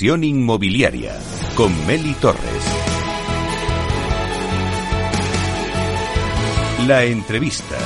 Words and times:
Inversión 0.00 0.22
inmobiliaria 0.22 1.18
con 1.56 1.72
Meli 1.84 2.14
Torres. 2.14 2.40
La 6.86 7.02
entrevista. 7.02 7.76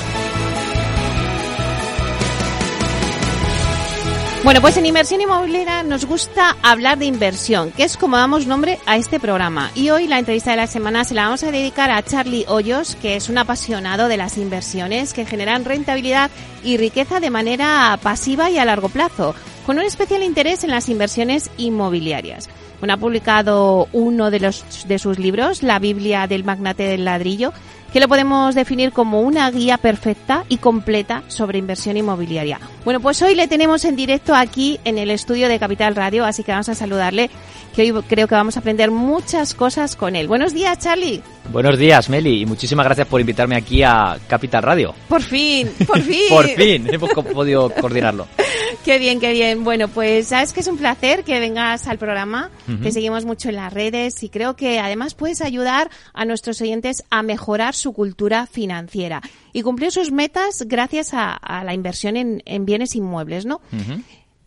Bueno, 4.44 4.60
pues 4.60 4.76
en 4.76 4.84
Inversión 4.84 5.22
Inmobiliaria 5.22 5.84
nos 5.84 6.04
gusta 6.04 6.54
hablar 6.60 6.98
de 6.98 7.06
inversión, 7.06 7.70
que 7.70 7.84
es 7.84 7.96
como 7.96 8.18
damos 8.18 8.46
nombre 8.46 8.78
a 8.84 8.98
este 8.98 9.18
programa. 9.18 9.70
Y 9.74 9.88
hoy 9.88 10.06
la 10.06 10.18
entrevista 10.18 10.50
de 10.50 10.58
la 10.58 10.66
semana 10.66 11.04
se 11.04 11.14
la 11.14 11.24
vamos 11.24 11.42
a 11.44 11.50
dedicar 11.50 11.90
a 11.90 12.02
Charlie 12.02 12.44
Hoyos, 12.46 12.94
que 12.96 13.16
es 13.16 13.30
un 13.30 13.38
apasionado 13.38 14.08
de 14.08 14.18
las 14.18 14.36
inversiones 14.36 15.14
que 15.14 15.24
generan 15.24 15.64
rentabilidad 15.64 16.30
y 16.62 16.76
riqueza 16.76 17.20
de 17.20 17.30
manera 17.30 17.98
pasiva 18.02 18.50
y 18.50 18.58
a 18.58 18.66
largo 18.66 18.90
plazo 18.90 19.34
con 19.66 19.78
un 19.78 19.84
especial 19.84 20.22
interés 20.22 20.64
en 20.64 20.70
las 20.70 20.88
inversiones 20.88 21.50
inmobiliarias. 21.56 22.48
Bueno, 22.80 22.94
ha 22.94 22.96
publicado 22.96 23.88
uno 23.92 24.30
de, 24.30 24.40
los, 24.40 24.88
de 24.88 24.98
sus 24.98 25.18
libros, 25.18 25.62
La 25.62 25.78
Biblia 25.78 26.26
del 26.26 26.42
Magnate 26.44 26.82
del 26.82 27.04
Ladrillo, 27.04 27.52
que 27.92 28.00
lo 28.00 28.08
podemos 28.08 28.54
definir 28.54 28.92
como 28.92 29.20
una 29.20 29.50
guía 29.50 29.76
perfecta 29.78 30.44
y 30.48 30.56
completa 30.56 31.22
sobre 31.28 31.58
inversión 31.58 31.96
inmobiliaria. 31.96 32.58
Bueno, 32.84 33.00
pues 33.00 33.20
hoy 33.22 33.34
le 33.34 33.48
tenemos 33.48 33.84
en 33.84 33.96
directo 33.96 34.34
aquí 34.34 34.80
en 34.84 34.98
el 34.98 35.10
estudio 35.10 35.48
de 35.48 35.58
Capital 35.58 35.94
Radio, 35.94 36.24
así 36.24 36.42
que 36.42 36.52
vamos 36.52 36.68
a 36.68 36.74
saludarle, 36.74 37.30
que 37.74 37.82
hoy 37.82 38.02
creo 38.08 38.26
que 38.28 38.34
vamos 38.34 38.56
a 38.56 38.60
aprender 38.60 38.90
muchas 38.90 39.54
cosas 39.54 39.96
con 39.96 40.16
él. 40.16 40.26
Buenos 40.26 40.54
días, 40.54 40.78
Charlie. 40.78 41.22
Buenos 41.50 41.78
días, 41.78 42.08
Meli, 42.08 42.42
y 42.42 42.46
muchísimas 42.46 42.86
gracias 42.86 43.06
por 43.06 43.20
invitarme 43.20 43.56
aquí 43.56 43.82
a 43.82 44.18
Capital 44.26 44.62
Radio. 44.62 44.94
Por 45.08 45.22
fin, 45.22 45.68
por 45.86 46.00
fin. 46.02 46.22
por 46.30 46.48
fin, 46.48 46.88
hemos 46.92 47.10
podido 47.10 47.68
coordinarlo. 47.70 48.26
Qué 48.84 48.98
bien, 48.98 49.20
qué 49.20 49.32
bien. 49.32 49.62
Bueno, 49.62 49.86
pues 49.86 50.28
sabes 50.28 50.52
que 50.52 50.58
es 50.58 50.66
un 50.66 50.76
placer 50.76 51.22
que 51.22 51.38
vengas 51.38 51.86
al 51.86 51.98
programa. 51.98 52.50
Te 52.82 52.90
seguimos 52.90 53.24
mucho 53.24 53.48
en 53.48 53.56
las 53.56 53.72
redes 53.72 54.20
y 54.24 54.28
creo 54.28 54.56
que 54.56 54.80
además 54.80 55.14
puedes 55.14 55.40
ayudar 55.40 55.88
a 56.12 56.24
nuestros 56.24 56.60
oyentes 56.60 57.04
a 57.08 57.22
mejorar 57.22 57.74
su 57.82 57.92
cultura 57.92 58.46
financiera 58.46 59.20
y 59.52 59.62
cumplir 59.62 59.90
sus 59.90 60.10
metas 60.10 60.64
gracias 60.66 61.10
a, 61.12 61.38
la 61.64 61.74
inversión 61.74 62.16
en, 62.16 62.66
bienes 62.66 62.96
inmuebles, 62.96 63.44
¿no? 63.44 63.60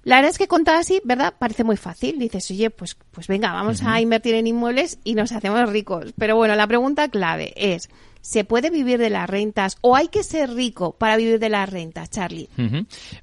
La 0.03 0.17
verdad 0.17 0.31
es 0.31 0.38
que 0.38 0.47
contar 0.47 0.75
así, 0.75 1.02
¿verdad? 1.03 1.33
Parece 1.38 1.63
muy 1.63 1.78
fácil. 1.78 2.19
Dices, 2.19 2.50
oye, 2.51 2.69
pues, 2.69 2.96
pues 3.09 3.28
venga, 3.28 3.51
vamos 3.51 3.81
a 3.84 4.00
invertir 4.00 4.35
en 4.35 4.46
inmuebles 4.46 5.00
y 5.03 5.16
nos 5.16 5.31
hacemos 5.31 5.68
ricos. 5.69 6.13
Pero 6.16 6.35
bueno, 6.35 6.56
la 6.56 6.68
pregunta 6.68 7.09
clave 7.09 7.53
es, 7.56 7.90
¿Se 8.25 8.44
puede 8.44 8.72
vivir 8.72 8.97
de 8.97 9.12
las 9.12 9.29
rentas 9.29 9.78
o 9.81 9.96
hay 9.96 10.07
que 10.07 10.23
ser 10.23 10.50
rico 10.50 10.97
para 10.97 11.16
vivir 11.16 11.38
de 11.38 11.47
las 11.47 11.69
rentas, 11.69 12.09
Charlie? 12.09 12.50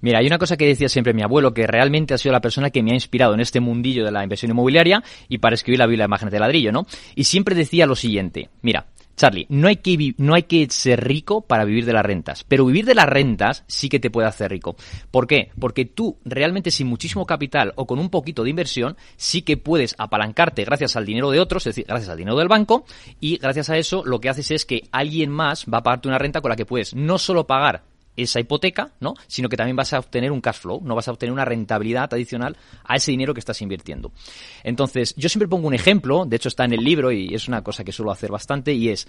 Mira, 0.00 0.20
hay 0.20 0.26
una 0.28 0.38
cosa 0.38 0.56
que 0.56 0.64
decía 0.64 0.88
siempre 0.88 1.12
mi 1.12 1.22
abuelo, 1.22 1.52
que 1.52 1.66
realmente 1.66 2.14
ha 2.14 2.18
sido 2.18 2.32
la 2.32 2.40
persona 2.40 2.70
que 2.70 2.84
me 2.84 2.92
ha 2.92 2.94
inspirado 2.94 3.34
en 3.34 3.40
este 3.40 3.58
mundillo 3.58 4.04
de 4.04 4.12
la 4.12 4.22
inversión 4.22 4.52
inmobiliaria 4.52 5.02
y 5.28 5.38
para 5.38 5.56
escribir 5.56 5.80
la 5.80 5.88
Biblia 5.88 6.04
de 6.04 6.08
imágenes 6.08 6.30
de 6.30 6.38
ladrillo, 6.38 6.70
¿no? 6.70 6.86
Y 7.16 7.24
siempre 7.24 7.56
decía 7.56 7.84
lo 7.84 7.96
siguiente, 7.96 8.50
mira, 8.62 8.86
Charlie, 9.16 9.46
no 9.48 9.68
hay, 9.68 9.76
que 9.76 10.14
no 10.18 10.34
hay 10.34 10.44
que 10.44 10.66
ser 10.70 11.04
rico 11.04 11.42
para 11.42 11.64
vivir 11.64 11.84
de 11.84 11.92
las 11.92 12.04
rentas, 12.04 12.44
pero 12.44 12.66
vivir 12.66 12.84
de 12.84 12.94
las 12.94 13.06
rentas 13.06 13.64
sí 13.66 13.88
que 13.88 14.00
te 14.00 14.10
puede 14.10 14.28
hacer 14.28 14.50
rico. 14.50 14.76
¿Por 15.10 15.26
qué? 15.26 15.50
Porque 15.58 15.84
tú 15.84 16.16
realmente 16.24 16.70
sin 16.70 16.86
muchísimo 16.86 17.26
capital 17.26 17.72
o 17.76 17.86
con 17.86 17.98
un 17.98 18.10
poquito 18.10 18.42
de 18.42 18.50
inversión 18.50 18.96
sí 19.16 19.42
que 19.42 19.56
puedes 19.56 19.94
apalancarte 19.98 20.64
gracias 20.64 20.96
al 20.96 21.06
dinero 21.06 21.30
de 21.30 21.40
otros, 21.40 21.66
es 21.66 21.74
decir, 21.74 21.86
gracias 21.86 22.10
al 22.10 22.18
dinero 22.18 22.36
del 22.36 22.48
banco 22.48 22.84
y 23.20 23.38
gracias 23.38 23.70
a 23.70 23.76
eso 23.76 24.02
lo 24.04 24.20
que 24.20 24.28
haces 24.28 24.50
es 24.50 24.64
que 24.64 24.88
alguien 24.92 25.30
más 25.30 25.66
va 25.72 25.78
a 25.78 25.82
pagarte 25.82 26.08
una 26.08 26.18
renta 26.18 26.40
con 26.40 26.50
la 26.50 26.56
que 26.56 26.66
puedes 26.66 26.94
no 26.94 27.18
solo 27.18 27.46
pagar 27.46 27.91
esa 28.16 28.40
hipoteca, 28.40 28.92
¿no? 29.00 29.14
Sino 29.26 29.48
que 29.48 29.56
también 29.56 29.76
vas 29.76 29.92
a 29.92 29.98
obtener 29.98 30.30
un 30.32 30.40
cash 30.40 30.60
flow, 30.60 30.80
no 30.84 30.94
vas 30.94 31.08
a 31.08 31.12
obtener 31.12 31.32
una 31.32 31.44
rentabilidad 31.44 32.12
adicional 32.12 32.56
a 32.84 32.96
ese 32.96 33.10
dinero 33.10 33.34
que 33.34 33.40
estás 33.40 33.62
invirtiendo. 33.62 34.12
Entonces, 34.62 35.14
yo 35.16 35.28
siempre 35.28 35.48
pongo 35.48 35.68
un 35.68 35.74
ejemplo, 35.74 36.24
de 36.26 36.36
hecho 36.36 36.48
está 36.48 36.64
en 36.64 36.74
el 36.74 36.84
libro 36.84 37.10
y 37.12 37.34
es 37.34 37.48
una 37.48 37.62
cosa 37.62 37.84
que 37.84 37.92
suelo 37.92 38.10
hacer 38.10 38.30
bastante 38.30 38.72
y 38.72 38.90
es 38.90 39.08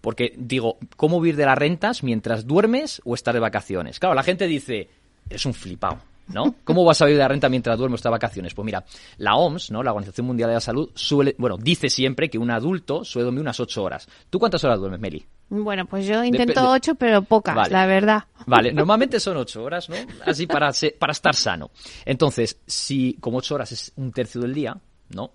porque 0.00 0.32
digo, 0.36 0.78
¿cómo 0.96 1.20
vivir 1.20 1.36
de 1.36 1.44
las 1.44 1.58
rentas 1.58 2.02
mientras 2.02 2.46
duermes 2.46 3.02
o 3.04 3.14
estar 3.14 3.34
de 3.34 3.40
vacaciones? 3.40 3.98
Claro, 3.98 4.14
la 4.14 4.22
gente 4.22 4.46
dice, 4.46 4.88
es 5.28 5.44
un 5.44 5.54
flipado. 5.54 5.98
¿No? 6.32 6.54
¿Cómo 6.64 6.84
vas 6.84 7.00
a 7.02 7.06
vivir 7.06 7.18
de 7.18 7.24
la 7.24 7.28
renta 7.28 7.48
mientras 7.48 7.78
duermes 7.78 8.02
de 8.02 8.10
vacaciones? 8.10 8.54
Pues 8.54 8.64
mira, 8.64 8.84
la 9.18 9.36
OMS, 9.36 9.70
¿no? 9.70 9.82
La 9.82 9.92
Organización 9.92 10.26
Mundial 10.26 10.48
de 10.50 10.54
la 10.54 10.60
Salud, 10.60 10.90
suele, 10.94 11.34
bueno, 11.38 11.56
dice 11.56 11.88
siempre 11.88 12.28
que 12.28 12.38
un 12.38 12.50
adulto 12.50 13.04
suele 13.04 13.24
dormir 13.24 13.42
unas 13.42 13.60
ocho 13.60 13.82
horas. 13.82 14.08
¿Tú 14.28 14.38
cuántas 14.38 14.62
horas 14.64 14.78
duermes, 14.78 15.00
Meli? 15.00 15.24
Bueno, 15.48 15.86
pues 15.86 16.06
yo 16.06 16.22
intento 16.22 16.70
ocho, 16.70 16.94
pero 16.94 17.22
pocas, 17.22 17.70
la 17.70 17.86
verdad. 17.86 18.24
Vale, 18.46 18.72
normalmente 18.72 19.18
son 19.18 19.36
ocho 19.36 19.64
horas, 19.64 19.88
¿no? 19.88 19.96
Así 20.24 20.46
para, 20.46 20.70
para 20.98 21.12
estar 21.12 21.34
sano. 21.34 21.70
Entonces, 22.04 22.60
si 22.66 23.14
como 23.20 23.38
ocho 23.38 23.56
horas 23.56 23.72
es 23.72 23.92
un 23.96 24.12
tercio 24.12 24.40
del 24.40 24.54
día, 24.54 24.76
¿no? 25.10 25.32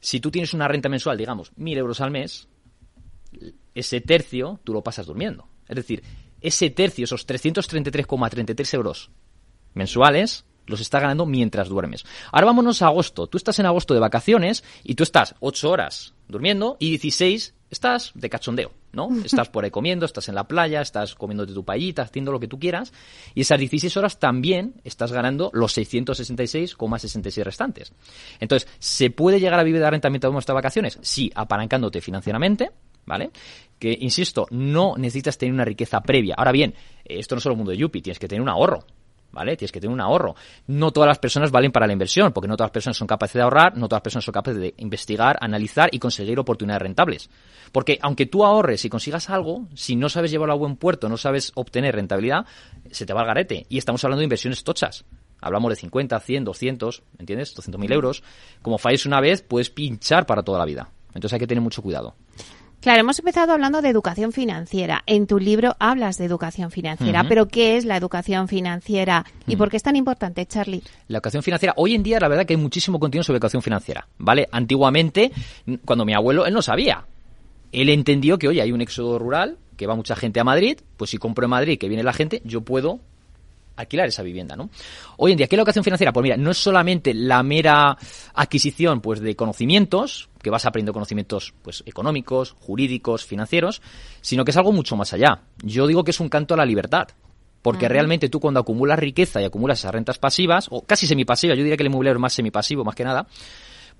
Si 0.00 0.20
tú 0.20 0.30
tienes 0.30 0.54
una 0.54 0.68
renta 0.68 0.88
mensual, 0.88 1.18
digamos, 1.18 1.50
mil 1.56 1.76
euros 1.76 2.00
al 2.00 2.12
mes, 2.12 2.46
ese 3.74 4.00
tercio 4.00 4.60
tú 4.62 4.72
lo 4.72 4.82
pasas 4.82 5.06
durmiendo. 5.06 5.48
Es 5.68 5.76
decir, 5.76 6.02
ese 6.40 6.70
tercio, 6.70 7.04
esos 7.04 7.26
333,33 7.26 8.74
euros 8.74 9.10
mensuales, 9.78 10.44
los 10.66 10.80
está 10.80 11.00
ganando 11.00 11.24
mientras 11.24 11.68
duermes. 11.68 12.04
Ahora 12.30 12.46
vámonos 12.46 12.82
a 12.82 12.86
agosto. 12.88 13.26
Tú 13.26 13.38
estás 13.38 13.58
en 13.58 13.66
agosto 13.66 13.94
de 13.94 14.00
vacaciones 14.00 14.64
y 14.84 14.94
tú 14.94 15.02
estás 15.02 15.34
ocho 15.40 15.70
horas 15.70 16.14
durmiendo 16.28 16.76
y 16.78 16.90
16 16.90 17.54
estás 17.70 18.12
de 18.14 18.30
cachondeo, 18.30 18.72
¿no? 18.92 19.10
Estás 19.24 19.48
por 19.48 19.64
ahí 19.64 19.70
comiendo, 19.70 20.06
estás 20.06 20.28
en 20.28 20.34
la 20.34 20.44
playa, 20.44 20.80
estás 20.80 21.14
comiéndote 21.14 21.52
tu 21.52 21.64
paellita, 21.64 22.02
haciendo 22.02 22.32
lo 22.32 22.40
que 22.40 22.48
tú 22.48 22.58
quieras, 22.58 22.92
y 23.34 23.42
esas 23.42 23.58
16 23.58 23.94
horas 23.96 24.18
también 24.18 24.74
estás 24.84 25.12
ganando 25.12 25.50
los 25.52 25.76
666,66 25.76 27.42
restantes. 27.42 27.92
Entonces, 28.40 28.68
¿se 28.78 29.10
puede 29.10 29.40
llegar 29.40 29.60
a 29.60 29.64
vivir 29.64 29.80
de 29.80 29.90
renta 29.90 30.08
mientras 30.10 30.34
estas 30.34 30.54
vacaciones? 30.54 30.98
Sí, 31.02 31.30
apalancándote 31.34 32.00
financieramente, 32.00 32.70
¿vale? 33.04 33.30
Que, 33.78 33.96
insisto, 34.00 34.46
no 34.50 34.94
necesitas 34.96 35.36
tener 35.36 35.52
una 35.52 35.64
riqueza 35.64 36.00
previa. 36.00 36.34
Ahora 36.36 36.52
bien, 36.52 36.74
esto 37.04 37.34
no 37.34 37.38
es 37.38 37.42
solo 37.42 37.52
el 37.52 37.58
mundo 37.58 37.72
de 37.72 37.78
Yuppie, 37.78 38.02
tienes 38.02 38.18
que 38.18 38.28
tener 38.28 38.40
un 38.40 38.48
ahorro. 38.48 38.84
¿Vale? 39.32 39.56
Tienes 39.56 39.72
que 39.72 39.80
tener 39.80 39.92
un 39.92 40.00
ahorro. 40.00 40.34
No 40.66 40.90
todas 40.90 41.08
las 41.08 41.18
personas 41.18 41.50
valen 41.50 41.72
para 41.72 41.86
la 41.86 41.92
inversión, 41.92 42.32
porque 42.32 42.48
no 42.48 42.56
todas 42.56 42.68
las 42.68 42.72
personas 42.74 42.96
son 42.96 43.06
capaces 43.06 43.34
de 43.34 43.42
ahorrar, 43.42 43.76
no 43.76 43.88
todas 43.88 43.98
las 43.98 44.04
personas 44.04 44.24
son 44.24 44.32
capaces 44.32 44.60
de 44.60 44.74
investigar, 44.78 45.38
analizar 45.40 45.88
y 45.92 45.98
conseguir 45.98 46.38
oportunidades 46.38 46.82
rentables. 46.82 47.30
Porque 47.72 47.98
aunque 48.02 48.26
tú 48.26 48.44
ahorres 48.44 48.84
y 48.84 48.88
consigas 48.88 49.30
algo, 49.30 49.66
si 49.74 49.96
no 49.96 50.08
sabes 50.08 50.30
llevarlo 50.30 50.54
a 50.54 50.56
buen 50.56 50.76
puerto, 50.76 51.08
no 51.08 51.16
sabes 51.16 51.52
obtener 51.54 51.94
rentabilidad, 51.94 52.46
se 52.90 53.06
te 53.06 53.12
va 53.12 53.20
al 53.20 53.26
garete. 53.26 53.66
Y 53.68 53.78
estamos 53.78 54.02
hablando 54.04 54.20
de 54.20 54.24
inversiones 54.24 54.64
tochas. 54.64 55.04
Hablamos 55.40 55.70
de 55.70 55.76
50, 55.76 56.18
100, 56.18 56.44
200, 56.44 57.02
¿entiendes? 57.18 57.54
200 57.54 57.80
mil 57.80 57.92
euros. 57.92 58.22
Como 58.62 58.78
falles 58.78 59.06
una 59.06 59.20
vez, 59.20 59.42
puedes 59.42 59.70
pinchar 59.70 60.26
para 60.26 60.42
toda 60.42 60.58
la 60.58 60.64
vida. 60.64 60.90
Entonces 61.08 61.34
hay 61.34 61.40
que 61.40 61.46
tener 61.46 61.62
mucho 61.62 61.82
cuidado. 61.82 62.14
Claro, 62.80 63.00
hemos 63.00 63.18
empezado 63.18 63.52
hablando 63.52 63.82
de 63.82 63.88
educación 63.88 64.30
financiera. 64.32 65.02
En 65.06 65.26
tu 65.26 65.40
libro 65.40 65.74
hablas 65.80 66.16
de 66.16 66.24
educación 66.24 66.70
financiera, 66.70 67.24
pero 67.28 67.48
¿qué 67.48 67.76
es 67.76 67.84
la 67.84 67.96
educación 67.96 68.46
financiera 68.46 69.24
y 69.48 69.56
por 69.56 69.68
qué 69.68 69.76
es 69.76 69.82
tan 69.82 69.96
importante, 69.96 70.46
Charlie? 70.46 70.82
La 71.08 71.18
educación 71.18 71.42
financiera, 71.42 71.74
hoy 71.76 71.96
en 71.96 72.04
día 72.04 72.20
la 72.20 72.28
verdad 72.28 72.46
que 72.46 72.54
hay 72.54 72.60
muchísimo 72.60 73.00
contenido 73.00 73.24
sobre 73.24 73.38
educación 73.38 73.62
financiera, 73.62 74.06
¿vale? 74.18 74.48
Antiguamente, 74.52 75.32
cuando 75.84 76.04
mi 76.04 76.14
abuelo, 76.14 76.46
él 76.46 76.54
no 76.54 76.62
sabía. 76.62 77.04
Él 77.72 77.88
entendió 77.88 78.38
que, 78.38 78.46
oye, 78.46 78.62
hay 78.62 78.70
un 78.70 78.80
éxodo 78.80 79.18
rural, 79.18 79.58
que 79.76 79.88
va 79.88 79.96
mucha 79.96 80.14
gente 80.14 80.38
a 80.38 80.44
Madrid, 80.44 80.78
pues 80.96 81.10
si 81.10 81.18
compro 81.18 81.44
en 81.46 81.50
Madrid, 81.50 81.78
que 81.78 81.88
viene 81.88 82.04
la 82.04 82.12
gente, 82.12 82.42
yo 82.44 82.60
puedo 82.60 83.00
alquilar 83.78 84.08
esa 84.08 84.22
vivienda, 84.22 84.56
¿no? 84.56 84.70
Hoy 85.16 85.32
en 85.32 85.38
día, 85.38 85.46
¿qué 85.46 85.54
es 85.54 85.56
la 85.56 85.62
educación 85.62 85.84
financiera? 85.84 86.12
Pues 86.12 86.22
mira, 86.22 86.36
no 86.36 86.50
es 86.50 86.58
solamente 86.58 87.14
la 87.14 87.42
mera 87.42 87.96
adquisición 88.34 89.00
pues 89.00 89.20
de 89.20 89.36
conocimientos, 89.36 90.28
que 90.42 90.50
vas 90.50 90.66
aprendiendo 90.66 90.92
conocimientos 90.92 91.54
pues 91.62 91.82
económicos, 91.86 92.56
jurídicos, 92.58 93.24
financieros, 93.24 93.80
sino 94.20 94.44
que 94.44 94.50
es 94.50 94.56
algo 94.56 94.72
mucho 94.72 94.96
más 94.96 95.12
allá. 95.12 95.42
Yo 95.62 95.86
digo 95.86 96.04
que 96.04 96.10
es 96.10 96.20
un 96.20 96.28
canto 96.28 96.54
a 96.54 96.56
la 96.56 96.66
libertad. 96.66 97.08
Porque 97.60 97.88
realmente 97.88 98.28
tú 98.28 98.38
cuando 98.38 98.60
acumulas 98.60 99.00
riqueza 99.00 99.42
y 99.42 99.44
acumulas 99.44 99.80
esas 99.80 99.92
rentas 99.92 100.16
pasivas, 100.18 100.68
o 100.70 100.82
casi 100.82 101.08
semipasivas, 101.08 101.58
yo 101.58 101.64
diría 101.64 101.76
que 101.76 101.82
el 101.82 101.88
inmobiliario 101.88 102.18
es 102.18 102.22
más 102.22 102.32
semipasivo 102.32 102.84
más 102.84 102.94
que 102.94 103.02
nada, 103.02 103.26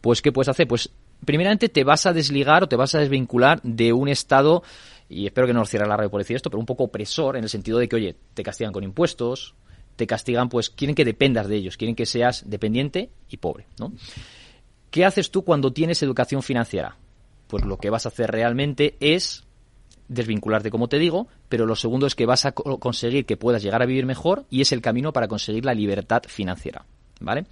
pues 0.00 0.22
¿qué 0.22 0.30
puedes 0.30 0.48
hacer? 0.48 0.68
Pues 0.68 0.90
primeramente 1.24 1.68
te 1.68 1.82
vas 1.82 2.06
a 2.06 2.12
desligar 2.12 2.62
o 2.62 2.68
te 2.68 2.76
vas 2.76 2.94
a 2.94 3.00
desvincular 3.00 3.60
de 3.64 3.92
un 3.92 4.08
estado, 4.08 4.62
y 5.08 5.26
espero 5.26 5.48
que 5.48 5.52
no 5.52 5.58
nos 5.58 5.70
cierre 5.70 5.88
la 5.88 5.96
radio 5.96 6.08
por 6.08 6.20
decir 6.20 6.36
esto, 6.36 6.50
pero 6.50 6.60
un 6.60 6.66
poco 6.66 6.84
opresor 6.84 7.36
en 7.36 7.42
el 7.42 7.50
sentido 7.50 7.78
de 7.78 7.88
que, 7.88 7.96
oye, 7.96 8.16
te 8.32 8.44
castigan 8.44 8.72
con 8.72 8.84
impuestos, 8.84 9.56
te 9.98 10.06
castigan, 10.06 10.48
pues 10.48 10.70
quieren 10.70 10.94
que 10.94 11.04
dependas 11.04 11.48
de 11.48 11.56
ellos, 11.56 11.76
quieren 11.76 11.96
que 11.96 12.06
seas 12.06 12.48
dependiente 12.48 13.10
y 13.28 13.36
pobre, 13.36 13.66
¿no? 13.78 13.92
¿Qué 14.90 15.04
haces 15.04 15.30
tú 15.30 15.44
cuando 15.44 15.72
tienes 15.72 16.02
educación 16.02 16.42
financiera? 16.42 16.96
Pues 17.48 17.64
lo 17.64 17.76
que 17.76 17.90
vas 17.90 18.06
a 18.06 18.08
hacer 18.08 18.30
realmente 18.30 18.96
es 19.00 19.44
desvincularte, 20.06 20.70
como 20.70 20.88
te 20.88 20.98
digo, 20.98 21.26
pero 21.48 21.66
lo 21.66 21.76
segundo 21.76 22.06
es 22.06 22.14
que 22.14 22.24
vas 22.24 22.46
a 22.46 22.52
conseguir 22.52 23.26
que 23.26 23.36
puedas 23.36 23.62
llegar 23.62 23.82
a 23.82 23.86
vivir 23.86 24.06
mejor 24.06 24.46
y 24.48 24.62
es 24.62 24.72
el 24.72 24.80
camino 24.80 25.12
para 25.12 25.28
conseguir 25.28 25.66
la 25.66 25.74
libertad 25.74 26.22
financiera, 26.26 26.86
¿vale? 27.20 27.44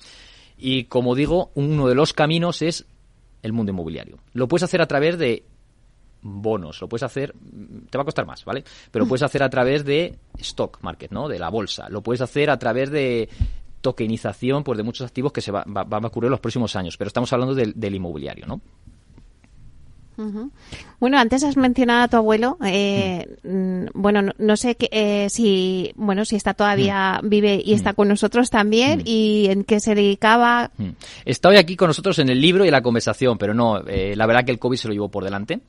Y 0.57 0.85
como 0.85 1.15
digo, 1.15 1.51
uno 1.55 1.89
de 1.89 1.95
los 1.95 2.15
caminos 2.15 2.63
es 2.63 2.87
el 3.43 3.53
mundo 3.53 3.73
inmobiliario. 3.73 4.19
Lo 4.33 4.49
puedes 4.49 4.63
hacer 4.63 4.81
a 4.81 4.87
través 4.87 5.19
de 5.19 5.45
bonos, 6.26 6.81
lo 6.81 6.88
puedes 6.88 7.02
hacer, 7.02 7.34
te 7.90 7.99
va 7.99 8.02
a 8.02 8.05
costar 8.05 8.26
más, 8.26 8.44
¿vale? 8.44 8.64
Pero 8.90 9.05
lo 9.05 9.08
puedes 9.08 9.23
hacer 9.23 9.43
a 9.43 9.50
través 9.50 9.84
de 9.84 10.19
stock 10.38 10.78
market, 10.82 11.11
¿no? 11.12 11.28
De 11.28 11.38
la 11.38 11.49
bolsa. 11.49 11.88
Lo 11.88 12.02
puedes 12.02 12.20
hacer 12.20 12.50
a 12.50 12.58
través 12.58 12.90
de 12.90 13.28
tokenización, 13.81 14.64
pues 14.64 14.76
de 14.76 14.82
muchos 14.82 15.06
activos 15.06 15.32
que 15.32 15.40
se 15.40 15.52
va, 15.52 15.64
a 15.64 16.06
ocurrir 16.06 16.26
en 16.26 16.32
los 16.32 16.40
próximos 16.40 16.75
años. 16.76 16.96
Pero 16.96 17.08
estamos 17.08 17.32
hablando 17.32 17.55
del, 17.55 17.73
del 17.75 17.94
inmobiliario, 17.94 18.46
¿no? 18.46 18.61
Bueno, 20.99 21.19
antes 21.19 21.44
has 21.44 21.56
mencionado 21.56 22.05
a 22.05 22.08
tu 22.08 22.17
abuelo. 22.17 22.56
Eh, 22.64 23.37
mm, 23.43 23.87
bueno, 23.94 24.32
no, 24.38 24.56
sé 24.56 24.76
que, 24.76 24.88
eh, 24.90 25.28
si 25.28 25.93
bueno 25.94 26.25
si 26.25 26.37
está 26.37 26.55
todavía 26.55 27.20
mm. 27.23 27.28
vive 27.28 27.62
y 27.64 27.75
está 27.75 27.93
mm. 27.93 27.94
con 27.94 28.08
nosotros 28.08 28.50
también 28.50 29.02
y 29.05 29.46
en 29.50 29.64
qué 29.64 29.81
se 29.81 29.94
dedicaba. 29.94 30.70
Está 31.25 31.50
hoy 31.50 31.56
aquí 31.56 31.76
con 31.76 31.88
nosotros 31.88 32.19
en 32.19 32.31
el 32.31 32.40
libro 32.40 32.64
y 32.64 32.69
en 32.69 32.73
la 32.73 32.82
conversación, 32.82 33.37
pero 33.37 33.52
no, 33.52 33.87
eh, 33.87 34.14
la 34.17 34.26
verdad 34.26 34.44
que 34.44 34.52
el 34.52 34.58
COVID 34.58 34.76
se 34.76 34.88
lo 34.88 34.94
llevó 34.94 35.11
por 35.11 35.25
delante. 35.25 35.61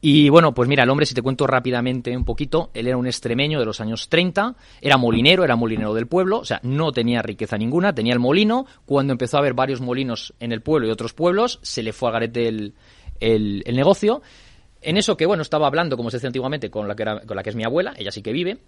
Y 0.00 0.28
bueno, 0.28 0.52
pues 0.52 0.68
mira, 0.68 0.84
el 0.84 0.90
hombre, 0.90 1.06
si 1.06 1.14
te 1.14 1.22
cuento 1.22 1.46
rápidamente 1.46 2.16
un 2.16 2.24
poquito, 2.24 2.70
él 2.74 2.86
era 2.86 2.96
un 2.96 3.06
extremeño 3.06 3.58
de 3.58 3.64
los 3.64 3.80
años 3.80 4.08
30, 4.08 4.54
era 4.80 4.96
molinero, 4.98 5.42
era 5.42 5.56
molinero 5.56 5.94
del 5.94 6.06
pueblo, 6.06 6.38
o 6.38 6.44
sea, 6.44 6.60
no 6.62 6.92
tenía 6.92 7.22
riqueza 7.22 7.56
ninguna, 7.56 7.94
tenía 7.94 8.12
el 8.12 8.18
molino. 8.18 8.66
Cuando 8.84 9.12
empezó 9.12 9.36
a 9.36 9.40
haber 9.40 9.54
varios 9.54 9.80
molinos 9.80 10.34
en 10.38 10.52
el 10.52 10.60
pueblo 10.60 10.86
y 10.86 10.90
otros 10.90 11.14
pueblos, 11.14 11.58
se 11.62 11.82
le 11.82 11.92
fue 11.92 12.10
a 12.10 12.12
garete 12.12 12.46
el, 12.48 12.74
el, 13.20 13.62
negocio. 13.74 14.22
En 14.82 14.96
eso 14.96 15.16
que, 15.16 15.26
bueno, 15.26 15.42
estaba 15.42 15.66
hablando, 15.66 15.96
como 15.96 16.10
se 16.10 16.18
decía 16.18 16.28
antiguamente, 16.28 16.70
con 16.70 16.86
la, 16.86 16.94
que 16.94 17.02
era, 17.02 17.20
con 17.20 17.36
la 17.36 17.42
que 17.42 17.50
es 17.50 17.56
mi 17.56 17.64
abuela, 17.64 17.94
ella 17.96 18.12
sí 18.12 18.22
que 18.22 18.32
vive, 18.32 18.58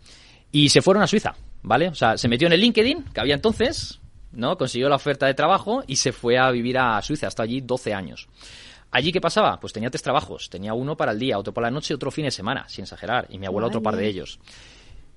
y 0.51 0.71
se 0.71 0.83
fueron 0.83 1.03
a 1.03 1.07
Suiza, 1.07 1.35
¿vale? 1.63 1.89
O 1.89 1.95
sea, 1.95 2.17
se 2.17 2.29
metió 2.29 2.47
en 2.47 2.55
el 2.55 2.61
LinkedIn, 2.61 3.05
que 3.13 3.21
había 3.21 3.35
entonces, 3.35 4.01
¿no? 4.33 4.57
Consiguió 4.57 4.89
la 4.89 4.97
oferta 4.97 5.27
de 5.27 5.35
trabajo 5.35 5.85
y 5.87 5.97
se 5.97 6.13
fue 6.13 6.39
a 6.39 6.51
vivir 6.51 6.79
a 6.79 7.01
Suiza, 7.03 7.27
hasta 7.27 7.43
allí 7.43 7.61
12 7.61 7.95
años. 7.95 8.29
¿Allí 8.91 9.13
qué 9.13 9.21
pasaba? 9.21 9.61
Pues 9.61 9.73
tenía 9.73 9.91
tres 9.91 10.03
trabajos. 10.03 10.49
Tenía 10.49 10.75
uno 10.75 10.97
para 10.97 11.13
el 11.13 11.19
día, 11.19 11.39
otro 11.39 11.53
para 11.53 11.69
la 11.69 11.71
noche 11.71 11.93
y 11.93 11.97
otro 11.97 12.11
fin 12.11 12.25
de 12.25 12.31
semana, 12.31 12.69
sin 12.69 12.85
exagerar. 12.85 13.27
Y 13.31 13.39
mi 13.39 13.47
abuela 13.47 13.69
otro 13.69 13.83
par 13.83 13.97
de 13.97 14.07
ellos. 14.07 14.41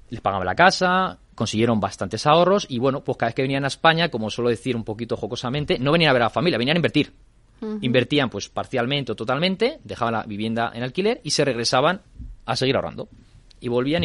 Les 0.10 0.20
pagaba 0.20 0.44
la 0.44 0.56
casa, 0.56 1.20
consiguieron 1.36 1.80
bastantes 1.80 2.28
ahorros 2.28 2.66
y 2.70 2.80
bueno, 2.80 3.02
pues 3.02 3.18
cada 3.18 3.30
vez 3.30 3.36
que 3.36 3.42
venían 3.44 3.64
a 3.64 3.68
España, 3.68 4.10
como 4.10 4.30
suelo 4.30 4.50
decir 4.50 4.76
un 4.76 4.84
poquito 4.84 5.16
jocosamente, 5.16 5.80
no 5.80 5.94
venían 5.94 6.10
a 6.10 6.14
ver 6.14 6.22
a 6.24 6.26
la 6.26 6.30
familia, 6.30 6.58
venían 6.58 6.76
a 6.76 6.80
invertir. 6.80 7.14
Invertían 7.82 8.30
pues 8.30 8.50
parcialmente 8.50 9.12
o 9.12 9.16
totalmente, 9.16 9.80
dejaban 9.84 10.14
la 10.16 10.24
vivienda 10.24 10.72
en 10.74 10.82
alquiler 10.84 11.22
y 11.24 11.30
se 11.30 11.46
regresaban 11.46 12.02
a 12.46 12.56
seguir 12.56 12.76
ahorrando. 12.76 13.08
Y 13.60 13.68
volvían 13.68 14.04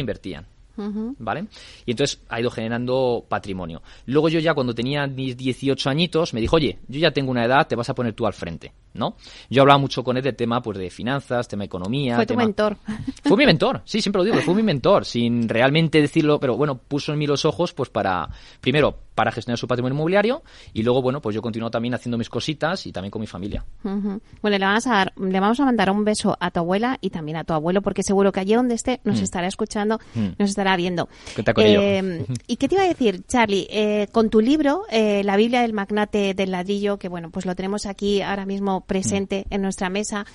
¿Vale? 1.19 1.47
Y 1.85 1.91
entonces 1.91 2.21
ha 2.29 2.39
ido 2.39 2.49
generando 2.49 3.25
patrimonio. 3.27 3.81
Luego 4.05 4.29
yo 4.29 4.39
ya 4.39 4.53
cuando 4.53 4.73
tenía 4.73 5.07
mis 5.07 5.35
18 5.35 5.89
añitos 5.89 6.33
me 6.33 6.41
dijo, 6.41 6.55
oye, 6.55 6.79
yo 6.87 6.99
ya 6.99 7.11
tengo 7.11 7.31
una 7.31 7.45
edad, 7.45 7.67
te 7.67 7.75
vas 7.75 7.89
a 7.89 7.95
poner 7.95 8.13
tú 8.13 8.25
al 8.27 8.33
frente, 8.33 8.73
¿no? 8.93 9.15
Yo 9.49 9.61
hablaba 9.61 9.79
mucho 9.79 10.03
con 10.03 10.17
él 10.17 10.23
de 10.23 10.33
tema 10.33 10.61
pues 10.61 10.77
de 10.77 10.89
finanzas, 10.89 11.47
tema 11.47 11.63
economía. 11.63 12.15
Fue 12.15 12.25
tu 12.25 12.35
mentor. 12.35 12.77
Fue 13.23 13.37
mi 13.37 13.45
mentor, 13.45 13.81
sí, 13.85 14.01
siempre 14.01 14.19
lo 14.19 14.25
digo, 14.25 14.37
fue 14.41 14.53
mi 14.53 14.63
mentor, 14.63 15.05
sin 15.05 15.49
realmente 15.49 16.01
decirlo, 16.01 16.39
pero 16.39 16.55
bueno, 16.55 16.77
puso 16.77 17.13
en 17.13 17.19
mí 17.19 17.27
los 17.27 17.45
ojos 17.45 17.73
pues 17.73 17.89
para, 17.89 18.29
primero, 18.61 19.06
para 19.17 19.31
gestionar 19.31 19.57
su 19.57 19.67
patrimonio 19.67 19.95
inmobiliario 19.95 20.43
y 20.73 20.83
luego, 20.83 21.01
bueno, 21.01 21.23
pues 21.23 21.33
yo 21.33 21.41
continúo 21.41 21.71
también 21.71 21.95
haciendo 21.95 22.19
mis 22.19 22.29
cositas 22.29 22.85
y 22.85 22.91
también 22.91 23.09
con 23.09 23.19
mi 23.19 23.25
familia. 23.25 23.65
Bueno, 23.81 24.21
le 24.43 24.59
vamos, 24.59 24.85
a 24.85 24.91
dar, 24.91 25.13
le 25.17 25.39
vamos 25.39 25.59
a 25.59 25.65
mandar 25.65 25.89
un 25.89 26.05
beso 26.05 26.37
a 26.39 26.51
tu 26.51 26.59
abuela 26.59 26.99
y 27.01 27.09
también 27.09 27.35
a 27.37 27.43
tu 27.43 27.53
abuelo 27.53 27.81
porque 27.81 28.03
seguro 28.03 28.31
que 28.31 28.41
allí 28.41 28.53
donde 28.53 28.75
esté 28.75 29.01
nos 29.05 29.19
mm. 29.19 29.23
estará 29.23 29.47
escuchando, 29.47 29.99
mm. 30.13 30.27
nos 30.37 30.51
estará 30.51 30.77
viendo. 30.77 31.09
Eh, 31.57 32.25
¿Y 32.47 32.57
qué 32.57 32.67
te 32.67 32.75
iba 32.75 32.83
a 32.83 32.87
decir, 32.87 33.23
Charlie? 33.27 33.65
Eh, 33.71 34.07
con 34.11 34.29
tu 34.29 34.39
libro, 34.39 34.83
eh, 34.91 35.23
La 35.23 35.35
Biblia 35.35 35.61
del 35.61 35.73
Magnate 35.73 36.35
del 36.35 36.51
Ladrillo, 36.51 36.99
que 36.99 37.09
bueno, 37.09 37.31
pues 37.31 37.47
lo 37.47 37.55
tenemos 37.55 37.87
aquí 37.87 38.21
ahora 38.21 38.45
mismo 38.45 38.81
presente 38.81 39.47
mm. 39.49 39.53
en 39.55 39.61
nuestra 39.63 39.89
mesa, 39.89 40.27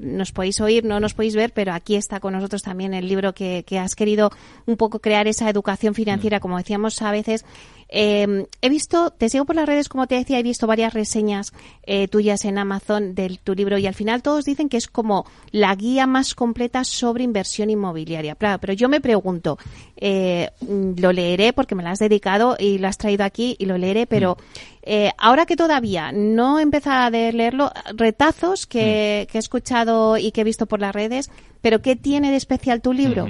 nos 0.00 0.32
podéis 0.32 0.60
oír, 0.60 0.84
no 0.84 0.98
nos 0.98 1.14
podéis 1.14 1.36
ver, 1.36 1.52
pero 1.52 1.72
aquí 1.72 1.94
está 1.94 2.18
con 2.18 2.32
nosotros 2.32 2.62
también 2.62 2.94
el 2.94 3.06
libro 3.06 3.32
que, 3.32 3.62
que 3.64 3.78
has 3.78 3.94
querido 3.94 4.32
un 4.66 4.76
poco 4.76 4.98
crear 4.98 5.28
esa 5.28 5.48
educación 5.48 5.94
financiera, 5.94 6.40
como 6.40 6.58
decíamos 6.58 7.00
a 7.00 7.12
veces, 7.12 7.44
eh, 7.88 8.46
he 8.60 8.68
visto, 8.68 9.10
te 9.10 9.28
sigo 9.28 9.44
por 9.44 9.56
las 9.56 9.66
redes, 9.66 9.88
como 9.88 10.06
te 10.06 10.16
decía, 10.16 10.38
he 10.38 10.42
visto 10.42 10.66
varias 10.66 10.92
reseñas 10.92 11.52
eh, 11.84 12.06
tuyas 12.08 12.44
en 12.44 12.58
Amazon 12.58 13.14
de 13.14 13.38
tu 13.42 13.54
libro 13.54 13.78
y 13.78 13.86
al 13.86 13.94
final 13.94 14.22
todos 14.22 14.44
dicen 14.44 14.68
que 14.68 14.76
es 14.76 14.88
como 14.88 15.24
la 15.52 15.74
guía 15.74 16.06
más 16.06 16.34
completa 16.34 16.84
sobre 16.84 17.24
inversión 17.24 17.70
inmobiliaria. 17.70 18.34
Claro, 18.34 18.58
pero 18.60 18.74
yo 18.74 18.88
me 18.88 19.00
pregunto, 19.00 19.58
eh, 19.96 20.50
lo 20.60 21.12
leeré 21.12 21.52
porque 21.52 21.74
me 21.74 21.82
lo 21.82 21.88
has 21.88 21.98
dedicado 21.98 22.56
y 22.58 22.78
lo 22.78 22.88
has 22.88 22.98
traído 22.98 23.24
aquí 23.24 23.56
y 23.58 23.64
lo 23.64 23.78
leeré, 23.78 24.06
pero 24.06 24.36
mm. 24.36 24.64
eh, 24.82 25.12
ahora 25.16 25.46
que 25.46 25.56
todavía 25.56 26.12
no 26.12 26.58
he 26.58 26.62
empezado 26.62 27.06
a 27.06 27.10
leerlo, 27.10 27.72
retazos 27.94 28.66
que, 28.66 29.26
mm. 29.26 29.32
que, 29.32 29.38
he 29.38 29.40
escuchado 29.40 30.18
y 30.18 30.32
que 30.32 30.42
he 30.42 30.44
visto 30.44 30.66
por 30.66 30.80
las 30.80 30.94
redes, 30.94 31.30
pero 31.62 31.80
¿qué 31.80 31.96
tiene 31.96 32.30
de 32.30 32.36
especial 32.36 32.82
tu 32.82 32.92
libro? 32.92 33.28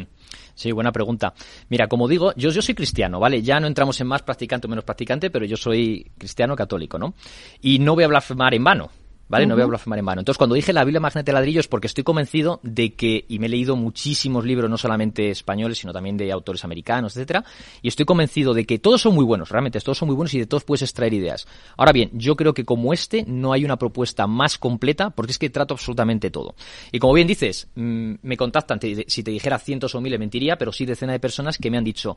Sí, 0.58 0.72
buena 0.72 0.90
pregunta. 0.90 1.34
Mira, 1.68 1.86
como 1.86 2.08
digo, 2.08 2.32
yo, 2.34 2.50
yo 2.50 2.60
soy 2.60 2.74
cristiano, 2.74 3.20
¿vale? 3.20 3.42
Ya 3.42 3.60
no 3.60 3.68
entramos 3.68 4.00
en 4.00 4.08
más 4.08 4.22
practicante 4.22 4.66
o 4.66 4.68
menos 4.68 4.84
practicante, 4.84 5.30
pero 5.30 5.44
yo 5.44 5.56
soy 5.56 6.10
cristiano 6.18 6.56
católico, 6.56 6.98
¿no? 6.98 7.14
Y 7.62 7.78
no 7.78 7.94
voy 7.94 8.02
a 8.02 8.08
blasfemar 8.08 8.52
en 8.54 8.64
vano. 8.64 8.90
¿Vale? 9.28 9.46
No 9.46 9.54
voy 9.54 9.62
a 9.62 9.66
blasfemar 9.66 9.98
en 9.98 10.04
vano. 10.04 10.20
Entonces, 10.20 10.38
cuando 10.38 10.54
dije 10.54 10.72
la 10.72 10.84
Biblia 10.84 11.00
Magnate 11.00 11.32
Ladrillo 11.32 11.60
es 11.60 11.68
porque 11.68 11.86
estoy 11.86 12.04
convencido 12.04 12.60
de 12.62 12.94
que, 12.94 13.24
y 13.28 13.38
me 13.38 13.46
he 13.46 13.48
leído 13.48 13.76
muchísimos 13.76 14.44
libros, 14.44 14.70
no 14.70 14.78
solamente 14.78 15.30
españoles, 15.30 15.78
sino 15.78 15.92
también 15.92 16.16
de 16.16 16.32
autores 16.32 16.64
americanos, 16.64 17.16
etcétera, 17.16 17.44
y 17.82 17.88
estoy 17.88 18.04
convencido 18.04 18.54
de 18.54 18.64
que 18.64 18.78
todos 18.78 19.02
son 19.02 19.14
muy 19.14 19.24
buenos, 19.24 19.50
realmente 19.50 19.80
todos 19.80 19.98
son 19.98 20.08
muy 20.08 20.16
buenos 20.16 20.34
y 20.34 20.38
de 20.38 20.46
todos 20.46 20.64
puedes 20.64 20.82
extraer 20.82 21.14
ideas. 21.14 21.46
Ahora 21.76 21.92
bien, 21.92 22.10
yo 22.12 22.36
creo 22.36 22.54
que 22.54 22.64
como 22.64 22.92
este 22.92 23.24
no 23.26 23.52
hay 23.52 23.64
una 23.64 23.76
propuesta 23.76 24.26
más 24.26 24.58
completa 24.58 25.10
porque 25.10 25.32
es 25.32 25.38
que 25.38 25.50
trato 25.50 25.74
absolutamente 25.74 26.30
todo. 26.30 26.54
Y 26.92 26.98
como 26.98 27.14
bien 27.14 27.26
dices, 27.26 27.68
mm, 27.74 28.14
me 28.22 28.36
contactan, 28.36 28.80
si 28.80 29.22
te 29.22 29.30
dijera 29.30 29.58
cientos 29.58 29.94
o 29.94 30.00
miles 30.00 30.18
mentiría, 30.18 30.56
pero 30.56 30.72
sí 30.72 30.84
decenas 30.84 31.14
de 31.14 31.20
personas 31.20 31.58
que 31.58 31.70
me 31.70 31.78
han 31.78 31.84
dicho, 31.84 32.16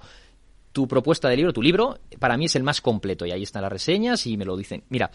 tu 0.72 0.88
propuesta 0.88 1.28
de 1.30 1.36
libro, 1.36 1.54
tu 1.54 1.62
libro, 1.62 2.00
para 2.20 2.38
mí 2.38 2.46
es 2.46 2.56
el 2.56 2.64
más 2.64 2.82
completo. 2.82 3.26
Y 3.26 3.32
ahí 3.32 3.44
están 3.44 3.62
las 3.62 3.72
reseñas 3.72 4.26
y 4.28 4.38
me 4.38 4.46
lo 4.46 4.56
dicen. 4.56 4.84
Mira, 4.90 5.12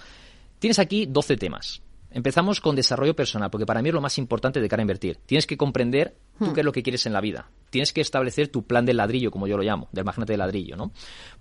tienes 0.59 0.79
aquí 0.79 1.07
12 1.07 1.37
temas. 1.37 1.83
Empezamos 2.11 2.61
con 2.61 2.77
desarrollo 2.77 3.15
personal, 3.15 3.51
porque 3.51 3.67
para 3.67 3.83
mí 3.83 3.89
es 3.89 3.95
lo 3.95 4.01
más 4.01 4.17
importante 4.19 4.61
de 4.61 4.69
cara 4.69 4.81
a 4.81 4.85
invertir. 4.85 5.19
Tienes 5.27 5.47
que 5.47 5.57
comprender 5.57 6.17
tú 6.39 6.47
hmm. 6.47 6.55
qué 6.55 6.61
es 6.61 6.65
lo 6.65 6.73
que 6.73 6.83
quieres 6.83 7.05
en 7.07 7.13
la 7.13 7.21
vida. 7.21 7.51
Tienes 7.71 7.93
que 7.93 8.01
establecer 8.01 8.49
tu 8.49 8.63
plan 8.63 8.87
del 8.87 8.97
ladrillo, 8.97 9.31
como 9.31 9.47
yo 9.47 9.57
lo 9.57 9.63
llamo, 9.63 9.89
del 9.93 10.05
magnate 10.05 10.33
de 10.33 10.37
ladrillo, 10.39 10.77
¿no? 10.77 10.93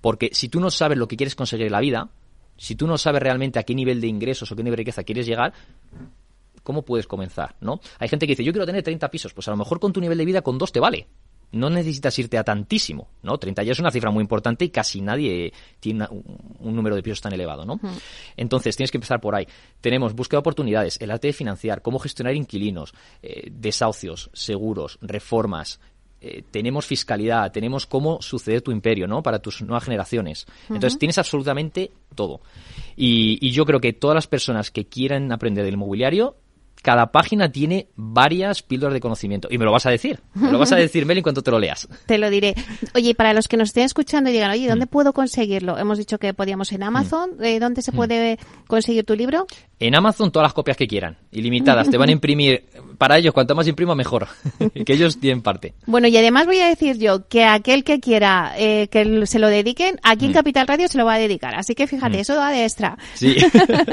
Porque 0.01 0.29
si 0.33 0.49
tú 0.49 0.59
no 0.59 0.69
sabes 0.69 0.97
lo 0.97 1.07
que 1.07 1.15
quieres 1.15 1.35
conseguir 1.35 1.67
en 1.67 1.71
la 1.71 1.79
vida, 1.79 2.09
si 2.57 2.75
tú 2.75 2.87
no 2.87 2.97
sabes 2.97 3.21
realmente 3.21 3.59
a 3.59 3.63
qué 3.63 3.75
nivel 3.75 4.01
de 4.01 4.07
ingresos 4.07 4.51
o 4.51 4.55
qué 4.55 4.63
nivel 4.63 4.77
de 4.77 4.81
riqueza 4.81 5.03
quieres 5.03 5.25
llegar, 5.25 5.53
¿cómo 6.63 6.83
puedes 6.83 7.07
comenzar, 7.07 7.55
no? 7.61 7.79
Hay 7.99 8.09
gente 8.09 8.25
que 8.25 8.31
dice, 8.31 8.43
yo 8.43 8.51
quiero 8.51 8.65
tener 8.65 8.83
30 8.83 9.09
pisos. 9.11 9.33
Pues 9.33 9.47
a 9.47 9.51
lo 9.51 9.57
mejor 9.57 9.79
con 9.79 9.93
tu 9.93 10.01
nivel 10.01 10.17
de 10.17 10.25
vida 10.25 10.41
con 10.41 10.57
dos 10.57 10.71
te 10.71 10.79
vale 10.79 11.07
no 11.51 11.69
necesitas 11.69 12.17
irte 12.19 12.37
a 12.37 12.43
tantísimo, 12.43 13.07
¿no? 13.23 13.37
30 13.37 13.63
ya 13.63 13.71
es 13.71 13.79
una 13.79 13.91
cifra 13.91 14.11
muy 14.11 14.21
importante 14.21 14.65
y 14.65 14.69
casi 14.69 15.01
nadie 15.01 15.53
tiene 15.79 16.05
un, 16.09 16.75
número 16.75 16.95
de 16.95 17.03
pisos 17.03 17.21
tan 17.21 17.33
elevado, 17.33 17.65
¿no? 17.65 17.79
Entonces, 18.35 18.75
tienes 18.75 18.91
que 18.91 18.97
empezar 18.97 19.21
por 19.21 19.35
ahí. 19.35 19.47
Tenemos 19.81 20.13
búsqueda 20.13 20.37
de 20.37 20.41
oportunidades, 20.41 20.99
el 21.01 21.11
arte 21.11 21.27
de 21.27 21.33
financiar, 21.33 21.81
cómo 21.81 21.99
gestionar 21.99 22.35
inquilinos, 22.35 22.93
eh, 23.21 23.49
desahucios, 23.51 24.29
seguros, 24.33 24.97
reformas, 25.01 25.79
eh, 26.21 26.43
tenemos 26.49 26.85
fiscalidad, 26.85 27.51
tenemos 27.51 27.85
cómo 27.85 28.21
suceder 28.21 28.61
tu 28.61 28.71
imperio, 28.71 29.05
¿no? 29.05 29.21
Para 29.21 29.39
tus 29.39 29.61
nuevas 29.61 29.83
generaciones. 29.83 30.47
Entonces, 30.69 30.97
tienes 30.97 31.17
absolutamente 31.17 31.91
todo. 32.15 32.41
Y, 32.95 33.37
y, 33.45 33.51
yo 33.51 33.63
creo 33.65 33.79
que 33.79 33.93
todas 33.93 34.15
las 34.15 34.25
personas 34.25 34.71
que 34.71 34.85
quieran 34.85 35.31
aprender 35.31 35.63
del 35.63 35.75
inmobiliario 35.75 36.37
cada 36.85 37.11
página 37.11 37.51
tiene 37.51 37.87
varias 37.95 38.61
píldoras 38.61 38.93
de 38.93 38.99
conocimiento. 38.99 39.47
Y 39.49 39.57
me 39.57 39.65
lo 39.65 39.71
vas 39.71 39.87
a 39.87 39.89
decir. 39.89 40.19
Me 40.35 40.51
lo 40.51 40.59
vas 40.59 40.71
a 40.71 40.75
decir, 40.75 41.07
Mel, 41.07 41.17
en 41.17 41.23
cuanto 41.23 41.41
te 41.41 41.49
lo 41.49 41.57
leas. 41.57 41.87
Te 42.05 42.19
lo 42.19 42.29
diré. 42.29 42.53
Oye, 42.93 43.15
para 43.15 43.33
los 43.33 43.47
que 43.47 43.57
nos 43.57 43.69
estén 43.69 43.85
escuchando 43.85 44.29
y 44.29 44.33
digan, 44.33 44.51
oye, 44.51 44.67
¿dónde 44.67 44.85
mm. 44.85 44.89
puedo 44.89 45.11
conseguirlo? 45.11 45.79
Hemos 45.79 45.97
dicho 45.97 46.19
que 46.19 46.35
podíamos 46.35 46.71
en 46.73 46.83
Amazon. 46.83 47.31
Mm. 47.39 47.59
¿Dónde 47.59 47.81
se 47.81 47.91
mm. 47.91 47.95
puede 47.95 48.39
conseguir 48.67 49.03
tu 49.03 49.15
libro? 49.15 49.47
En 49.79 49.93
Amazon 49.93 50.31
todas 50.31 50.45
las 50.45 50.53
copias 50.53 50.77
que 50.77 50.87
quieran, 50.87 51.17
ilimitadas, 51.31 51.89
te 51.89 51.97
van 51.97 52.07
a 52.09 52.11
imprimir, 52.13 52.65
para 52.97 53.17
ellos 53.17 53.33
cuanto 53.33 53.55
más 53.55 53.67
imprima 53.67 53.93
mejor, 53.93 54.27
que 54.85 54.93
ellos 54.93 55.19
tienen 55.19 55.41
parte. 55.41 55.73
Bueno, 55.85 56.07
y 56.07 56.15
además 56.15 56.45
voy 56.45 56.59
a 56.59 56.67
decir 56.67 56.97
yo 56.97 57.27
que 57.27 57.43
aquel 57.43 57.83
que 57.83 57.99
quiera 57.99 58.53
eh, 58.57 58.87
que 58.89 59.25
se 59.27 59.37
lo 59.39 59.47
dediquen, 59.49 59.99
aquí 60.03 60.25
en 60.25 60.31
Mm. 60.31 60.35
Capital 60.35 60.67
Radio 60.67 60.87
se 60.87 60.97
lo 60.97 61.05
va 61.05 61.15
a 61.15 61.19
dedicar. 61.19 61.55
Así 61.55 61.75
que 61.75 61.87
fíjate, 61.87 62.17
Mm. 62.17 62.21
eso 62.21 62.35
va 62.37 62.51
de 62.51 62.63
extra. 62.63 62.97
Sí. 63.15 63.35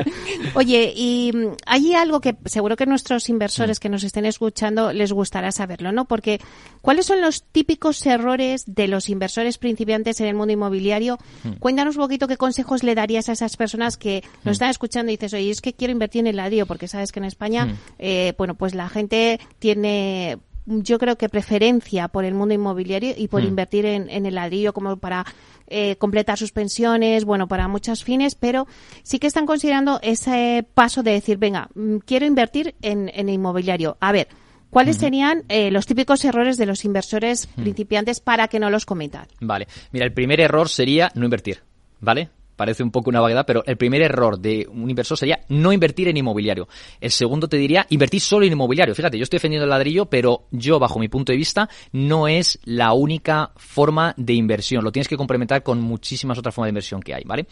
Oye, 0.54 0.92
y 0.94 1.32
mm, 1.34 1.46
hay 1.66 1.94
algo 1.94 2.20
que 2.20 2.36
seguro 2.46 2.76
que 2.76 2.86
nuestros 2.86 3.28
inversores 3.28 3.80
que 3.80 3.88
nos 3.88 4.04
estén 4.04 4.24
escuchando 4.26 4.92
les 4.92 5.12
gustará 5.12 5.52
saberlo, 5.52 5.92
¿no? 5.92 6.04
Porque 6.06 6.40
¿cuáles 6.80 7.06
son 7.06 7.20
los 7.20 7.42
típicos 7.44 8.04
errores 8.06 8.64
de 8.66 8.88
los 8.88 9.08
inversores 9.08 9.58
principiantes 9.58 10.20
en 10.20 10.26
el 10.28 10.34
mundo 10.34 10.52
inmobiliario? 10.52 11.18
Cuéntanos 11.60 11.96
un 11.96 12.02
poquito 12.02 12.28
qué 12.28 12.36
consejos 12.36 12.82
le 12.82 12.94
darías 12.94 13.28
a 13.28 13.32
esas 13.32 13.56
personas 13.56 13.96
que 13.96 14.22
nos 14.44 14.52
están 14.52 14.70
escuchando 14.70 15.10
y 15.10 15.16
dices, 15.16 15.34
oye, 15.34 15.50
es 15.50 15.60
que 15.60 15.71
quiero 15.72 15.92
invertir 15.92 16.20
en 16.20 16.26
el 16.28 16.36
ladrillo, 16.36 16.66
porque 16.66 16.88
sabes 16.88 17.12
que 17.12 17.20
en 17.20 17.24
España, 17.24 17.66
Mm. 17.66 17.72
eh, 17.98 18.34
bueno, 18.38 18.54
pues 18.54 18.74
la 18.74 18.88
gente 18.88 19.40
tiene 19.58 20.38
yo 20.64 21.00
creo 21.00 21.18
que 21.18 21.28
preferencia 21.28 22.06
por 22.06 22.24
el 22.24 22.34
mundo 22.34 22.54
inmobiliario 22.54 23.14
y 23.16 23.26
por 23.26 23.42
Mm. 23.42 23.46
invertir 23.48 23.84
en, 23.84 24.08
en 24.08 24.26
el 24.26 24.36
ladrillo 24.36 24.72
como 24.72 24.96
para 24.96 25.24
eh, 25.66 25.96
completar 25.96 26.38
sus 26.38 26.52
pensiones, 26.52 27.24
bueno, 27.24 27.48
para 27.48 27.66
muchos 27.66 28.04
fines, 28.04 28.34
pero 28.36 28.66
sí 29.02 29.18
que 29.18 29.26
están 29.26 29.44
considerando 29.46 29.98
ese 30.02 30.64
paso 30.74 31.02
de 31.02 31.12
decir, 31.12 31.38
venga, 31.38 31.68
mm, 31.74 31.96
quiero 32.04 32.26
invertir 32.26 32.74
en, 32.82 33.10
en 33.14 33.28
inmobiliario. 33.28 33.96
A 33.98 34.12
ver, 34.12 34.28
¿cuáles 34.70 34.98
serían 34.98 35.42
eh, 35.48 35.70
los 35.72 35.86
típicos 35.86 36.24
errores 36.24 36.58
de 36.58 36.66
los 36.66 36.84
inversores 36.84 37.46
principiantes 37.56 38.20
para 38.20 38.46
que 38.48 38.60
no 38.60 38.70
los 38.70 38.84
cometan? 38.86 39.26
Vale. 39.40 39.66
Mira, 39.92 40.04
el 40.04 40.12
primer 40.12 40.40
error 40.40 40.68
sería 40.68 41.10
no 41.14 41.24
invertir, 41.24 41.60
¿vale? 42.00 42.28
Parece 42.62 42.84
un 42.84 42.92
poco 42.92 43.10
una 43.10 43.20
vaguedad, 43.20 43.44
pero 43.44 43.64
el 43.66 43.76
primer 43.76 44.02
error 44.02 44.38
de 44.38 44.68
un 44.70 44.88
inversor 44.88 45.18
sería 45.18 45.40
no 45.48 45.72
invertir 45.72 46.06
en 46.06 46.16
inmobiliario. 46.16 46.68
El 47.00 47.10
segundo 47.10 47.48
te 47.48 47.56
diría 47.56 47.88
invertir 47.90 48.20
solo 48.20 48.46
en 48.46 48.52
inmobiliario. 48.52 48.94
Fíjate, 48.94 49.18
yo 49.18 49.24
estoy 49.24 49.38
defendiendo 49.38 49.64
el 49.64 49.70
ladrillo, 49.70 50.06
pero 50.06 50.44
yo, 50.52 50.78
bajo 50.78 51.00
mi 51.00 51.08
punto 51.08 51.32
de 51.32 51.38
vista, 51.38 51.68
no 51.90 52.28
es 52.28 52.60
la 52.62 52.92
única 52.92 53.50
forma 53.56 54.14
de 54.16 54.34
inversión. 54.34 54.84
Lo 54.84 54.92
tienes 54.92 55.08
que 55.08 55.16
complementar 55.16 55.64
con 55.64 55.80
muchísimas 55.80 56.38
otras 56.38 56.54
formas 56.54 56.66
de 56.68 56.70
inversión 56.70 57.00
que 57.02 57.14
hay, 57.14 57.24
¿vale? 57.24 57.46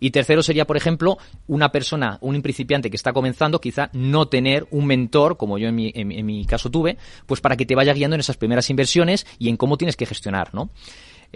Y 0.00 0.12
tercero 0.12 0.42
sería, 0.42 0.66
por 0.66 0.78
ejemplo, 0.78 1.18
una 1.46 1.70
persona, 1.70 2.16
un 2.22 2.40
principiante 2.40 2.88
que 2.88 2.96
está 2.96 3.12
comenzando, 3.12 3.60
quizá 3.60 3.90
no 3.92 4.28
tener 4.28 4.66
un 4.70 4.86
mentor, 4.86 5.36
como 5.36 5.58
yo 5.58 5.68
en 5.68 5.74
mi, 5.74 5.92
en 5.94 6.08
mi- 6.08 6.18
en 6.18 6.24
mi 6.24 6.46
caso 6.46 6.70
tuve, 6.70 6.96
pues 7.26 7.42
para 7.42 7.54
que 7.58 7.66
te 7.66 7.74
vaya 7.74 7.92
guiando 7.92 8.14
en 8.14 8.20
esas 8.20 8.38
primeras 8.38 8.70
inversiones 8.70 9.26
y 9.38 9.50
en 9.50 9.58
cómo 9.58 9.76
tienes 9.76 9.96
que 9.96 10.06
gestionar, 10.06 10.54
¿no? 10.54 10.70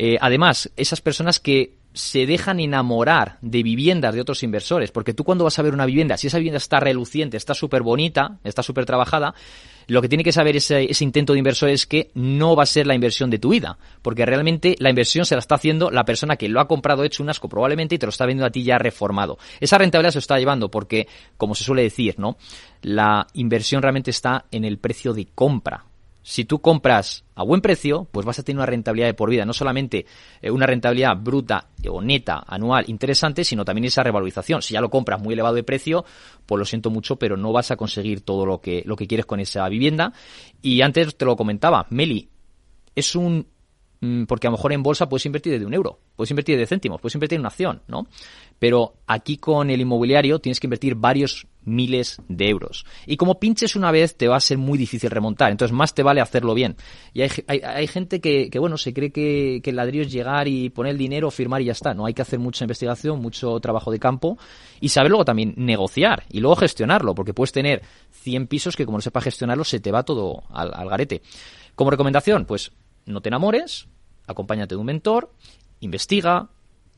Eh, 0.00 0.16
además, 0.20 0.70
esas 0.76 1.00
personas 1.00 1.40
que 1.40 1.74
se 1.92 2.24
dejan 2.24 2.60
enamorar 2.60 3.38
de 3.42 3.64
viviendas 3.64 4.14
de 4.14 4.20
otros 4.20 4.44
inversores, 4.44 4.92
porque 4.92 5.12
tú 5.12 5.24
cuando 5.24 5.42
vas 5.42 5.58
a 5.58 5.62
ver 5.62 5.74
una 5.74 5.86
vivienda, 5.86 6.16
si 6.16 6.28
esa 6.28 6.38
vivienda 6.38 6.58
está 6.58 6.78
reluciente, 6.78 7.36
está 7.36 7.52
súper 7.52 7.82
bonita, 7.82 8.38
está 8.44 8.62
súper 8.62 8.86
trabajada, 8.86 9.34
lo 9.88 10.00
que 10.00 10.08
tiene 10.08 10.22
que 10.22 10.30
saber 10.30 10.54
ese, 10.54 10.86
intento 11.00 11.32
de 11.32 11.40
inversor 11.40 11.70
es 11.70 11.84
que 11.84 12.12
no 12.14 12.54
va 12.54 12.62
a 12.62 12.66
ser 12.66 12.86
la 12.86 12.94
inversión 12.94 13.28
de 13.28 13.40
tu 13.40 13.48
vida, 13.48 13.76
porque 14.00 14.24
realmente 14.24 14.76
la 14.78 14.90
inversión 14.90 15.24
se 15.24 15.34
la 15.34 15.40
está 15.40 15.56
haciendo 15.56 15.90
la 15.90 16.04
persona 16.04 16.36
que 16.36 16.48
lo 16.48 16.60
ha 16.60 16.68
comprado 16.68 17.02
hecho 17.02 17.24
un 17.24 17.30
asco 17.30 17.48
probablemente 17.48 17.96
y 17.96 17.98
te 17.98 18.06
lo 18.06 18.10
está 18.10 18.24
vendiendo 18.24 18.46
a 18.46 18.50
ti 18.50 18.62
ya 18.62 18.78
reformado. 18.78 19.36
Esa 19.58 19.78
rentabilidad 19.78 20.12
se 20.12 20.18
lo 20.18 20.20
está 20.20 20.38
llevando 20.38 20.70
porque, 20.70 21.08
como 21.36 21.56
se 21.56 21.64
suele 21.64 21.82
decir, 21.82 22.14
¿no? 22.18 22.36
La 22.82 23.26
inversión 23.32 23.82
realmente 23.82 24.12
está 24.12 24.44
en 24.52 24.64
el 24.64 24.78
precio 24.78 25.12
de 25.12 25.26
compra. 25.34 25.87
Si 26.28 26.44
tú 26.44 26.58
compras 26.58 27.24
a 27.36 27.42
buen 27.42 27.62
precio, 27.62 28.06
pues 28.12 28.26
vas 28.26 28.38
a 28.38 28.42
tener 28.42 28.58
una 28.58 28.66
rentabilidad 28.66 29.08
de 29.08 29.14
por 29.14 29.30
vida, 29.30 29.46
no 29.46 29.54
solamente 29.54 30.04
eh, 30.42 30.50
una 30.50 30.66
rentabilidad 30.66 31.16
bruta 31.16 31.70
o 31.88 32.02
neta 32.02 32.44
anual 32.46 32.84
interesante, 32.88 33.44
sino 33.44 33.64
también 33.64 33.86
esa 33.86 34.02
revalorización. 34.02 34.60
Si 34.60 34.74
ya 34.74 34.82
lo 34.82 34.90
compras 34.90 35.22
muy 35.22 35.32
elevado 35.32 35.54
de 35.54 35.62
precio, 35.62 36.04
pues 36.44 36.58
lo 36.58 36.66
siento 36.66 36.90
mucho, 36.90 37.16
pero 37.16 37.38
no 37.38 37.50
vas 37.50 37.70
a 37.70 37.76
conseguir 37.76 38.20
todo 38.20 38.44
lo 38.44 38.60
que, 38.60 38.82
lo 38.84 38.94
que 38.94 39.06
quieres 39.06 39.24
con 39.24 39.40
esa 39.40 39.66
vivienda. 39.70 40.12
Y 40.60 40.82
antes 40.82 41.16
te 41.16 41.24
lo 41.24 41.34
comentaba, 41.34 41.86
Meli, 41.88 42.28
es 42.94 43.16
un 43.16 43.46
mm, 44.02 44.24
porque 44.24 44.48
a 44.48 44.50
lo 44.50 44.58
mejor 44.58 44.74
en 44.74 44.82
bolsa 44.82 45.08
puedes 45.08 45.24
invertir 45.24 45.54
desde 45.54 45.64
un 45.64 45.72
euro, 45.72 45.98
puedes 46.14 46.30
invertir 46.30 46.58
de 46.58 46.66
céntimos, 46.66 47.00
puedes 47.00 47.14
invertir 47.14 47.36
en 47.36 47.40
una 47.40 47.48
acción, 47.48 47.80
¿no? 47.88 48.06
Pero 48.58 48.96
aquí 49.06 49.38
con 49.38 49.70
el 49.70 49.80
inmobiliario 49.80 50.40
tienes 50.40 50.60
que 50.60 50.66
invertir 50.66 50.94
varios 50.94 51.46
miles 51.64 52.20
de 52.28 52.48
euros. 52.48 52.84
Y 53.06 53.16
como 53.16 53.38
pinches 53.38 53.76
una 53.76 53.90
vez 53.90 54.16
te 54.16 54.28
va 54.28 54.36
a 54.36 54.40
ser 54.40 54.58
muy 54.58 54.78
difícil 54.78 55.10
remontar, 55.10 55.50
entonces 55.50 55.76
más 55.76 55.94
te 55.94 56.02
vale 56.02 56.20
hacerlo 56.20 56.54
bien. 56.54 56.76
Y 57.12 57.22
hay, 57.22 57.30
hay, 57.46 57.60
hay 57.60 57.86
gente 57.86 58.20
que, 58.20 58.50
que, 58.50 58.58
bueno, 58.58 58.78
se 58.78 58.92
cree 58.92 59.10
que, 59.10 59.60
que 59.62 59.70
el 59.70 59.76
ladrillo 59.76 60.02
es 60.02 60.12
llegar 60.12 60.48
y 60.48 60.70
poner 60.70 60.92
el 60.92 60.98
dinero, 60.98 61.30
firmar 61.30 61.60
y 61.62 61.66
ya 61.66 61.72
está. 61.72 61.94
No, 61.94 62.06
hay 62.06 62.14
que 62.14 62.22
hacer 62.22 62.38
mucha 62.38 62.64
investigación, 62.64 63.20
mucho 63.20 63.58
trabajo 63.60 63.90
de 63.90 63.98
campo 63.98 64.38
y 64.80 64.88
saber 64.88 65.10
luego 65.10 65.24
también 65.24 65.54
negociar 65.56 66.24
y 66.30 66.40
luego 66.40 66.56
gestionarlo, 66.56 67.14
porque 67.14 67.34
puedes 67.34 67.52
tener 67.52 67.82
100 68.10 68.46
pisos 68.46 68.76
que 68.76 68.84
como 68.84 68.98
no 68.98 69.02
sepas 69.02 69.24
gestionarlo 69.24 69.64
se 69.64 69.80
te 69.80 69.90
va 69.90 70.02
todo 70.02 70.44
al, 70.50 70.72
al 70.74 70.88
garete. 70.88 71.22
Como 71.74 71.90
recomendación, 71.90 72.44
pues 72.44 72.72
no 73.06 73.20
te 73.20 73.28
enamores, 73.28 73.86
acompáñate 74.26 74.74
de 74.74 74.80
un 74.80 74.86
mentor, 74.86 75.32
investiga, 75.80 76.48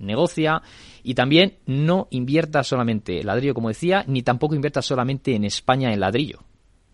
negocia 0.01 0.63
y 1.03 1.15
también 1.15 1.59
no 1.67 2.09
inviertas 2.11 2.67
solamente 2.67 3.21
en 3.21 3.27
ladrillo, 3.27 3.55
como 3.55 3.69
decía, 3.69 4.05
ni 4.07 4.23
tampoco 4.23 4.55
inviertas 4.55 4.87
solamente 4.87 5.35
en 5.35 5.45
España 5.45 5.93
en 5.93 6.01
ladrillo. 6.01 6.41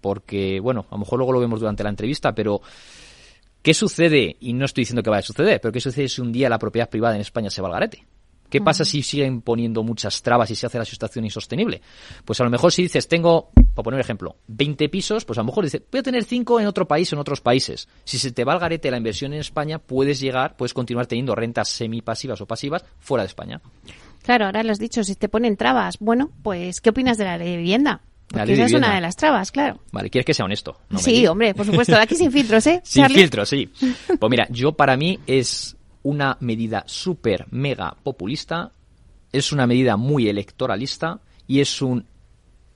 Porque, 0.00 0.60
bueno, 0.60 0.86
a 0.90 0.94
lo 0.94 0.98
mejor 0.98 1.18
luego 1.18 1.32
lo 1.32 1.40
vemos 1.40 1.60
durante 1.60 1.82
la 1.82 1.90
entrevista, 1.90 2.34
pero 2.34 2.60
¿qué 3.62 3.74
sucede? 3.74 4.36
Y 4.40 4.52
no 4.52 4.64
estoy 4.64 4.82
diciendo 4.82 5.02
que 5.02 5.10
vaya 5.10 5.20
a 5.20 5.22
suceder, 5.22 5.60
pero 5.60 5.72
¿qué 5.72 5.80
sucede 5.80 6.08
si 6.08 6.20
un 6.20 6.32
día 6.32 6.48
la 6.48 6.58
propiedad 6.58 6.88
privada 6.88 7.14
en 7.14 7.22
España 7.22 7.50
se 7.50 7.62
va 7.62 7.68
al 7.68 7.74
garete? 7.74 8.04
¿Qué 8.48 8.60
pasa 8.60 8.84
si 8.84 9.02
siguen 9.02 9.42
poniendo 9.42 9.82
muchas 9.82 10.22
trabas 10.22 10.50
y 10.50 10.54
se 10.54 10.66
hace 10.66 10.78
la 10.78 10.84
situación 10.84 11.24
insostenible? 11.24 11.80
Pues 12.24 12.40
a 12.40 12.44
lo 12.44 12.50
mejor 12.50 12.72
si 12.72 12.82
dices, 12.82 13.08
tengo, 13.08 13.50
para 13.74 13.84
poner 13.84 13.96
un 13.96 14.00
ejemplo, 14.00 14.36
20 14.48 14.88
pisos, 14.88 15.24
pues 15.24 15.38
a 15.38 15.42
lo 15.42 15.46
mejor 15.46 15.64
dices, 15.64 15.82
voy 15.90 16.00
a 16.00 16.02
tener 16.02 16.24
5 16.24 16.60
en 16.60 16.66
otro 16.66 16.86
país 16.86 17.12
o 17.12 17.16
en 17.16 17.20
otros 17.20 17.40
países. 17.40 17.88
Si 18.04 18.18
se 18.18 18.32
te 18.32 18.44
va 18.44 18.52
al 18.52 18.58
garete 18.58 18.90
la 18.90 18.96
inversión 18.96 19.32
en 19.32 19.40
España, 19.40 19.78
puedes 19.78 20.20
llegar, 20.20 20.56
puedes 20.56 20.74
continuar 20.74 21.06
teniendo 21.06 21.34
rentas 21.34 21.68
semipasivas 21.68 22.40
o 22.40 22.46
pasivas 22.46 22.84
fuera 22.98 23.22
de 23.22 23.28
España. 23.28 23.60
Claro, 24.22 24.46
ahora 24.46 24.62
lo 24.62 24.72
has 24.72 24.78
dicho, 24.78 25.04
si 25.04 25.14
te 25.14 25.28
ponen 25.28 25.56
trabas. 25.56 25.98
Bueno, 26.00 26.30
pues, 26.42 26.80
¿qué 26.80 26.90
opinas 26.90 27.16
de 27.16 27.24
la 27.24 27.38
ley 27.38 27.52
de 27.52 27.56
vivienda? 27.58 28.02
Porque 28.28 28.54
esa 28.54 28.64
es 28.64 28.72
una 28.72 28.94
de 28.94 29.00
las 29.00 29.14
trabas, 29.14 29.52
claro. 29.52 29.80
Vale, 29.92 30.10
quieres 30.10 30.26
que 30.26 30.34
sea 30.34 30.44
honesto. 30.44 30.80
No 30.90 30.98
sí, 30.98 31.26
hombre, 31.26 31.54
por 31.54 31.64
supuesto. 31.64 31.96
Aquí 31.96 32.16
sin 32.16 32.32
filtros, 32.32 32.66
¿eh? 32.66 32.80
Sin 32.82 33.02
Charlie? 33.04 33.18
filtro, 33.20 33.46
sí. 33.46 33.70
Pues 34.18 34.30
mira, 34.30 34.48
yo 34.50 34.72
para 34.72 34.96
mí 34.96 35.20
es 35.26 35.75
una 36.06 36.36
medida 36.38 36.84
súper 36.86 37.46
mega 37.50 37.96
populista, 38.00 38.70
es 39.32 39.50
una 39.50 39.66
medida 39.66 39.96
muy 39.96 40.28
electoralista 40.28 41.18
y 41.48 41.60
es 41.60 41.82
un, 41.82 42.06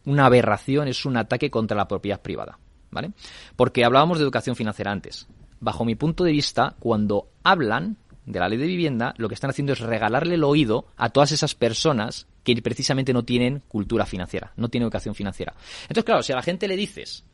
una 0.04 0.26
aberración, 0.26 0.88
es 0.88 1.06
un 1.06 1.16
ataque 1.16 1.48
contra 1.48 1.76
la 1.76 1.86
propiedad 1.86 2.20
privada, 2.20 2.58
¿vale? 2.90 3.12
Porque 3.54 3.84
hablábamos 3.84 4.18
de 4.18 4.24
educación 4.24 4.56
financiera 4.56 4.90
antes. 4.90 5.28
Bajo 5.60 5.84
mi 5.84 5.94
punto 5.94 6.24
de 6.24 6.32
vista, 6.32 6.74
cuando 6.80 7.28
hablan 7.44 7.98
de 8.26 8.40
la 8.40 8.48
ley 8.48 8.58
de 8.58 8.66
vivienda, 8.66 9.14
lo 9.16 9.28
que 9.28 9.34
están 9.34 9.50
haciendo 9.50 9.74
es 9.74 9.78
regalarle 9.78 10.34
el 10.34 10.42
oído 10.42 10.86
a 10.96 11.10
todas 11.10 11.30
esas 11.30 11.54
personas 11.54 12.26
que 12.42 12.60
precisamente 12.60 13.12
no 13.12 13.24
tienen 13.24 13.62
cultura 13.68 14.06
financiera, 14.06 14.52
no 14.56 14.68
tienen 14.68 14.86
educación 14.86 15.14
financiera. 15.14 15.54
Entonces, 15.82 16.04
claro, 16.04 16.24
si 16.24 16.32
a 16.32 16.36
la 16.36 16.42
gente 16.42 16.66
le 16.66 16.76
dices, 16.76 17.24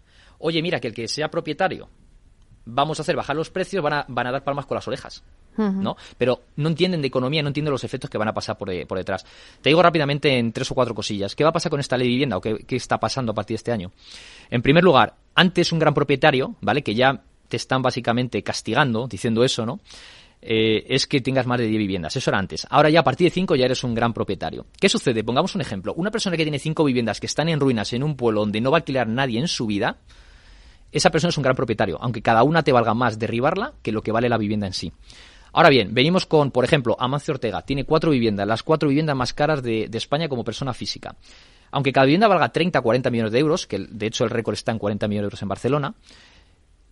oye, 0.41 0.61
mira, 0.61 0.79
que 0.79 0.89
el 0.89 0.95
que 0.95 1.09
sea 1.09 1.31
propietario 1.31 1.89
vamos 2.67 2.99
a 2.99 3.03
hacer 3.03 3.17
bajar 3.17 3.35
los 3.37 3.49
precios, 3.49 3.83
van 3.83 3.93
a, 3.95 4.05
van 4.09 4.27
a 4.27 4.33
dar 4.33 4.45
palmas 4.45 4.67
con 4.67 4.75
las 4.75 4.87
orejas. 4.87 5.23
¿no? 5.83 5.97
Pero 6.19 6.43
no 6.57 6.69
entienden 6.69 7.01
de 7.01 7.07
economía, 7.09 7.41
no 7.43 7.49
entienden 7.49 7.73
los 7.73 7.83
efectos 7.83 8.11
que 8.11 8.19
van 8.19 8.29
a 8.29 8.35
pasar 8.35 8.59
por, 8.59 8.69
de- 8.69 8.85
por 8.85 8.99
detrás. 8.99 9.25
Te 9.63 9.71
digo 9.71 9.83
rápidamente 9.83 10.37
en 10.39 10.53
tres 10.53 10.71
o 10.71 10.75
cuatro 10.75 10.95
cosillas. 10.95 11.35
¿Qué 11.35 11.45
va 11.45 11.51
a 11.51 11.53
pasar 11.55 11.71
con 11.71 11.81
esta 11.81 11.97
ley 11.97 12.09
de 12.09 12.13
vivienda 12.13 12.37
o 12.37 12.41
qué, 12.43 12.59
qué 12.67 12.77
está 12.77 12.99
pasando 13.01 13.33
a 13.33 13.35
partir 13.35 13.55
de 13.55 13.59
este 13.59 13.73
año? 13.73 13.91
En 14.51 14.61
primer 14.61 14.85
lugar, 14.85 15.15
antes 15.35 15.73
un 15.73 15.79
gran 15.79 15.95
propietario, 15.95 16.57
¿vale? 16.61 16.83
Que 16.83 16.95
ya 16.95 17.23
te 17.49 17.57
están 17.57 17.81
básicamente 17.81 18.43
castigando, 18.43 19.09
diciendo 19.09 19.45
eso, 19.45 19.65
¿no? 19.65 19.81
Eh, 20.43 20.85
es 20.95 21.07
que 21.07 21.23
tengas 21.23 21.47
más 21.47 21.59
de 21.59 21.67
10 21.67 21.79
viviendas. 21.79 22.15
Eso 22.17 22.29
era 22.31 22.39
antes. 22.39 22.67
Ahora 22.69 22.91
ya 22.91 23.01
a 23.01 23.05
partir 23.05 23.27
de 23.27 23.31
5 23.31 23.57
ya 23.57 23.65
eres 23.65 23.83
un 23.83 23.95
gran 23.95 24.13
propietario. 24.13 24.67
¿Qué 24.79 24.89
sucede? 24.91 25.25
Pongamos 25.25 25.55
un 25.55 25.63
ejemplo. 25.63 25.95
Una 25.95 26.11
persona 26.11 26.37
que 26.37 26.43
tiene 26.45 26.59
5 26.59 26.85
viviendas 26.85 27.19
que 27.19 27.27
están 27.27 27.49
en 27.49 27.61
ruinas 27.61 27.93
en 27.95 28.03
un 28.03 28.17
pueblo 28.17 28.41
donde 28.41 28.61
no 28.61 28.71
va 28.71 28.77
a 28.77 28.81
alquilar 28.81 29.09
nadie 29.09 29.41
en 29.41 29.49
su 29.49 29.67
vida, 29.67 29.97
esa 30.93 31.11
persona 31.11 31.31
es 31.31 31.37
un 31.37 31.43
gran 31.43 31.57
propietario, 31.57 31.99
aunque 32.01 32.23
cada 32.23 32.43
una 32.43 32.63
te 32.63 32.73
valga 32.73 32.95
más 32.95 33.19
derribarla 33.19 33.75
que 33.83 33.93
lo 33.93 34.03
que 34.03 34.13
vale 34.13 34.29
la 34.29 34.39
vivienda 34.39 34.67
en 34.67 34.73
sí. 34.73 34.93
Ahora 35.53 35.71
bien, 35.71 35.95
venimos 35.95 36.27
con, 36.27 36.51
por 36.51 36.65
ejemplo, 36.65 36.97
Amancio 36.99 37.33
Ortega. 37.33 37.63
Tiene 37.63 37.85
cuatro 37.85 38.11
viviendas, 38.11 38.47
las 38.47 38.63
cuatro 38.63 38.89
viviendas 38.89 39.17
más 39.17 39.33
caras 39.33 39.63
de, 39.63 39.89
de 39.89 39.99
España 39.99 40.29
como 40.29 40.45
persona 40.45 40.75
física. 40.75 41.17
Aunque 41.71 41.93
cada 41.93 42.07
vivienda 42.07 42.29
valga 42.29 42.51
30 42.51 42.79
o 42.79 42.83
40 42.83 43.11
millones 43.11 43.33
de 43.33 43.39
euros, 43.39 43.67
que 43.67 43.79
de 43.79 44.07
hecho 44.07 44.25
el 44.25 44.31
récord 44.31 44.55
está 44.55 44.73
en 44.73 44.79
40 44.79 45.09
millones 45.09 45.23
de 45.23 45.27
euros 45.27 45.43
en 45.43 45.49
Barcelona, 45.49 45.95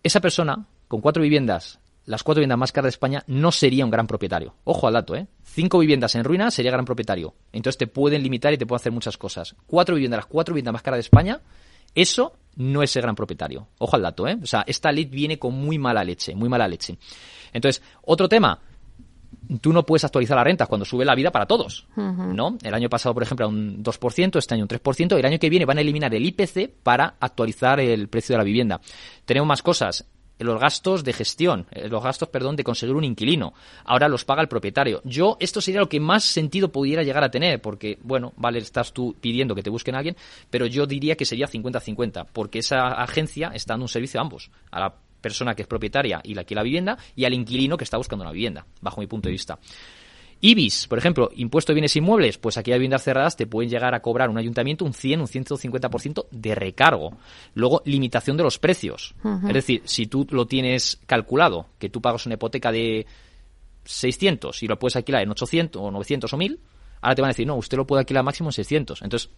esa 0.02 0.20
persona, 0.20 0.66
con 0.88 1.00
cuatro 1.00 1.22
viviendas, 1.22 1.78
las 2.06 2.22
cuatro 2.22 2.40
viviendas 2.40 2.58
más 2.58 2.72
caras 2.72 2.86
de 2.86 2.96
España, 2.96 3.22
no 3.26 3.50
sería 3.50 3.84
un 3.84 3.90
gran 3.90 4.06
propietario. 4.06 4.54
Ojo 4.64 4.86
al 4.86 4.92
dato, 4.92 5.14
¿eh? 5.14 5.26
Cinco 5.42 5.78
viviendas 5.78 6.14
en 6.14 6.24
ruina 6.24 6.50
sería 6.50 6.70
gran 6.70 6.84
propietario. 6.84 7.34
Entonces 7.52 7.78
te 7.78 7.86
pueden 7.86 8.22
limitar 8.22 8.52
y 8.52 8.58
te 8.58 8.66
pueden 8.66 8.80
hacer 8.80 8.92
muchas 8.92 9.16
cosas. 9.16 9.56
Cuatro 9.66 9.94
viviendas, 9.94 10.18
las 10.18 10.26
cuatro 10.26 10.54
viviendas 10.54 10.74
más 10.74 10.82
caras 10.82 10.98
de 10.98 11.02
España, 11.02 11.40
eso 11.94 12.34
no 12.56 12.82
es 12.82 12.90
ser 12.90 13.02
gran 13.02 13.14
propietario. 13.14 13.68
Ojo 13.78 13.96
al 13.96 14.02
dato, 14.02 14.28
¿eh? 14.28 14.38
O 14.42 14.46
sea, 14.46 14.64
esta 14.66 14.92
ley 14.92 15.06
viene 15.06 15.38
con 15.38 15.54
muy 15.54 15.78
mala 15.78 16.04
leche, 16.04 16.34
muy 16.34 16.48
mala 16.48 16.68
leche. 16.68 16.96
Entonces, 17.52 17.82
otro 18.02 18.28
tema. 18.28 18.60
tú 19.60 19.72
no 19.72 19.84
puedes 19.84 20.04
actualizar 20.04 20.36
las 20.36 20.44
rentas 20.44 20.68
cuando 20.68 20.84
sube 20.84 21.04
la 21.04 21.14
vida 21.14 21.30
para 21.30 21.46
todos, 21.46 21.86
¿no? 21.96 22.56
El 22.62 22.74
año 22.74 22.88
pasado, 22.88 23.14
por 23.14 23.22
ejemplo, 23.22 23.48
un 23.48 23.82
2%, 23.82 24.38
este 24.38 24.54
año 24.54 24.64
un 24.64 24.68
3%, 24.68 25.16
y 25.16 25.20
el 25.20 25.26
año 25.26 25.38
que 25.38 25.50
viene 25.50 25.64
van 25.64 25.78
a 25.78 25.80
eliminar 25.80 26.14
el 26.14 26.24
IPC 26.24 26.70
para 26.82 27.16
actualizar 27.20 27.80
el 27.80 28.08
precio 28.08 28.34
de 28.34 28.38
la 28.38 28.44
vivienda. 28.44 28.80
Tenemos 29.24 29.46
más 29.46 29.62
cosas 29.62 30.06
los 30.38 30.60
gastos 30.60 31.04
de 31.04 31.12
gestión, 31.12 31.66
los 31.88 32.02
gastos, 32.02 32.28
perdón, 32.28 32.56
de 32.56 32.64
conseguir 32.64 32.94
un 32.94 33.04
inquilino. 33.04 33.54
Ahora 33.84 34.08
los 34.08 34.24
paga 34.24 34.42
el 34.42 34.48
propietario. 34.48 35.00
Yo, 35.04 35.36
esto 35.40 35.60
sería 35.60 35.80
lo 35.80 35.88
que 35.88 36.00
más 36.00 36.24
sentido 36.24 36.70
pudiera 36.70 37.02
llegar 37.02 37.24
a 37.24 37.30
tener, 37.30 37.60
porque, 37.60 37.98
bueno, 38.02 38.32
vale, 38.36 38.58
estás 38.58 38.92
tú 38.92 39.14
pidiendo 39.20 39.54
que 39.54 39.62
te 39.62 39.70
busquen 39.70 39.94
a 39.94 39.98
alguien, 39.98 40.16
pero 40.50 40.66
yo 40.66 40.86
diría 40.86 41.16
que 41.16 41.24
sería 41.24 41.46
50-50, 41.46 42.26
porque 42.32 42.58
esa 42.58 42.88
agencia 42.94 43.52
está 43.54 43.74
dando 43.74 43.84
un 43.84 43.88
servicio 43.88 44.20
a 44.20 44.22
ambos, 44.22 44.50
a 44.70 44.80
la 44.80 44.94
persona 45.20 45.54
que 45.54 45.62
es 45.62 45.68
propietaria 45.68 46.20
y 46.22 46.34
la 46.34 46.44
que 46.44 46.54
la 46.54 46.62
vivienda, 46.62 46.98
y 47.16 47.24
al 47.24 47.32
inquilino 47.32 47.76
que 47.76 47.84
está 47.84 47.96
buscando 47.96 48.24
una 48.24 48.32
vivienda, 48.32 48.66
bajo 48.80 49.00
mi 49.00 49.06
punto 49.06 49.28
de 49.28 49.32
vista. 49.32 49.58
IBIS, 50.46 50.88
por 50.88 50.98
ejemplo, 50.98 51.30
impuesto 51.36 51.72
de 51.72 51.76
bienes 51.76 51.96
inmuebles, 51.96 52.36
pues 52.36 52.58
aquí 52.58 52.70
hay 52.70 52.78
viviendas 52.78 53.02
cerradas 53.02 53.34
te 53.34 53.46
pueden 53.46 53.70
llegar 53.70 53.94
a 53.94 54.02
cobrar 54.02 54.28
un 54.28 54.36
ayuntamiento 54.36 54.84
un 54.84 54.92
100, 54.92 55.22
un 55.22 55.26
150% 55.26 56.26
de 56.30 56.54
recargo. 56.54 57.16
Luego, 57.54 57.80
limitación 57.86 58.36
de 58.36 58.42
los 58.42 58.58
precios. 58.58 59.14
Es 59.48 59.54
decir, 59.54 59.80
si 59.86 60.06
tú 60.06 60.26
lo 60.30 60.44
tienes 60.44 61.00
calculado, 61.06 61.68
que 61.78 61.88
tú 61.88 62.02
pagas 62.02 62.26
una 62.26 62.34
hipoteca 62.34 62.70
de 62.70 63.06
600 63.84 64.62
y 64.62 64.66
lo 64.66 64.78
puedes 64.78 64.96
alquilar 64.96 65.22
en 65.22 65.30
800 65.30 65.80
o 65.80 65.90
900 65.90 66.30
o 66.30 66.36
1000, 66.36 66.60
ahora 67.00 67.14
te 67.14 67.22
van 67.22 67.28
a 67.28 67.32
decir, 67.32 67.46
no, 67.46 67.56
usted 67.56 67.78
lo 67.78 67.86
puede 67.86 68.00
alquilar 68.00 68.22
máximo 68.22 68.50
en 68.50 68.52
600. 68.52 69.00
Entonces, 69.00 69.30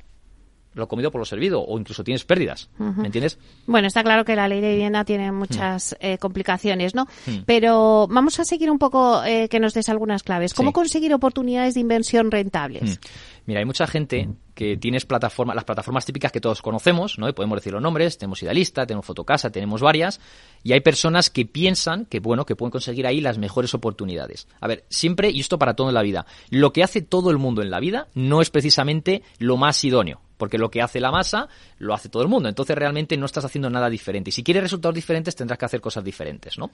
lo 0.77 0.87
comido 0.89 1.11
por 1.11 1.21
lo 1.21 1.25
servido 1.25 1.63
o 1.63 1.79
incluso 1.79 2.05
tienes 2.05 2.25
pérdidas. 2.25 2.69
¿Me 2.79 3.07
entiendes? 3.07 3.39
Bueno, 3.67 3.89
está 3.89 4.05
claro 4.05 4.25
que 4.25 4.37
la 4.37 4.47
ley 4.47 4.61
de 4.61 4.73
vivienda 4.73 5.05
tiene 5.05 5.33
muchas 5.33 5.93
mm. 5.93 6.07
eh, 6.07 6.19
complicaciones, 6.19 6.95
¿no? 6.95 7.07
Mm. 7.27 7.39
Pero 7.47 8.07
vamos 8.09 8.39
a 8.39 8.45
seguir 8.45 8.71
un 8.71 8.79
poco 8.79 9.25
eh, 9.25 9.49
que 9.49 9.59
nos 9.59 9.73
des 9.73 9.89
algunas 9.89 10.23
claves. 10.23 10.53
¿Cómo 10.53 10.73
conseguir 10.73 11.15
oportunidades 11.15 11.75
de 11.75 11.81
inversión 11.81 12.31
rentables? 12.31 12.99
Mm. 12.99 13.37
Mira, 13.47 13.61
hay 13.61 13.67
mucha 13.67 13.87
gente 13.87 14.29
que 14.55 14.77
tienes 14.77 15.07
plataformas, 15.07 15.55
las 15.55 15.65
plataformas 15.65 16.05
típicas 16.05 16.33
que 16.33 16.41
todos 16.41 16.61
conocemos, 16.61 17.19
¿no? 17.19 17.29
Y 17.29 17.33
podemos 17.33 17.59
decir 17.59 17.73
los 17.73 17.83
nombres, 17.83 18.19
tenemos 18.19 18.43
Idealista, 18.43 18.87
tenemos 18.87 19.07
Fotocasa, 19.07 19.51
tenemos 19.51 19.81
varias, 19.81 20.21
y 20.65 20.73
hay 20.73 20.81
personas 20.81 21.31
que 21.31 21.47
piensan 21.47 22.07
que, 22.07 22.19
bueno, 22.19 22.45
que 22.45 22.57
pueden 22.57 22.73
conseguir 22.73 23.07
ahí 23.07 23.21
las 23.21 23.39
mejores 23.39 23.73
oportunidades. 23.73 24.49
A 24.61 24.67
ver, 24.67 24.85
siempre, 24.91 25.31
y 25.31 25.41
esto 25.41 25.59
para 25.59 25.75
todo 25.75 25.89
en 25.89 25.95
la 25.95 26.03
vida, 26.03 26.27
lo 26.51 26.73
que 26.73 26.83
hace 26.83 27.03
todo 27.03 27.31
el 27.31 27.39
mundo 27.39 27.63
en 27.63 27.71
la 27.71 27.81
vida 27.81 28.09
no 28.15 28.43
es 28.43 28.51
precisamente 28.51 29.23
lo 29.39 29.57
más 29.57 29.85
idóneo 29.85 30.21
porque 30.37 30.59
lo 30.59 30.71
que 30.71 30.83
hace 30.83 31.01
la 31.01 31.11
masa 31.11 31.49
lo 31.79 31.95
hace 31.95 32.09
todo 32.09 32.23
el 32.23 32.29
mundo. 32.29 32.49
Entonces 32.49 32.77
realmente 32.77 33.17
no 33.17 33.27
estás 33.27 33.45
haciendo 33.45 33.71
nada 33.71 33.89
diferente. 33.91 34.31
Y 34.31 34.33
si 34.33 34.43
quieres 34.43 34.63
resultados 34.63 34.95
diferentes 34.95 35.35
tendrás 35.35 35.59
que 35.59 35.65
hacer 35.65 35.81
cosas 35.81 36.05
diferentes, 36.05 36.59
¿no? 36.59 36.71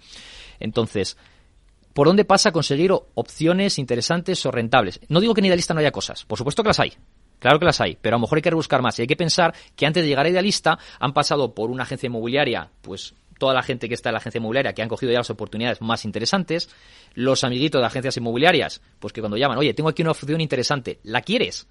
Entonces, 0.60 1.16
¿por 1.92 2.06
dónde 2.06 2.24
pasa 2.24 2.52
conseguir 2.52 2.92
opciones 3.14 3.78
interesantes 3.78 4.44
o 4.46 4.50
rentables? 4.50 5.00
No 5.08 5.20
digo 5.20 5.34
que 5.34 5.40
en 5.40 5.46
Idealista 5.46 5.74
no 5.74 5.80
haya 5.80 5.92
cosas, 5.92 6.24
por 6.24 6.38
supuesto 6.38 6.62
que 6.62 6.68
las 6.68 6.80
hay. 6.80 6.92
Claro 7.38 7.58
que 7.58 7.64
las 7.64 7.80
hay, 7.80 7.98
pero 8.00 8.14
a 8.14 8.18
lo 8.18 8.20
mejor 8.20 8.38
hay 8.38 8.42
que 8.42 8.50
rebuscar 8.50 8.82
más 8.82 8.96
y 8.98 9.02
hay 9.02 9.08
que 9.08 9.16
pensar 9.16 9.52
que 9.74 9.84
antes 9.84 10.04
de 10.04 10.08
llegar 10.08 10.26
a 10.26 10.28
Idealista 10.28 10.78
han 11.00 11.12
pasado 11.12 11.54
por 11.54 11.70
una 11.70 11.82
agencia 11.82 12.06
inmobiliaria, 12.06 12.70
pues 12.82 13.14
toda 13.42 13.52
la 13.52 13.64
gente 13.64 13.88
que 13.88 13.94
está 13.94 14.10
en 14.10 14.12
la 14.12 14.18
agencia 14.18 14.38
inmobiliaria 14.38 14.72
que 14.72 14.82
han 14.82 14.88
cogido 14.88 15.10
ya 15.10 15.18
las 15.18 15.30
oportunidades 15.30 15.80
más 15.80 16.04
interesantes, 16.04 16.70
los 17.14 17.42
amiguitos 17.42 17.80
de 17.80 17.86
agencias 17.88 18.16
inmobiliarias, 18.16 18.80
pues 19.00 19.12
que 19.12 19.20
cuando 19.20 19.36
llaman, 19.36 19.58
oye, 19.58 19.74
tengo 19.74 19.88
aquí 19.88 20.02
una 20.02 20.12
opción 20.12 20.40
interesante, 20.40 21.00
¿la 21.02 21.22
quieres? 21.22 21.66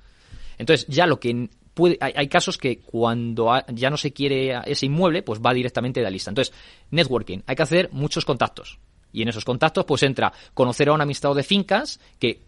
Entonces 0.58 0.86
ya 0.90 1.06
lo 1.06 1.22
que 1.22 1.48
puede, 1.74 1.98
hay, 2.02 2.28
casos 2.28 2.58
que 2.58 2.80
cuando 2.80 3.52
ya 3.74 3.90
no 3.90 3.98
se 3.98 4.14
quiere 4.14 4.60
ese 4.66 4.86
inmueble, 4.86 5.24
pues 5.24 5.40
va 5.40 5.54
directamente 5.54 6.00
de 6.00 6.06
la 6.06 6.10
lista. 6.10 6.32
Entonces, 6.32 6.54
networking, 6.92 7.40
hay 7.46 7.56
que 7.56 7.64
hacer 7.64 7.90
muchos 7.92 8.26
contactos. 8.26 8.80
Y 9.14 9.22
en 9.22 9.28
esos 9.28 9.46
contactos, 9.46 9.86
pues 9.86 10.04
entra 10.04 10.32
conocer 10.54 10.90
a 10.90 10.94
un 10.94 11.02
amistad 11.02 11.34
de 11.36 11.44
fincas 11.44 12.00
que 12.20 12.42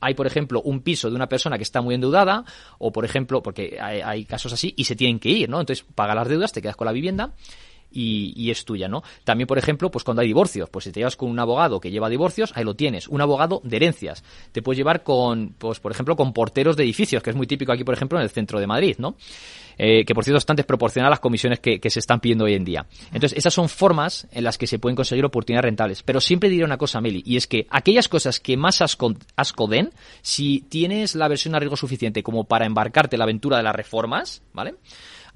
hay, 0.00 0.14
por 0.14 0.26
ejemplo, 0.26 0.62
un 0.62 0.80
piso 0.80 1.10
de 1.10 1.16
una 1.16 1.28
persona 1.28 1.56
que 1.56 1.62
está 1.62 1.82
muy 1.82 1.94
endeudada, 1.94 2.44
o 2.78 2.90
por 2.90 3.04
ejemplo, 3.04 3.42
porque 3.42 3.78
hay, 3.80 4.24
casos 4.24 4.52
así, 4.52 4.72
y 4.76 4.84
se 4.84 4.96
tienen 4.96 5.18
que 5.18 5.28
ir, 5.28 5.48
¿no? 5.48 5.60
Entonces, 5.60 5.84
paga 5.94 6.14
las 6.14 6.28
deudas, 6.28 6.52
te 6.52 6.62
quedas 6.62 6.76
con 6.76 6.86
la 6.86 6.92
vivienda. 6.92 7.34
Y, 7.92 8.50
es 8.50 8.64
tuya, 8.64 8.88
¿no? 8.88 9.02
También, 9.24 9.46
por 9.46 9.58
ejemplo, 9.58 9.90
pues 9.90 10.04
cuando 10.04 10.22
hay 10.22 10.28
divorcios, 10.28 10.68
pues 10.70 10.84
si 10.84 10.92
te 10.92 11.00
llevas 11.00 11.16
con 11.16 11.28
un 11.28 11.38
abogado 11.38 11.80
que 11.80 11.90
lleva 11.90 12.08
divorcios, 12.08 12.52
ahí 12.54 12.64
lo 12.64 12.74
tienes, 12.74 13.08
un 13.08 13.20
abogado 13.20 13.60
de 13.64 13.76
herencias. 13.76 14.24
Te 14.52 14.62
puedes 14.62 14.78
llevar 14.78 15.02
con, 15.02 15.54
pues 15.58 15.80
por 15.80 15.92
ejemplo, 15.92 16.16
con 16.16 16.32
porteros 16.32 16.76
de 16.76 16.84
edificios, 16.84 17.22
que 17.22 17.30
es 17.30 17.36
muy 17.36 17.46
típico 17.46 17.72
aquí, 17.72 17.84
por 17.84 17.94
ejemplo, 17.94 18.18
en 18.18 18.24
el 18.24 18.30
centro 18.30 18.60
de 18.60 18.66
Madrid, 18.66 18.96
¿no? 18.98 19.16
Eh, 19.82 20.04
que 20.04 20.14
por 20.14 20.24
cierto 20.24 20.36
están 20.36 20.56
desproporcionadas 20.56 21.12
las 21.12 21.20
comisiones 21.20 21.58
que, 21.58 21.80
se 21.88 21.98
están 22.00 22.20
pidiendo 22.20 22.44
hoy 22.44 22.52
en 22.52 22.66
día. 22.66 22.84
Entonces, 23.14 23.38
esas 23.38 23.54
son 23.54 23.70
formas 23.70 24.28
en 24.30 24.44
las 24.44 24.58
que 24.58 24.66
se 24.66 24.78
pueden 24.78 24.94
conseguir 24.94 25.24
oportunidades 25.24 25.64
rentables. 25.64 26.02
Pero 26.02 26.20
siempre 26.20 26.50
diré 26.50 26.66
una 26.66 26.76
cosa, 26.76 27.00
Meli, 27.00 27.22
y 27.24 27.38
es 27.38 27.46
que 27.46 27.66
aquellas 27.70 28.06
cosas 28.06 28.40
que 28.40 28.58
más 28.58 28.82
asco, 28.82 29.66
den, 29.68 29.90
si 30.20 30.60
tienes 30.68 31.14
la 31.14 31.28
versión 31.28 31.54
a 31.54 31.58
riesgo 31.58 31.76
suficiente 31.76 32.22
como 32.22 32.44
para 32.44 32.66
embarcarte 32.66 33.16
en 33.16 33.20
la 33.20 33.24
aventura 33.24 33.56
de 33.56 33.62
las 33.62 33.74
reformas, 33.74 34.42
¿vale? 34.52 34.74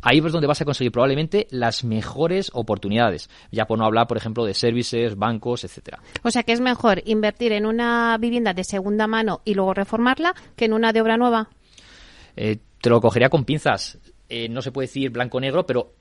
Ahí 0.04 0.18
es 0.18 0.32
donde 0.32 0.46
vas 0.46 0.60
a 0.60 0.64
conseguir 0.64 0.92
probablemente 0.92 1.48
las 1.50 1.82
mejores 1.82 2.50
oportunidades. 2.54 3.30
Ya 3.50 3.66
por 3.66 3.78
no 3.78 3.84
hablar, 3.84 4.06
por 4.06 4.16
ejemplo, 4.16 4.44
de 4.44 4.54
servicios, 4.54 5.16
bancos, 5.16 5.64
etcétera. 5.64 6.00
O 6.22 6.30
sea 6.30 6.42
que 6.42 6.52
es 6.52 6.60
mejor 6.60 7.02
invertir 7.06 7.52
en 7.52 7.66
una 7.66 8.16
vivienda 8.18 8.52
de 8.54 8.64
segunda 8.64 9.06
mano 9.06 9.40
y 9.44 9.54
luego 9.54 9.74
reformarla 9.74 10.34
que 10.54 10.66
en 10.66 10.74
una 10.74 10.92
de 10.92 11.00
obra 11.00 11.16
nueva. 11.16 11.48
Eh, 12.36 12.58
te 12.80 12.90
lo 12.90 13.00
cogería 13.00 13.30
con 13.30 13.44
pinzas. 13.44 13.98
Eh, 14.28 14.48
no 14.48 14.62
se 14.62 14.72
puede 14.72 14.86
decir 14.86 15.10
blanco-negro, 15.10 15.66
pero 15.66 15.92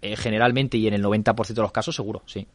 eh, 0.00 0.16
generalmente 0.16 0.78
y 0.78 0.86
en 0.86 0.94
el 0.94 1.02
90% 1.02 1.54
de 1.54 1.62
los 1.62 1.72
casos 1.72 1.94
seguro, 1.94 2.22
sí. 2.26 2.46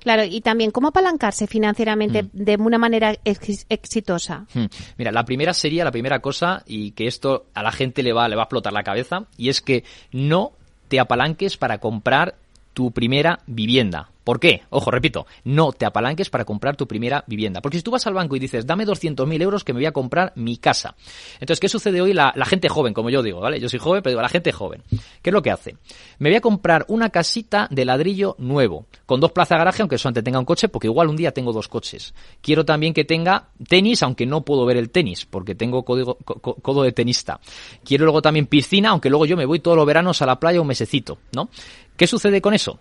Claro, 0.00 0.24
y 0.24 0.40
también, 0.40 0.70
¿cómo 0.70 0.88
apalancarse 0.88 1.46
financieramente 1.46 2.22
mm. 2.22 2.28
de 2.32 2.56
una 2.56 2.78
manera 2.78 3.14
exitosa? 3.24 4.46
Mm. 4.54 4.64
Mira, 4.98 5.12
la 5.12 5.24
primera 5.24 5.54
sería, 5.54 5.84
la 5.84 5.92
primera 5.92 6.20
cosa, 6.20 6.62
y 6.66 6.92
que 6.92 7.06
esto 7.06 7.46
a 7.54 7.62
la 7.62 7.72
gente 7.72 8.02
le 8.02 8.12
va, 8.12 8.28
le 8.28 8.36
va 8.36 8.42
a 8.42 8.44
explotar 8.44 8.72
la 8.72 8.82
cabeza, 8.82 9.26
y 9.36 9.48
es 9.48 9.60
que 9.60 9.84
no 10.12 10.52
te 10.88 11.00
apalanques 11.00 11.56
para 11.56 11.78
comprar 11.78 12.34
tu 12.72 12.90
primera 12.92 13.40
vivienda. 13.46 14.10
¿Por 14.24 14.38
qué? 14.38 14.62
Ojo, 14.70 14.90
repito, 14.90 15.26
no 15.44 15.72
te 15.72 15.86
apalanques 15.86 16.30
para 16.30 16.44
comprar 16.44 16.76
tu 16.76 16.86
primera 16.86 17.24
vivienda. 17.26 17.60
Porque 17.60 17.78
si 17.78 17.82
tú 17.82 17.90
vas 17.90 18.06
al 18.06 18.14
banco 18.14 18.36
y 18.36 18.38
dices, 18.38 18.66
dame 18.66 18.86
200.000 18.86 19.42
euros 19.42 19.64
que 19.64 19.72
me 19.72 19.78
voy 19.78 19.86
a 19.86 19.92
comprar 19.92 20.32
mi 20.36 20.58
casa. 20.58 20.94
Entonces, 21.34 21.60
¿qué 21.60 21.68
sucede 21.68 22.00
hoy? 22.00 22.12
La, 22.12 22.32
gente 22.44 22.68
joven, 22.68 22.92
como 22.92 23.10
yo 23.10 23.22
digo, 23.22 23.40
¿vale? 23.40 23.60
Yo 23.60 23.68
soy 23.68 23.78
joven, 23.78 24.02
pero 24.02 24.12
digo, 24.12 24.22
la 24.22 24.28
gente 24.28 24.52
joven. 24.52 24.82
¿Qué 25.22 25.30
es 25.30 25.32
lo 25.34 25.42
que 25.42 25.50
hace? 25.50 25.76
Me 26.18 26.28
voy 26.28 26.36
a 26.36 26.40
comprar 26.40 26.84
una 26.88 27.10
casita 27.10 27.68
de 27.70 27.84
ladrillo 27.84 28.34
nuevo, 28.38 28.86
con 29.06 29.20
dos 29.20 29.32
plazas 29.32 29.56
de 29.56 29.58
garaje, 29.58 29.82
aunque 29.82 29.98
solamente 29.98 30.22
tenga 30.22 30.38
un 30.38 30.44
coche, 30.44 30.68
porque 30.68 30.88
igual 30.88 31.08
un 31.08 31.16
día 31.16 31.32
tengo 31.32 31.52
dos 31.52 31.68
coches. 31.68 32.14
Quiero 32.42 32.64
también 32.64 32.92
que 32.92 33.04
tenga 33.04 33.48
tenis, 33.68 34.02
aunque 34.02 34.26
no 34.26 34.42
puedo 34.42 34.66
ver 34.66 34.76
el 34.76 34.90
tenis, 34.90 35.26
porque 35.26 35.54
tengo 35.54 35.84
código, 35.84 36.16
codo 36.16 36.82
de 36.82 36.92
tenista. 36.92 37.40
Quiero 37.84 38.04
luego 38.04 38.20
también 38.20 38.46
piscina, 38.46 38.90
aunque 38.90 39.08
luego 39.10 39.26
yo 39.26 39.36
me 39.36 39.46
voy 39.46 39.60
todos 39.60 39.76
los 39.76 39.86
veranos 39.86 40.20
a 40.22 40.26
la 40.26 40.38
playa 40.38 40.60
un 40.60 40.66
mesecito, 40.66 41.18
¿no? 41.32 41.48
¿Qué 41.96 42.06
sucede 42.06 42.40
con 42.40 42.54
eso? 42.54 42.80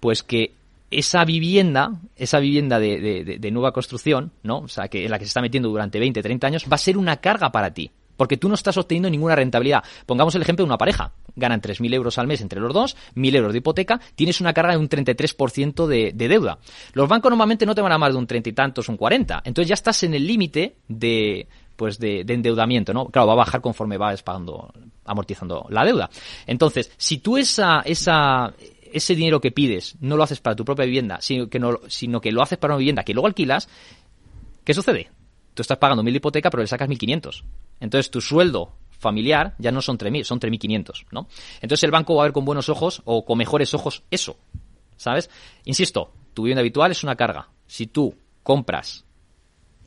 Pues 0.00 0.22
que 0.22 0.54
esa 0.90 1.24
vivienda, 1.24 2.00
esa 2.14 2.38
vivienda 2.38 2.78
de, 2.78 3.38
de, 3.38 3.50
nueva 3.50 3.72
construcción, 3.72 4.32
¿no? 4.42 4.58
O 4.58 4.68
sea, 4.68 4.88
que 4.88 5.04
en 5.04 5.10
la 5.10 5.18
que 5.18 5.24
se 5.24 5.28
está 5.28 5.40
metiendo 5.40 5.68
durante 5.68 5.98
20, 5.98 6.22
30 6.22 6.46
años, 6.46 6.64
va 6.70 6.76
a 6.76 6.78
ser 6.78 6.96
una 6.96 7.16
carga 7.16 7.50
para 7.50 7.72
ti. 7.72 7.90
Porque 8.16 8.36
tú 8.38 8.48
no 8.48 8.54
estás 8.54 8.76
obteniendo 8.78 9.10
ninguna 9.10 9.36
rentabilidad. 9.36 9.84
Pongamos 10.06 10.34
el 10.34 10.42
ejemplo 10.42 10.64
de 10.64 10.68
una 10.68 10.78
pareja. 10.78 11.12
Ganan 11.34 11.60
3.000 11.60 11.92
euros 11.94 12.16
al 12.16 12.26
mes 12.26 12.40
entre 12.40 12.60
los 12.60 12.72
dos, 12.72 12.96
1.000 13.14 13.36
euros 13.36 13.52
de 13.52 13.58
hipoteca, 13.58 14.00
tienes 14.14 14.40
una 14.40 14.54
carga 14.54 14.72
de 14.72 14.78
un 14.78 14.88
33% 14.88 15.86
de, 15.86 16.12
de 16.14 16.28
deuda. 16.28 16.58
Los 16.94 17.08
bancos 17.08 17.30
normalmente 17.30 17.66
no 17.66 17.74
te 17.74 17.82
van 17.82 17.92
a 17.92 17.98
más 17.98 18.12
de 18.14 18.18
un 18.18 18.26
30 18.26 18.48
y 18.48 18.52
tantos, 18.54 18.88
un 18.88 18.96
40. 18.96 19.42
Entonces 19.44 19.68
ya 19.68 19.74
estás 19.74 20.02
en 20.04 20.14
el 20.14 20.26
límite 20.26 20.76
de, 20.88 21.46
pues 21.76 21.98
de, 21.98 22.24
de, 22.24 22.34
endeudamiento, 22.34 22.94
¿no? 22.94 23.06
Claro, 23.06 23.28
va 23.28 23.32
a 23.34 23.36
bajar 23.36 23.60
conforme 23.60 23.98
vas 23.98 24.22
pagando, 24.22 24.72
amortizando 25.04 25.66
la 25.68 25.84
deuda. 25.84 26.08
Entonces, 26.46 26.90
si 26.96 27.18
tú 27.18 27.36
esa, 27.36 27.82
esa, 27.82 28.54
ese 28.96 29.14
dinero 29.14 29.40
que 29.40 29.52
pides 29.52 29.96
no 30.00 30.16
lo 30.16 30.22
haces 30.22 30.40
para 30.40 30.56
tu 30.56 30.64
propia 30.64 30.86
vivienda, 30.86 31.20
sino 31.20 31.48
que, 31.48 31.58
no, 31.58 31.80
sino 31.88 32.20
que 32.20 32.32
lo 32.32 32.42
haces 32.42 32.58
para 32.58 32.74
una 32.74 32.78
vivienda 32.78 33.04
que 33.04 33.12
luego 33.12 33.26
alquilas, 33.26 33.68
¿qué 34.64 34.72
sucede? 34.72 35.10
Tú 35.54 35.62
estás 35.62 35.78
pagando 35.78 36.02
mil 36.02 36.14
de 36.14 36.18
hipoteca, 36.18 36.50
pero 36.50 36.62
le 36.62 36.66
sacas 36.66 36.88
1.500. 36.88 37.44
Entonces 37.80 38.10
tu 38.10 38.20
sueldo 38.20 38.72
familiar 38.98 39.54
ya 39.58 39.70
no 39.70 39.82
son 39.82 39.98
3.000, 39.98 40.24
son 40.24 40.40
3.500, 40.40 41.06
¿no? 41.10 41.28
Entonces 41.60 41.84
el 41.84 41.90
banco 41.90 42.14
va 42.14 42.22
a 42.22 42.26
ver 42.26 42.32
con 42.32 42.44
buenos 42.44 42.68
ojos 42.68 43.02
o 43.04 43.24
con 43.24 43.36
mejores 43.36 43.74
ojos 43.74 44.02
eso, 44.10 44.38
¿sabes? 44.96 45.30
Insisto, 45.64 46.12
tu 46.32 46.44
vivienda 46.44 46.60
habitual 46.60 46.90
es 46.90 47.04
una 47.04 47.16
carga. 47.16 47.48
Si 47.66 47.86
tú 47.86 48.14
compras, 48.42 49.04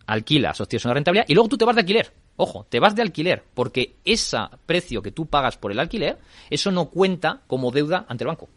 alquilas, 0.06 0.62
obtienes 0.62 0.86
una 0.86 0.94
rentabilidad 0.94 1.26
y 1.28 1.34
luego 1.34 1.50
tú 1.50 1.58
te 1.58 1.66
vas 1.66 1.76
de 1.76 1.82
alquiler. 1.82 2.14
Ojo, 2.36 2.66
te 2.70 2.80
vas 2.80 2.96
de 2.96 3.02
alquiler, 3.02 3.44
porque 3.54 3.98
ese 4.06 4.38
precio 4.66 5.02
que 5.02 5.12
tú 5.12 5.26
pagas 5.26 5.58
por 5.58 5.72
el 5.72 5.80
alquiler, 5.80 6.20
eso 6.50 6.72
no 6.72 6.86
cuenta 6.86 7.42
como 7.48 7.72
deuda 7.72 8.06
ante 8.08 8.24
el 8.24 8.30
banco. 8.30 8.50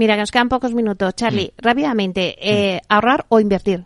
Mira, 0.00 0.14
que 0.14 0.20
nos 0.20 0.30
quedan 0.30 0.48
pocos 0.48 0.72
minutos. 0.72 1.14
Charlie, 1.14 1.52
mm. 1.58 1.62
rápidamente, 1.62 2.34
eh, 2.40 2.76
mm. 2.76 2.86
¿ahorrar 2.88 3.26
o 3.28 3.38
invertir? 3.38 3.84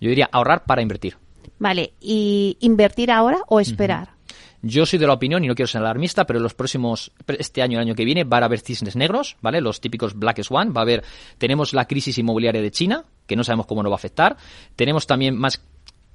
Yo 0.00 0.08
diría 0.08 0.28
ahorrar 0.32 0.64
para 0.64 0.82
invertir. 0.82 1.16
Vale, 1.60 1.92
¿y 2.00 2.56
invertir 2.58 3.12
ahora 3.12 3.38
o 3.46 3.60
esperar? 3.60 4.14
Yo 4.62 4.84
soy 4.84 4.98
de 4.98 5.06
la 5.06 5.12
opinión, 5.12 5.44
y 5.44 5.46
no 5.46 5.54
quiero 5.54 5.68
ser 5.68 5.80
alarmista, 5.80 6.26
pero 6.26 6.40
en 6.40 6.42
los 6.42 6.54
próximos, 6.54 7.12
este 7.28 7.62
año, 7.62 7.78
el 7.78 7.86
año 7.86 7.94
que 7.94 8.04
viene, 8.04 8.24
va 8.24 8.38
a 8.38 8.46
haber 8.46 8.58
cisnes 8.58 8.96
negros, 8.96 9.36
¿vale? 9.40 9.60
Los 9.60 9.80
típicos 9.80 10.18
Black 10.18 10.42
Swan, 10.42 10.72
va 10.76 10.80
a 10.80 10.82
haber, 10.82 11.04
tenemos 11.38 11.72
la 11.72 11.84
crisis 11.84 12.18
inmobiliaria 12.18 12.60
de 12.60 12.72
China, 12.72 13.04
que 13.24 13.36
no 13.36 13.44
sabemos 13.44 13.66
cómo 13.66 13.84
nos 13.84 13.92
va 13.92 13.94
a 13.94 14.02
afectar, 14.02 14.36
tenemos 14.74 15.06
también 15.06 15.36
más 15.36 15.62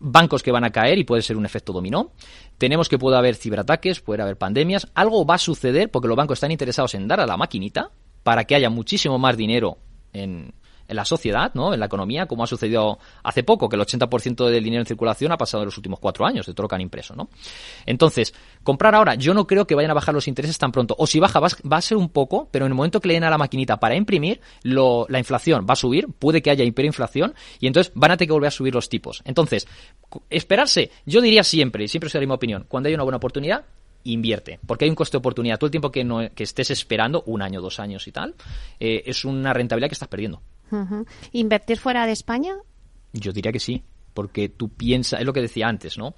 bancos 0.02 0.44
que 0.44 0.52
van 0.52 0.66
a 0.66 0.72
caer 0.72 0.98
y 0.98 1.06
puede 1.06 1.22
ser 1.22 1.38
un 1.38 1.46
efecto 1.46 1.72
dominó. 1.72 2.12
Tenemos 2.58 2.90
que 2.90 3.00
puede 3.00 3.16
haber 3.16 3.36
ciberataques, 3.36 4.02
puede 4.02 4.22
haber 4.22 4.36
pandemias. 4.38 4.86
Algo 4.96 5.26
va 5.26 5.36
a 5.36 5.38
suceder 5.38 5.90
porque 5.90 6.10
los 6.10 6.18
bancos 6.18 6.36
están 6.36 6.52
interesados 6.52 6.94
en 6.96 7.08
dar 7.08 7.22
a 7.22 7.26
la 7.26 7.38
maquinita 7.38 7.90
para 8.24 8.46
que 8.46 8.56
haya 8.56 8.70
muchísimo 8.70 9.20
más 9.20 9.38
dinero 9.38 9.78
en, 10.14 10.54
en 10.88 10.96
la 10.96 11.06
sociedad, 11.06 11.52
¿no? 11.54 11.74
en 11.74 11.80
la 11.80 11.86
economía, 11.86 12.26
como 12.26 12.44
ha 12.44 12.48
sucedido 12.48 13.00
hace 13.24 13.44
poco, 13.44 13.70
que 13.70 13.76
el 13.76 13.82
80% 13.82 14.50
del 14.50 14.64
dinero 14.64 14.82
en 14.82 14.86
circulación 14.86 15.32
ha 15.32 15.38
pasado 15.38 15.64
en 15.64 15.68
los 15.68 15.78
últimos 15.78 16.00
cuatro 16.00 16.26
años 16.26 16.46
de 16.46 16.54
todo 16.54 16.64
lo 16.64 16.68
que 16.68 16.76
han 16.76 16.82
impreso. 16.82 17.16
¿no? 17.16 17.30
Entonces, 17.86 18.34
comprar 18.64 18.96
ahora, 18.96 19.16
yo 19.16 19.34
no 19.34 19.48
creo 19.48 19.66
que 19.66 19.76
vayan 19.76 19.92
a 19.92 19.94
bajar 19.94 20.14
los 20.14 20.28
intereses 20.28 20.58
tan 20.58 20.72
pronto. 20.72 20.96
O 20.98 21.08
si 21.08 21.20
baja, 21.20 21.40
va, 21.40 21.78
a 21.78 21.82
ser 21.82 21.98
un 21.98 22.10
poco, 22.10 22.50
pero 22.52 22.66
en 22.66 22.72
el 22.72 22.76
momento 22.76 23.00
que 23.00 23.08
le 23.08 23.14
den 23.16 23.24
a 23.24 23.30
la 23.30 23.38
maquinita 23.38 23.80
para 23.80 23.96
imprimir, 23.96 24.42
lo, 24.64 25.06
la 25.10 25.20
inflación 25.20 25.66
va 25.68 25.74
a 25.74 25.78
subir, 25.78 26.08
puede 26.20 26.42
que 26.42 26.52
haya 26.52 26.64
hiperinflación, 26.64 27.34
y 27.60 27.68
entonces 27.68 27.92
van 27.96 28.12
a 28.12 28.18
tener 28.18 28.30
que 28.30 28.34
volver 28.34 28.48
a 28.50 28.52
subir 28.52 28.74
los 28.74 28.90
tipos. 28.90 29.22
Entonces, 29.26 29.68
esperarse, 30.30 30.92
yo 31.06 31.22
diría 31.22 31.44
siempre, 31.44 31.86
y 31.86 31.88
siempre 31.88 32.10
de 32.14 32.28
mi 32.28 32.34
opinión, 32.34 32.66
cuando 32.68 32.88
hay 32.88 32.96
una 32.96 33.04
buena 33.04 33.18
oportunidad, 33.18 33.66
invierte, 34.04 34.60
porque 34.66 34.86
hay 34.86 34.90
un 34.90 34.96
coste 34.96 35.16
de 35.16 35.20
oportunidad. 35.20 35.58
Todo 35.58 35.68
el 35.68 35.72
tiempo 35.72 35.92
que, 35.92 36.04
no, 36.04 36.20
que 36.34 36.44
estés 36.44 36.72
esperando, 36.72 37.24
un 37.26 37.42
año, 37.42 37.62
dos 37.62 37.80
años 37.80 38.08
y 38.08 38.12
tal, 38.12 38.36
eh, 38.80 39.04
es 39.06 39.26
una 39.26 39.54
rentabilidad 39.54 39.90
que 39.90 39.96
estás 39.96 40.10
perdiendo. 40.10 40.42
¿Invertir 41.32 41.78
fuera 41.78 42.06
de 42.06 42.14
España? 42.14 42.56
Yo 43.12 43.32
diría 43.32 43.52
que 43.52 43.60
sí, 43.60 43.84
porque 44.14 44.50
tú 44.50 44.70
piensas, 44.70 45.20
es 45.20 45.26
lo 45.26 45.34
que 45.34 45.42
decía 45.42 45.68
antes, 45.68 45.98
¿no? 45.98 46.16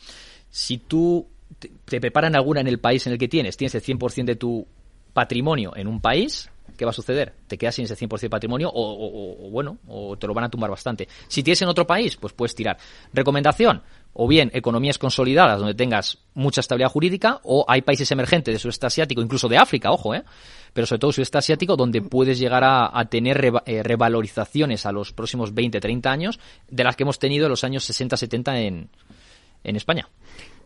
Si 0.49 0.77
tú 0.77 1.27
te, 1.59 1.99
preparan 1.99 2.35
alguna 2.35 2.61
en 2.61 2.67
el 2.67 2.79
país 2.79 3.05
en 3.07 3.13
el 3.13 3.19
que 3.19 3.27
tienes, 3.27 3.57
tienes 3.57 3.75
el 3.75 3.83
100% 3.83 4.25
de 4.25 4.35
tu 4.35 4.65
patrimonio 5.13 5.73
en 5.75 5.87
un 5.87 5.99
país, 5.99 6.49
¿qué 6.77 6.85
va 6.85 6.91
a 6.91 6.93
suceder? 6.93 7.33
Te 7.47 7.57
quedas 7.57 7.75
sin 7.75 7.85
ese 7.85 7.95
100% 7.95 8.19
de 8.19 8.29
patrimonio 8.29 8.71
o, 8.73 9.49
bueno, 9.49 9.77
o 9.87 10.17
te 10.17 10.27
lo 10.27 10.33
van 10.33 10.45
a 10.45 10.49
tumbar 10.49 10.69
bastante. 10.69 11.07
Si 11.27 11.43
tienes 11.43 11.61
en 11.61 11.67
otro 11.67 11.85
país, 11.85 12.17
pues 12.17 12.33
puedes 12.33 12.55
tirar. 12.55 12.77
Recomendación, 13.13 13.81
o 14.17 14.29
bien 14.29 14.49
economías 14.53 14.97
consolidadas 14.97 15.59
donde 15.59 15.75
tengas 15.75 16.19
mucha 16.33 16.61
estabilidad 16.61 16.89
jurídica, 16.89 17.41
o 17.43 17.65
hay 17.67 17.81
países 17.81 18.09
emergentes 18.11 18.55
de 18.55 18.59
sudeste 18.59 18.87
asiático, 18.87 19.21
incluso 19.21 19.49
de 19.49 19.57
África, 19.57 19.91
ojo, 19.91 20.15
¿eh? 20.15 20.23
pero 20.73 20.87
sobre 20.87 20.99
todo 20.99 21.11
sudeste 21.11 21.37
asiático, 21.37 21.75
donde 21.75 22.01
puedes 22.01 22.39
llegar 22.39 22.63
a, 22.63 23.05
tener 23.09 23.53
eh, 23.65 23.83
revalorizaciones 23.83 24.85
a 24.85 24.93
los 24.93 25.11
próximos 25.11 25.53
20, 25.53 25.81
30 25.81 26.09
años 26.09 26.39
de 26.69 26.83
las 26.85 26.95
que 26.95 27.03
hemos 27.03 27.19
tenido 27.19 27.45
en 27.45 27.49
los 27.49 27.65
años 27.65 27.83
60, 27.83 28.15
70 28.15 28.59
en, 28.59 28.89
en 29.65 29.75
España. 29.75 30.07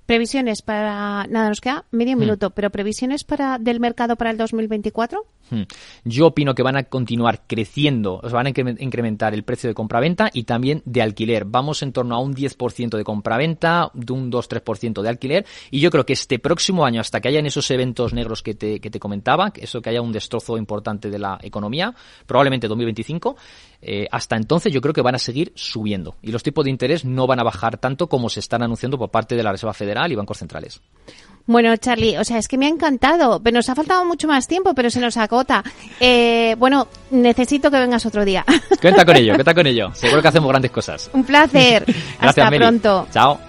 Previsiones 0.09 0.63
para 0.63 1.27
nada 1.27 1.49
nos 1.49 1.61
queda 1.61 1.85
medio 1.91 2.15
hmm. 2.15 2.19
minuto, 2.19 2.49
pero 2.49 2.71
previsiones 2.71 3.23
para 3.23 3.59
del 3.59 3.79
mercado 3.79 4.15
para 4.15 4.31
el 4.31 4.37
2024. 4.37 5.23
Hmm. 5.49 5.63
Yo 6.03 6.27
opino 6.27 6.53
que 6.53 6.63
van 6.63 6.77
a 6.77 6.83
continuar 6.83 7.43
creciendo, 7.47 8.21
van 8.31 8.47
a 8.47 8.49
incrementar 8.49 9.33
el 9.33 9.43
precio 9.43 9.69
de 9.69 9.73
compraventa 9.73 10.29
y 10.31 10.43
también 10.43 10.81
de 10.85 11.01
alquiler. 11.01 11.45
Vamos 11.45 11.81
en 11.81 11.91
torno 11.91 12.15
a 12.15 12.19
un 12.19 12.35
10% 12.35 12.97
de 12.97 13.03
compraventa, 13.03 13.91
de 13.93 14.13
un 14.13 14.31
2-3% 14.31 15.01
de 15.01 15.09
alquiler 15.09 15.45
y 15.71 15.79
yo 15.79 15.89
creo 15.89 16.05
que 16.05 16.13
este 16.13 16.39
próximo 16.39 16.85
año, 16.85 17.01
hasta 17.01 17.19
que 17.19 17.29
hayan 17.29 17.45
esos 17.45 17.69
eventos 17.71 18.13
negros 18.13 18.43
que 18.43 18.53
te, 18.53 18.79
que 18.79 18.89
te 18.89 18.99
comentaba, 18.99 19.51
eso 19.55 19.81
que 19.81 19.89
haya 19.89 20.01
un 20.01 20.11
destrozo 20.11 20.57
importante 20.57 21.09
de 21.09 21.19
la 21.19 21.39
economía, 21.41 21.93
probablemente 22.25 22.67
2025, 22.67 23.35
eh, 23.81 24.07
hasta 24.11 24.35
entonces 24.35 24.73
yo 24.73 24.81
creo 24.81 24.93
que 24.93 25.01
van 25.01 25.15
a 25.15 25.19
seguir 25.19 25.51
subiendo 25.55 26.15
y 26.21 26.31
los 26.31 26.43
tipos 26.43 26.65
de 26.65 26.71
interés 26.71 27.05
no 27.05 27.27
van 27.27 27.39
a 27.39 27.43
bajar 27.43 27.77
tanto 27.77 28.07
como 28.07 28.29
se 28.29 28.39
están 28.39 28.61
anunciando 28.61 28.97
por 28.97 29.09
parte 29.09 29.35
de 29.35 29.43
la 29.43 29.51
Reserva 29.51 29.73
Federal 29.73 30.11
y 30.11 30.15
bancos 30.15 30.37
centrales. 30.37 30.81
Bueno, 31.49 31.75
Charlie, 31.77 32.15
o 32.15 32.23
sea, 32.23 32.37
es 32.37 32.47
que 32.47 32.59
me 32.59 32.67
ha 32.67 32.69
encantado. 32.69 33.41
Nos 33.51 33.69
ha 33.69 33.73
faltado 33.73 34.05
mucho 34.05 34.27
más 34.27 34.47
tiempo, 34.47 34.75
pero 34.75 34.91
se 34.91 34.99
nos 34.99 35.17
agota. 35.17 35.63
Eh, 35.99 36.55
bueno, 36.59 36.87
necesito 37.09 37.71
que 37.71 37.79
vengas 37.79 38.05
otro 38.05 38.23
día. 38.23 38.45
Cuenta 38.79 39.03
con 39.03 39.17
ello, 39.17 39.33
cuenta 39.35 39.55
con 39.55 39.65
ello. 39.65 39.89
Seguro 39.95 40.21
que 40.21 40.27
hacemos 40.27 40.47
grandes 40.47 40.69
cosas. 40.69 41.09
Un 41.11 41.23
placer. 41.23 41.83
Hasta 42.19 42.51
pronto. 42.51 43.07
Chao. 43.11 43.48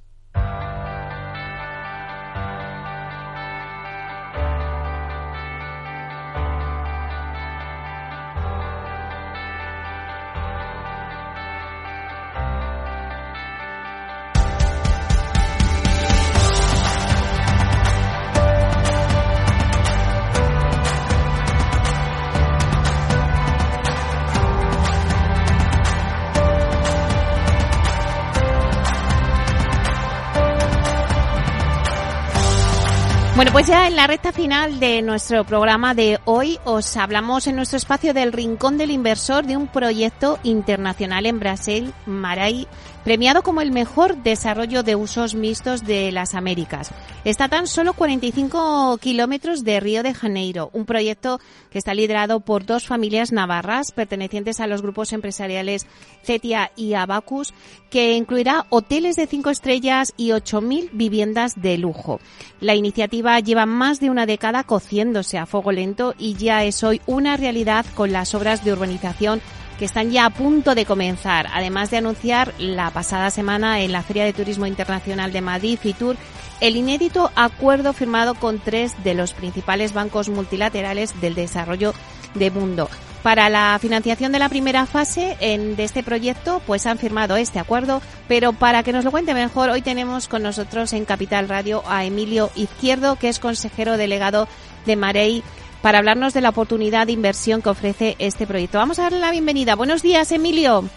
Final 34.61 34.79
de 34.79 35.01
nuestro 35.01 35.43
programa 35.43 35.95
de 35.95 36.19
hoy 36.25 36.59
os 36.65 36.95
hablamos 36.95 37.47
en 37.47 37.55
nuestro 37.55 37.77
espacio 37.77 38.13
del 38.13 38.31
Rincón 38.31 38.77
del 38.77 38.91
Inversor 38.91 39.43
de 39.43 39.57
un 39.57 39.67
proyecto 39.67 40.37
internacional 40.43 41.25
en 41.25 41.39
Brasil, 41.39 41.93
Marai, 42.05 42.67
premiado 43.03 43.41
como 43.41 43.61
el 43.61 43.71
mejor 43.71 44.17
desarrollo 44.17 44.83
de 44.83 44.95
usos 44.95 45.33
mixtos 45.33 45.83
de 45.83 46.11
las 46.11 46.35
Américas. 46.35 46.91
Está 47.25 47.49
tan 47.49 47.65
solo 47.65 47.93
45 47.93 48.97
kilómetros 48.99 49.63
de 49.63 49.79
Río 49.79 50.03
de 50.03 50.13
Janeiro, 50.13 50.69
un 50.73 50.85
proyecto 50.85 51.39
que 51.71 51.79
está 51.79 51.95
liderado 51.95 52.41
por 52.41 52.65
dos 52.65 52.85
familias 52.85 53.31
navarras 53.31 53.91
pertenecientes 53.91 54.59
a 54.59 54.67
los 54.67 54.83
grupos 54.83 55.13
empresariales 55.13 55.87
Cetia 56.23 56.71
y 56.75 56.93
Abacus, 56.93 57.53
que 57.89 58.15
incluirá 58.15 58.65
hoteles 58.69 59.15
de 59.15 59.27
cinco 59.27 59.49
estrellas 59.49 60.13
y 60.17 60.29
8.000 60.29 60.89
viviendas 60.93 61.59
de 61.59 61.77
lujo. 61.77 62.19
La 62.59 62.75
iniciativa 62.75 63.39
lleva 63.39 63.65
más 63.65 63.99
de 63.99 64.09
una 64.09 64.25
década 64.25 64.50
cociéndose 64.63 65.37
a 65.37 65.45
fuego 65.45 65.71
lento 65.71 66.13
y 66.17 66.35
ya 66.35 66.63
es 66.63 66.83
hoy 66.83 67.01
una 67.05 67.37
realidad 67.37 67.85
con 67.95 68.11
las 68.11 68.35
obras 68.35 68.63
de 68.63 68.73
urbanización 68.73 69.41
que 69.79 69.85
están 69.85 70.11
ya 70.11 70.25
a 70.25 70.29
punto 70.29 70.75
de 70.75 70.85
comenzar, 70.85 71.47
además 71.53 71.89
de 71.89 71.97
anunciar 71.97 72.53
la 72.59 72.91
pasada 72.91 73.31
semana 73.31 73.81
en 73.81 73.91
la 73.91 74.03
Feria 74.03 74.25
de 74.25 74.33
Turismo 74.33 74.67
Internacional 74.67 75.31
de 75.33 75.41
Madrid, 75.41 75.79
FITUR, 75.81 76.17
el 76.59 76.75
inédito 76.75 77.31
acuerdo 77.35 77.91
firmado 77.91 78.35
con 78.35 78.59
tres 78.59 78.93
de 79.03 79.15
los 79.15 79.33
principales 79.33 79.93
bancos 79.93 80.29
multilaterales 80.29 81.19
del 81.19 81.33
desarrollo 81.33 81.95
de 82.35 82.51
mundo. 82.51 82.89
Para 83.23 83.49
la 83.49 83.77
financiación 83.79 84.31
de 84.31 84.39
la 84.39 84.49
primera 84.49 84.87
fase 84.87 85.37
en, 85.39 85.75
de 85.75 85.83
este 85.83 86.01
proyecto, 86.01 86.59
pues 86.65 86.87
han 86.87 86.97
firmado 86.97 87.35
este 87.35 87.59
acuerdo, 87.59 88.01
pero 88.27 88.51
para 88.51 88.81
que 88.81 88.93
nos 88.93 89.05
lo 89.05 89.11
cuente 89.11 89.35
mejor, 89.35 89.69
hoy 89.69 89.83
tenemos 89.83 90.27
con 90.27 90.41
nosotros 90.41 90.91
en 90.93 91.05
Capital 91.05 91.47
Radio 91.47 91.83
a 91.87 92.03
Emilio 92.03 92.49
Izquierdo, 92.55 93.17
que 93.17 93.29
es 93.29 93.37
consejero 93.37 93.97
delegado 93.97 94.47
de 94.87 94.95
Marey 94.95 95.43
para 95.83 95.99
hablarnos 95.99 96.33
de 96.33 96.41
la 96.41 96.49
oportunidad 96.49 97.05
de 97.05 97.13
inversión 97.13 97.61
que 97.61 97.69
ofrece 97.69 98.15
este 98.17 98.47
proyecto. 98.47 98.79
Vamos 98.79 98.97
a 98.97 99.03
darle 99.03 99.19
la 99.19 99.31
bienvenida. 99.31 99.75
Buenos 99.75 100.01
días, 100.01 100.31
Emilio. 100.31 100.89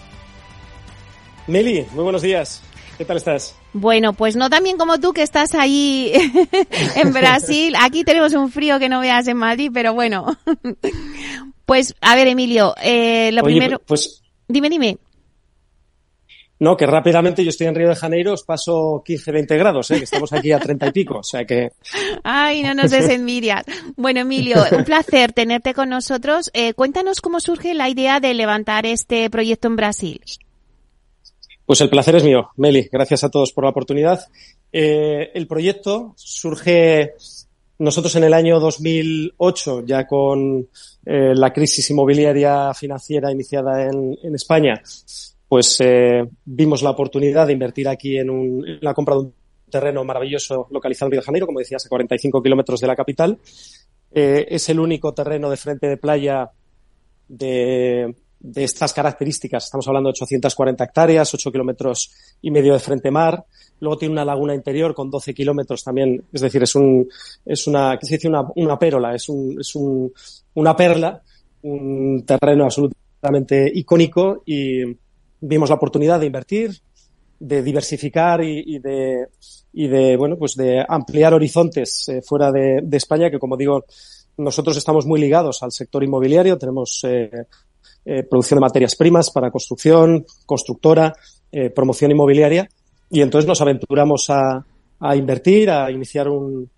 Meli, 1.47 1.87
muy 1.93 2.05
buenos 2.05 2.23
días. 2.23 2.63
¿Qué 2.97 3.05
tal 3.05 3.17
estás? 3.17 3.55
Bueno, 3.73 4.13
pues 4.13 4.37
no 4.37 4.49
tan 4.49 4.63
bien 4.63 4.79
como 4.79 5.01
tú 5.01 5.13
que 5.13 5.23
estás 5.23 5.55
ahí 5.55 6.13
en 6.97 7.13
Brasil. 7.13 7.75
Aquí 7.81 8.05
tenemos 8.05 8.33
un 8.35 8.51
frío 8.51 8.79
que 8.79 8.89
no 8.89 9.01
veas 9.01 9.27
en 9.27 9.37
Madrid, 9.37 9.71
pero 9.75 9.93
bueno. 9.95 10.39
Pues, 11.67 11.95
a 12.01 12.15
ver, 12.15 12.29
Emilio, 12.29 12.75
eh, 12.83 13.31
lo 13.33 13.43
Oye, 13.43 13.57
primero... 13.57 13.79
Pues, 13.87 14.23
Dime, 14.47 14.69
dime. 14.69 14.99
no, 16.59 16.77
que 16.77 16.87
rápidamente 16.87 17.43
yo 17.43 17.51
estoy 17.51 17.67
en 17.67 17.75
Río 17.75 17.89
de 17.89 17.97
Janeiro, 17.97 18.35
os 18.35 18.45
paso 18.45 19.03
15, 19.05 19.33
20 19.33 19.57
grados, 19.57 19.91
¿eh? 19.91 19.99
que 19.99 20.05
estamos 20.05 20.33
aquí 20.33 20.53
a 20.53 20.59
30 20.59 20.89
y 20.89 20.93
pico. 20.93 21.19
O 21.19 21.23
sea 21.23 21.45
que 21.45 21.73
Ay, 22.23 22.63
no 22.63 22.75
nos 22.75 22.91
des 22.91 23.09
envidias. 23.09 23.65
Bueno, 23.97 24.21
Emilio, 24.21 24.63
un 24.71 24.85
placer 24.85 25.33
tenerte 25.33 25.75
con 25.75 25.89
nosotros. 25.89 26.51
Eh, 26.53 26.75
cuéntanos 26.75 27.21
cómo 27.21 27.41
surge 27.41 27.75
la 27.75 27.89
idea 27.89 28.21
de 28.21 28.35
levantar 28.35 28.87
este 28.87 29.29
proyecto 29.31 29.69
en 29.69 29.77
Brasil. 29.77 30.21
Pues 31.67 31.81
el 31.81 31.89
placer 31.89 32.17
es 32.17 32.25
mío, 32.25 32.51
Meli. 32.57 32.89
Gracias 32.93 33.25
a 33.25 33.31
todos 33.31 33.53
por 33.53 33.65
la 33.65 33.71
oportunidad. 33.71 34.27
Eh, 34.71 35.31
el 35.35 35.47
proyecto 35.47 36.13
surge 36.17 37.15
nosotros 37.79 38.15
en 38.17 38.25
el 38.25 38.35
año 38.35 38.61
2008, 38.61 39.85
ya 39.85 40.07
con 40.07 40.69
eh, 41.05 41.35
la 41.35 41.53
crisis 41.53 41.91
inmobiliaria 41.91 42.73
financiera 42.73 43.33
iniciada 43.33 43.87
en, 43.87 44.35
España, 44.35 44.81
pues 45.49 45.77
eh, 45.81 46.23
vimos 46.45 46.83
la 46.83 46.91
oportunidad 46.91 47.47
de 47.47 47.53
invertir 47.53 47.89
aquí 47.89 48.17
en, 48.19 48.31
un, 48.31 48.65
la 48.81 48.95
compra 48.95 49.17
de 49.17 49.21
un 49.23 49.35
terreno 49.71 50.05
maravilloso 50.05 50.69
localizado 50.71 51.09
en 51.09 51.13
Río 51.13 51.21
de 51.21 51.27
Janeiro, 51.27 51.47
como 51.47 51.59
decías, 51.59 51.85
a 51.85 51.89
45 51.89 52.43
kilómetros 52.43 52.81
de 52.81 52.87
la 52.87 52.97
capital. 52.97 53.39
Eh, 54.13 54.47
es 54.49 54.69
el 54.69 54.79
único 54.79 55.13
terreno 55.13 55.51
de 55.51 55.57
frente 55.57 55.89
de 55.89 55.97
playa 55.97 56.51
de, 57.27 58.15
de 58.39 58.63
estas 58.63 58.93
características. 58.93 59.65
Estamos 59.65 59.89
hablando 59.89 60.09
de 60.09 60.13
840 60.13 60.85
hectáreas, 60.85 61.35
8 61.35 61.51
kilómetros 61.51 62.13
y 62.43 62.51
medio 62.51 62.75
de 62.75 62.79
frente 62.79 63.11
mar. 63.11 63.45
Luego 63.81 63.99
tiene 63.99 64.13
una 64.13 64.25
laguna 64.25 64.55
interior 64.55 64.95
con 64.95 65.11
12 65.11 65.35
kilómetros 65.35 65.85
también. 65.85 66.23
Es 66.33 66.41
decir, 66.41 66.63
es 66.63 66.75
un, 66.75 67.09
es 67.45 67.67
una, 67.67 67.99
¿qué 67.99 68.07
se 68.07 68.15
dice? 68.15 68.29
Una, 68.29 68.45
una 68.57 68.79
pérola, 68.79 69.15
es 69.15 69.29
un, 69.29 69.57
es 69.61 69.75
un, 69.75 70.13
una 70.55 70.77
perla, 70.77 71.23
un 71.63 72.25
terreno 72.27 72.65
absolutamente 72.65 73.71
icónico 73.75 74.43
y 74.47 74.83
vimos 75.41 75.69
la 75.69 75.77
oportunidad 75.77 76.21
de 76.21 76.27
invertir, 76.27 76.73
de 77.39 77.63
diversificar 77.63 78.43
y, 78.43 78.79
de, 78.79 79.29
y 79.73 79.89
de, 79.89 80.17
bueno, 80.17 80.37
pues 80.37 80.55
de 80.55 80.85
ampliar 80.87 81.35
horizontes 81.35 82.09
eh, 82.09 82.23
fuera 82.23 82.51
de, 82.51 82.83
España, 82.93 83.31
que 83.31 83.39
como 83.39 83.57
digo, 83.57 83.85
nosotros 84.37 84.77
estamos 84.77 85.07
muy 85.07 85.21
ligados 85.21 85.63
al 85.63 85.73
sector 85.73 86.03
inmobiliario, 86.03 86.59
tenemos 86.59 87.01
eh, 87.05 87.31
eh, 88.05 88.23
producción 88.25 88.57
de 88.59 88.63
materias 88.63 88.97
primas 88.97 89.31
para 89.31 89.51
construcción, 89.51 90.25
constructora, 90.47 91.15
promoción 91.73 92.11
inmobiliaria, 92.11 92.69
y 93.15 93.23
entonces 93.23 93.47
nos 93.47 93.61
aventuramos 93.61 94.29
a, 94.29 94.67
a 94.99 95.17
invertir, 95.17 95.71
a 95.71 95.89
iniciar 95.89 96.29
un, 96.29 96.69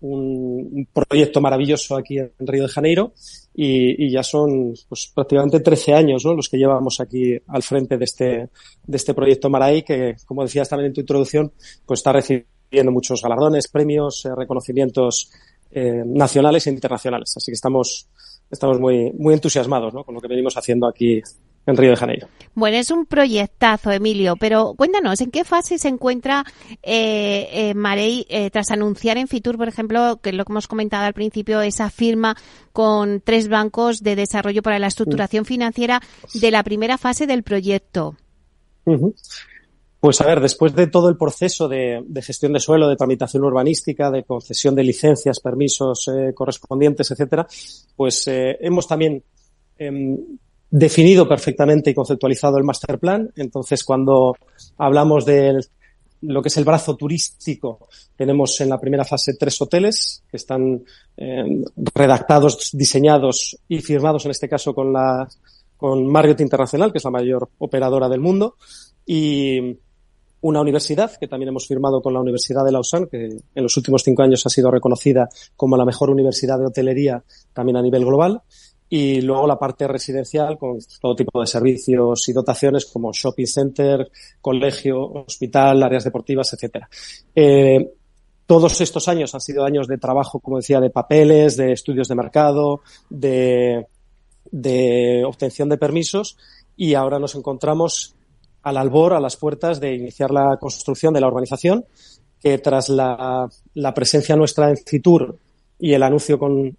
un, 0.00 0.88
proyecto 0.92 1.40
maravilloso 1.40 1.96
aquí 1.96 2.18
en 2.18 2.32
Río 2.40 2.64
de 2.64 2.68
Janeiro, 2.68 3.12
y, 3.54 4.06
y 4.06 4.10
ya 4.10 4.24
son 4.24 4.74
pues, 4.88 5.12
prácticamente 5.14 5.60
13 5.60 5.94
años 5.94 6.24
¿no? 6.24 6.34
los 6.34 6.48
que 6.48 6.56
llevamos 6.56 6.98
aquí 7.00 7.38
al 7.46 7.62
frente 7.62 7.96
de 7.96 8.04
este, 8.04 8.48
de 8.86 8.96
este 8.96 9.14
proyecto 9.14 9.48
Marai, 9.48 9.84
que, 9.84 10.16
como 10.26 10.42
decías 10.42 10.68
también 10.68 10.88
en 10.88 10.94
tu 10.94 11.00
introducción, 11.02 11.52
pues 11.86 12.00
está 12.00 12.12
recibiendo 12.12 12.90
muchos 12.90 13.22
galardones, 13.22 13.68
premios, 13.68 14.24
eh, 14.24 14.30
reconocimientos 14.36 15.30
eh, 15.70 16.02
nacionales 16.04 16.66
e 16.66 16.70
internacionales. 16.70 17.34
Así 17.36 17.52
que 17.52 17.54
estamos, 17.54 18.08
estamos 18.50 18.80
muy, 18.80 19.12
muy 19.16 19.34
entusiasmados 19.34 19.94
¿no? 19.94 20.02
con 20.02 20.16
lo 20.16 20.20
que 20.20 20.26
venimos 20.26 20.56
haciendo 20.56 20.88
aquí 20.88 21.22
en 21.66 21.76
Río 21.76 21.90
de 21.90 21.96
Janeiro. 21.96 22.28
Bueno, 22.54 22.76
es 22.76 22.90
un 22.90 23.06
proyectazo, 23.06 23.90
Emilio, 23.92 24.36
pero 24.36 24.74
cuéntanos, 24.74 25.20
¿en 25.20 25.30
qué 25.30 25.44
fase 25.44 25.78
se 25.78 25.88
encuentra 25.88 26.44
eh, 26.82 27.48
eh 27.52 27.74
Marey 27.74 28.26
eh, 28.28 28.50
tras 28.50 28.70
anunciar 28.70 29.16
en 29.16 29.28
Fitur, 29.28 29.56
por 29.56 29.68
ejemplo, 29.68 30.18
que 30.22 30.32
lo 30.32 30.44
que 30.44 30.52
hemos 30.52 30.68
comentado 30.68 31.04
al 31.04 31.14
principio, 31.14 31.60
esa 31.60 31.88
firma 31.90 32.36
con 32.72 33.20
tres 33.20 33.48
bancos 33.48 34.02
de 34.02 34.16
desarrollo 34.16 34.62
para 34.62 34.78
la 34.78 34.88
estructuración 34.88 35.44
financiera 35.44 36.00
de 36.34 36.50
la 36.50 36.62
primera 36.62 36.98
fase 36.98 37.26
del 37.26 37.42
proyecto? 37.42 38.16
Pues 40.02 40.20
a 40.20 40.26
ver, 40.26 40.40
después 40.40 40.74
de 40.74 40.88
todo 40.88 41.08
el 41.08 41.16
proceso 41.16 41.68
de, 41.68 42.04
gestión 42.22 42.52
de 42.52 42.58
suelo, 42.58 42.88
de 42.88 42.96
tramitación 42.96 43.44
urbanística, 43.44 44.10
de 44.10 44.24
concesión 44.24 44.74
de 44.74 44.82
licencias, 44.82 45.38
permisos 45.38 46.08
eh, 46.08 46.34
correspondientes, 46.34 47.08
etcétera, 47.12 47.46
pues 47.94 48.26
eh, 48.26 48.58
hemos 48.60 48.88
también 48.88 49.22
em, 49.78 50.18
definido 50.72 51.28
perfectamente 51.28 51.90
y 51.90 51.94
conceptualizado 51.94 52.56
el 52.56 52.64
master 52.64 52.98
plan. 52.98 53.30
Entonces, 53.36 53.84
cuando 53.84 54.34
hablamos 54.78 55.26
de 55.26 55.60
lo 56.22 56.40
que 56.40 56.48
es 56.48 56.56
el 56.56 56.64
brazo 56.64 56.96
turístico, 56.96 57.88
tenemos 58.16 58.58
en 58.62 58.70
la 58.70 58.80
primera 58.80 59.04
fase 59.04 59.34
tres 59.38 59.60
hoteles 59.60 60.24
que 60.30 60.38
están 60.38 60.82
em, 61.16 61.62
redactados, 61.94 62.70
diseñados 62.72 63.58
y 63.68 63.80
firmados 63.80 64.24
en 64.24 64.30
este 64.30 64.48
caso 64.48 64.74
con 64.74 64.92
la 64.92 65.28
con 65.76 66.06
Marriott 66.06 66.40
Internacional, 66.40 66.92
que 66.92 66.98
es 66.98 67.04
la 67.04 67.10
mayor 67.10 67.50
operadora 67.58 68.08
del 68.08 68.20
mundo, 68.20 68.54
y 69.04 69.76
una 70.40 70.60
universidad 70.60 71.10
que 71.18 71.26
también 71.26 71.48
hemos 71.48 71.66
firmado 71.66 72.00
con 72.00 72.14
la 72.14 72.20
Universidad 72.20 72.64
de 72.64 72.70
Lausanne, 72.70 73.08
que 73.10 73.24
en 73.26 73.62
los 73.62 73.76
últimos 73.76 74.04
cinco 74.04 74.22
años 74.22 74.46
ha 74.46 74.48
sido 74.48 74.70
reconocida 74.70 75.28
como 75.56 75.76
la 75.76 75.84
mejor 75.84 76.08
universidad 76.08 76.58
de 76.60 76.66
hotelería 76.66 77.24
también 77.52 77.76
a 77.76 77.82
nivel 77.82 78.04
global. 78.04 78.42
Y 78.94 79.22
luego 79.22 79.46
la 79.46 79.58
parte 79.58 79.88
residencial 79.88 80.58
con 80.58 80.78
todo 81.00 81.16
tipo 81.16 81.40
de 81.40 81.46
servicios 81.46 82.28
y 82.28 82.32
dotaciones 82.34 82.84
como 82.84 83.10
shopping 83.12 83.46
center, 83.46 84.10
colegio, 84.40 85.00
hospital, 85.00 85.82
áreas 85.82 86.04
deportivas, 86.04 86.52
etcétera. 86.52 86.90
Eh, 87.34 87.90
todos 88.44 88.78
estos 88.82 89.08
años 89.08 89.34
han 89.34 89.40
sido 89.40 89.64
años 89.64 89.88
de 89.88 89.96
trabajo, 89.96 90.40
como 90.40 90.58
decía, 90.58 90.78
de 90.78 90.90
papeles, 90.90 91.56
de 91.56 91.72
estudios 91.72 92.06
de 92.08 92.14
mercado, 92.16 92.82
de, 93.08 93.86
de 94.50 95.24
obtención 95.24 95.70
de 95.70 95.78
permisos 95.78 96.36
y 96.76 96.92
ahora 96.92 97.18
nos 97.18 97.34
encontramos 97.34 98.14
al 98.62 98.76
albor, 98.76 99.14
a 99.14 99.20
las 99.20 99.36
puertas 99.36 99.80
de 99.80 99.94
iniciar 99.94 100.30
la 100.30 100.58
construcción 100.60 101.14
de 101.14 101.20
la 101.20 101.28
urbanización, 101.28 101.86
que 102.40 102.58
tras 102.58 102.88
la, 102.88 103.48
presencia 103.94 104.36
nuestra 104.36 104.68
en 104.68 104.76
Citur 104.76 105.38
y 105.78 105.94
el 105.94 106.02
anuncio 106.02 106.38
con 106.38 106.76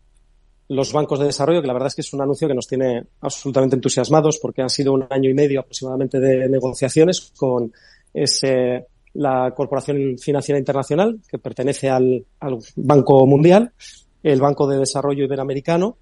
los 0.69 0.93
bancos 0.93 1.19
de 1.19 1.25
desarrollo, 1.25 1.61
que 1.61 1.67
la 1.67 1.73
verdad 1.73 1.87
es 1.87 1.95
que 1.95 2.01
es 2.01 2.13
un 2.13 2.21
anuncio 2.21 2.47
que 2.47 2.53
nos 2.53 2.67
tiene 2.67 3.03
absolutamente 3.21 3.75
entusiasmados 3.75 4.39
porque 4.39 4.61
han 4.61 4.69
sido 4.69 4.93
un 4.93 5.05
año 5.09 5.29
y 5.29 5.33
medio 5.33 5.59
aproximadamente 5.59 6.19
de 6.19 6.47
negociaciones 6.49 7.31
con 7.35 7.71
ese, 8.13 8.87
la 9.13 9.53
Corporación 9.55 10.17
Financiera 10.17 10.59
Internacional, 10.59 11.19
que 11.27 11.37
pertenece 11.37 11.89
al, 11.89 12.25
al 12.39 12.57
Banco 12.75 13.25
Mundial, 13.25 13.71
el 14.23 14.39
Banco 14.39 14.67
de 14.67 14.79
Desarrollo 14.79 15.25
Iberoamericano 15.25 15.97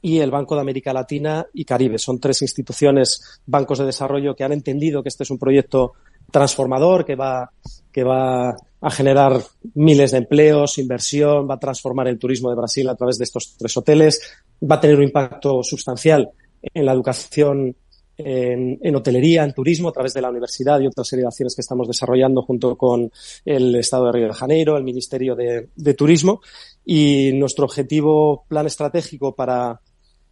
y 0.00 0.18
el 0.18 0.30
Banco 0.30 0.56
de 0.56 0.62
América 0.62 0.92
Latina 0.92 1.46
y 1.52 1.64
Caribe. 1.64 1.98
Son 1.98 2.18
tres 2.18 2.42
instituciones, 2.42 3.40
bancos 3.46 3.78
de 3.78 3.86
desarrollo 3.86 4.34
que 4.34 4.42
han 4.42 4.52
entendido 4.52 5.02
que 5.02 5.08
este 5.08 5.22
es 5.22 5.30
un 5.30 5.38
proyecto 5.38 5.92
transformador 6.30 7.04
que 7.04 7.14
va, 7.14 7.52
que 7.92 8.02
va 8.02 8.56
a 8.82 8.90
generar 8.90 9.40
miles 9.74 10.10
de 10.10 10.18
empleos, 10.18 10.78
inversión, 10.78 11.48
va 11.48 11.54
a 11.54 11.60
transformar 11.60 12.08
el 12.08 12.18
turismo 12.18 12.50
de 12.50 12.56
Brasil 12.56 12.88
a 12.88 12.96
través 12.96 13.16
de 13.16 13.24
estos 13.24 13.56
tres 13.56 13.76
hoteles, 13.76 14.20
va 14.60 14.74
a 14.74 14.80
tener 14.80 14.96
un 14.96 15.04
impacto 15.04 15.62
sustancial 15.62 16.30
en 16.62 16.84
la 16.84 16.92
educación 16.92 17.76
en, 18.18 18.94
hotelería, 18.94 19.44
en 19.44 19.52
turismo, 19.52 19.88
a 19.88 19.92
través 19.92 20.12
de 20.14 20.20
la 20.20 20.30
universidad 20.30 20.80
y 20.80 20.86
otra 20.86 21.04
serie 21.04 21.22
de 21.22 21.28
acciones 21.28 21.54
que 21.54 21.60
estamos 21.60 21.88
desarrollando 21.88 22.42
junto 22.42 22.76
con 22.76 23.10
el 23.44 23.74
Estado 23.76 24.06
de 24.06 24.12
Río 24.12 24.28
de 24.28 24.34
Janeiro, 24.34 24.76
el 24.76 24.84
Ministerio 24.84 25.34
de, 25.34 25.68
de 25.74 25.94
Turismo. 25.94 26.40
Y 26.84 27.32
nuestro 27.34 27.64
objetivo, 27.64 28.44
plan 28.48 28.66
estratégico 28.66 29.34
para, 29.34 29.80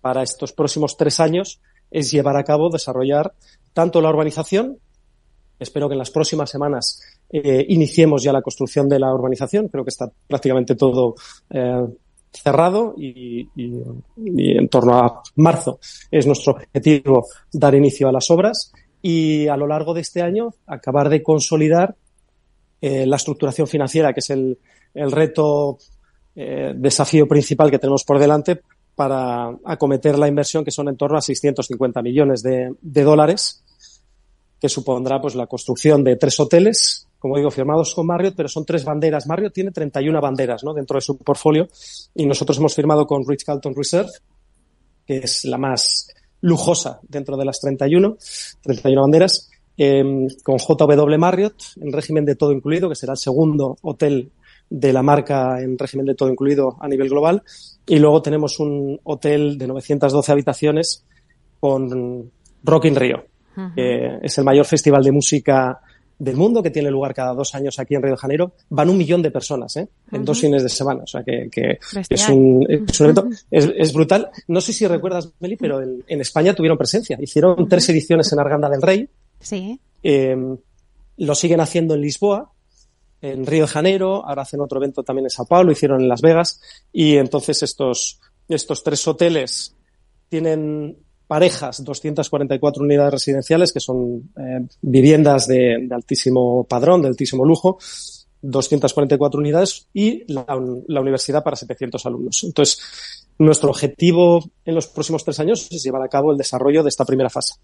para 0.01 0.23
estos 0.23 0.53
próximos 0.53 0.97
tres 0.97 1.21
años 1.21 1.61
es 1.91 2.11
llevar 2.11 2.37
a 2.37 2.45
cabo, 2.45 2.71
desarrollar 2.71 3.33
tanto 3.73 4.01
la 4.01 4.11
urbanización, 4.11 4.79
espero 5.59 5.89
que 5.89 5.95
en 5.95 5.99
las 5.99 6.11
próximas 6.11 6.51
semanas 6.51 7.01
eh, 7.33 7.65
iniciemos 7.69 8.23
ya 8.23 8.33
la 8.33 8.43
construcción 8.43 8.89
de 8.89 8.99
la 8.99 9.13
urbanización, 9.13 9.69
creo 9.69 9.85
que 9.85 9.91
está 9.91 10.11
prácticamente 10.27 10.75
todo 10.75 11.15
eh, 11.51 11.87
cerrado 12.33 12.95
y, 12.97 13.49
en 13.57 14.69
torno 14.69 14.99
a 14.99 15.23
marzo 15.37 15.79
es 16.11 16.27
nuestro 16.27 16.53
objetivo 16.55 17.27
dar 17.53 17.75
inicio 17.75 18.09
a 18.09 18.13
las 18.13 18.31
obras. 18.31 18.73
Y 19.03 19.49
a 19.49 19.57
lo 19.57 19.67
largo 19.67 19.95
de 19.95 20.03
este 20.03 20.21
año 20.21 20.53
acabar 20.67 21.09
de 21.09 21.23
consolidar 21.23 21.97
eh, 22.83 23.07
la 23.07 23.17
estructuración 23.17 23.67
financiera, 23.67 24.13
que 24.13 24.21
es 24.21 24.31
el, 24.31 24.59
el 24.95 25.11
reto, 25.11 25.79
desafío 26.33 27.29
principal 27.29 27.71
que 27.71 27.79
tenemos 27.79 28.05
por 28.05 28.19
delante 28.19 28.63
para 29.01 29.57
acometer 29.65 30.19
la 30.19 30.29
inversión 30.29 30.63
que 30.63 30.71
son 30.71 30.89
en 30.91 30.97
torno 30.99 31.17
a 31.17 31.23
650 31.23 32.03
millones 32.03 32.43
de, 32.43 32.75
dólares, 32.83 33.65
que 34.61 34.69
supondrá 34.69 35.23
pues 35.23 35.35
la 35.35 35.47
construcción 35.47 36.05
de 36.05 36.17
tres 36.17 36.39
hoteles, 36.39 37.09
como 37.21 37.37
digo, 37.37 37.51
firmados 37.51 37.95
con 37.95 38.07
Marriott, 38.07 38.35
pero 38.35 38.49
son 38.49 38.65
tres 38.65 38.83
banderas. 38.83 39.27
Marriott 39.27 39.53
tiene 39.53 39.71
31 39.71 40.21
banderas 40.21 40.65
¿no? 40.65 40.73
dentro 40.73 40.97
de 40.97 41.03
su 41.03 41.19
portfolio 41.19 41.69
y 42.15 42.25
nosotros 42.25 42.59
hemos 42.59 42.75
firmado 42.75 43.07
con 43.07 43.29
Rich 43.29 43.45
Carlton 43.45 43.75
Reserve, 43.77 44.11
que 45.07 45.19
es 45.19 45.45
la 45.45 45.59
más 45.59 46.09
lujosa 46.41 46.99
dentro 47.07 47.37
de 47.37 47.45
las 47.45 47.61
31, 47.61 48.17
31 48.63 49.03
banderas, 49.03 49.51
eh, 49.77 50.03
con 50.43 50.57
JW 50.57 51.19
Marriott 51.19 51.63
en 51.81 51.93
régimen 51.93 52.25
de 52.25 52.37
todo 52.37 52.53
incluido, 52.53 52.89
que 52.89 52.95
será 52.95 53.13
el 53.13 53.19
segundo 53.19 53.77
hotel 53.83 54.33
de 54.71 54.93
la 54.93 55.03
marca 55.03 55.61
en 55.61 55.77
régimen 55.77 56.07
de 56.07 56.15
todo 56.15 56.31
incluido 56.31 56.79
a 56.81 56.89
nivel 56.89 57.11
global. 57.11 57.43
Y 57.87 57.99
luego 57.99 58.23
tenemos 58.23 58.59
un 58.61 58.99
hotel 59.05 59.59
de 59.59 59.67
912 59.67 60.33
habitaciones 60.33 61.05
con 61.59 62.31
Rock 62.63 62.87
in 62.87 62.97
Rio, 62.97 63.25
que 63.75 64.21
es 64.23 64.39
el 64.39 64.45
mayor 64.45 64.65
festival 64.65 65.03
de 65.03 65.13
música 65.13 65.81
del 66.21 66.37
mundo 66.37 66.63
que 66.63 66.71
tiene 66.71 66.91
lugar 66.91 67.15
cada 67.15 67.33
dos 67.33 67.55
años 67.55 67.79
aquí 67.79 67.95
en 67.95 68.03
Río 68.03 68.13
de 68.13 68.19
Janeiro. 68.19 68.53
Van 68.69 68.91
un 68.91 68.99
millón 68.99 69.23
de 69.23 69.31
personas 69.31 69.75
¿eh? 69.77 69.89
en 70.13 70.25
dos 70.25 70.39
fines 70.39 70.63
de 70.63 70.69
semana. 70.69 71.03
O 71.03 71.07
sea 71.07 71.25
que, 71.25 71.49
es, 72.09 72.29
un, 72.29 72.67
es, 72.69 73.01
un, 73.01 73.07
evento. 73.07 73.29
Es, 73.51 73.93
brutal. 73.93 74.31
No 74.47 74.61
sé 74.61 74.75
si 74.75 74.87
recuerdas, 74.87 75.33
Meli, 75.41 75.57
pero 75.57 75.83
en, 75.83 76.21
España 76.21 76.55
tuvieron 76.55 76.77
presencia. 76.77 77.19
Hicieron 77.21 77.67
tres 77.69 77.89
ediciones 77.89 78.31
en 78.33 78.39
Arganda 78.39 78.69
del 78.69 78.83
Rey. 78.83 79.09
Sí. 79.41 79.81
Eh, 80.03 80.37
lo 81.17 81.35
siguen 81.35 81.61
haciendo 81.61 81.95
en 81.95 82.03
Lisboa 82.03 82.53
en 83.23 83.45
Río 83.45 83.63
de 83.63 83.69
Janeiro, 83.69 84.27
ahora 84.27 84.43
hacen 84.43 84.61
otro 84.61 84.79
evento 84.79 85.03
también 85.03 85.27
en 85.27 85.31
Sao 85.31 85.45
Paulo, 85.45 85.73
hicieron 85.73 86.01
en 86.01 86.09
Las 86.09 86.23
Vegas, 86.23 86.61
y 86.91 87.17
entonces 87.17 87.63
estos, 87.63 88.19
estos 88.49 88.83
tres 88.83 89.07
hoteles 89.07 89.77
tienen 90.31 90.97
parejas, 91.31 91.85
244 91.85 92.83
unidades 92.83 93.13
residenciales, 93.13 93.73
que 93.73 93.79
son 93.79 94.33
eh, 94.37 94.67
viviendas 94.83 95.47
de, 95.47 95.87
altísimo 95.93 96.65
padrón, 96.65 97.03
de 97.03 97.07
altísimo 97.07 97.45
lujo, 97.45 97.79
244 98.43 99.39
unidades 99.39 99.87
y 99.95 100.25
la, 100.27 100.57
universidad 100.57 101.45
para 101.45 101.55
700 101.55 102.05
alumnos. 102.05 102.43
Entonces, 102.43 102.81
nuestro 103.39 103.71
objetivo 103.71 104.43
en 104.65 104.75
los 104.75 104.89
próximos 104.89 105.23
tres 105.23 105.39
años 105.39 105.69
es 105.71 105.85
llevar 105.85 106.03
a 106.03 106.09
cabo 106.09 106.33
el 106.33 106.37
desarrollo 106.37 106.83
de 106.83 106.89
esta 106.89 107.05
primera 107.05 107.31
fase 107.31 107.61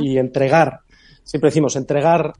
y 0.00 0.16
entregar, 0.16 0.80
siempre 1.22 1.50
decimos, 1.50 1.76
entregar 1.76 2.32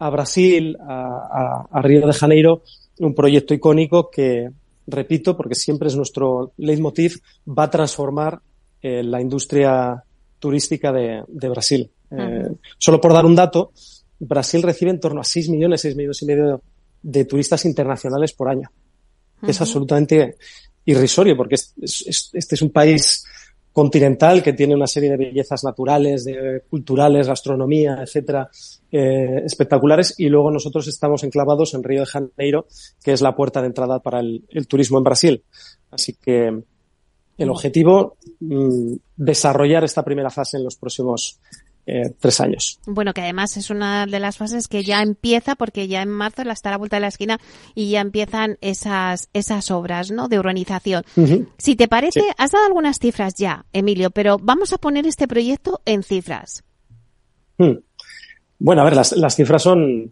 a 0.00 0.10
Brasil, 0.10 0.76
a, 0.80 1.80
Río 1.80 2.08
de 2.08 2.12
Janeiro, 2.12 2.62
un 2.98 3.14
proyecto 3.14 3.54
icónico 3.54 4.10
que, 4.10 4.50
repito, 4.88 5.36
porque 5.36 5.54
siempre 5.54 5.86
es 5.86 5.94
nuestro 5.94 6.54
leitmotiv, 6.56 7.20
va 7.46 7.62
a 7.62 7.70
transformar 7.70 8.40
eh, 8.82 9.04
la 9.04 9.20
industria 9.20 10.03
turística 10.44 10.92
de, 10.92 11.48
Brasil. 11.48 11.90
Eh, 12.10 12.50
solo 12.76 13.00
por 13.00 13.14
dar 13.14 13.24
un 13.24 13.34
dato, 13.34 13.72
Brasil 14.18 14.62
recibe 14.62 14.90
en 14.90 15.00
torno 15.00 15.22
a 15.22 15.24
6 15.24 15.48
millones, 15.48 15.80
6 15.80 15.96
millones 15.96 16.20
y 16.20 16.26
medio 16.26 16.62
de 17.00 17.24
turistas 17.24 17.64
internacionales 17.64 18.34
por 18.34 18.50
año. 18.50 18.70
Es 19.40 19.58
absolutamente 19.62 20.36
irrisorio 20.84 21.34
porque 21.34 21.54
este 21.54 22.54
es 22.54 22.62
un 22.62 22.70
país 22.70 23.24
continental 23.72 24.42
que 24.42 24.52
tiene 24.52 24.74
una 24.74 24.86
serie 24.86 25.08
de 25.08 25.16
bellezas 25.16 25.64
naturales, 25.64 26.26
de 26.26 26.62
culturales, 26.68 27.26
gastronomía, 27.26 28.00
etcétera, 28.02 28.50
eh, 28.92 29.40
espectaculares. 29.46 30.14
Y 30.18 30.28
luego 30.28 30.50
nosotros 30.50 30.86
estamos 30.88 31.24
enclavados 31.24 31.72
en 31.72 31.82
Río 31.82 32.00
de 32.00 32.06
Janeiro, 32.06 32.66
que 33.02 33.12
es 33.12 33.22
la 33.22 33.34
puerta 33.34 33.62
de 33.62 33.68
entrada 33.68 34.00
para 34.00 34.20
el, 34.20 34.44
turismo 34.68 34.98
en 34.98 35.04
Brasil. 35.04 35.42
Así 35.90 36.12
que 36.12 36.52
el 37.36 37.50
objetivo, 37.50 38.16
mm, 38.40 38.94
desarrollar 39.16 39.84
esta 39.84 40.04
primera 40.04 40.30
fase 40.30 40.56
en 40.56 40.64
los 40.64 40.76
próximos 40.76 41.38
eh, 41.86 42.14
tres 42.18 42.40
años. 42.40 42.80
Bueno, 42.86 43.12
que 43.12 43.20
además 43.20 43.58
es 43.58 43.68
una 43.68 44.06
de 44.06 44.18
las 44.18 44.38
fases 44.38 44.68
que 44.68 44.84
ya 44.84 45.02
empieza, 45.02 45.54
porque 45.54 45.86
ya 45.86 46.00
en 46.00 46.08
marzo 46.08 46.42
la 46.42 46.54
está 46.54 46.70
a 46.70 46.72
la 46.72 46.78
vuelta 46.78 46.96
de 46.96 47.00
la 47.00 47.08
esquina 47.08 47.38
y 47.74 47.90
ya 47.90 48.00
empiezan 48.00 48.56
esas, 48.62 49.28
esas 49.34 49.70
obras 49.70 50.10
¿no? 50.10 50.28
de 50.28 50.38
urbanización. 50.38 51.04
Si 51.58 51.76
te 51.76 51.86
parece, 51.86 52.22
has 52.38 52.52
dado 52.52 52.64
algunas 52.64 52.98
cifras 52.98 53.34
ya, 53.34 53.66
Emilio, 53.74 54.10
pero 54.10 54.38
vamos 54.40 54.72
a 54.72 54.78
poner 54.78 55.06
este 55.06 55.28
proyecto 55.28 55.82
en 55.84 56.02
cifras. 56.02 56.64
Hmm. 57.58 57.80
Bueno, 58.58 58.80
a 58.80 58.84
ver, 58.86 58.96
las, 58.96 59.12
las 59.12 59.36
cifras 59.36 59.62
son, 59.62 60.10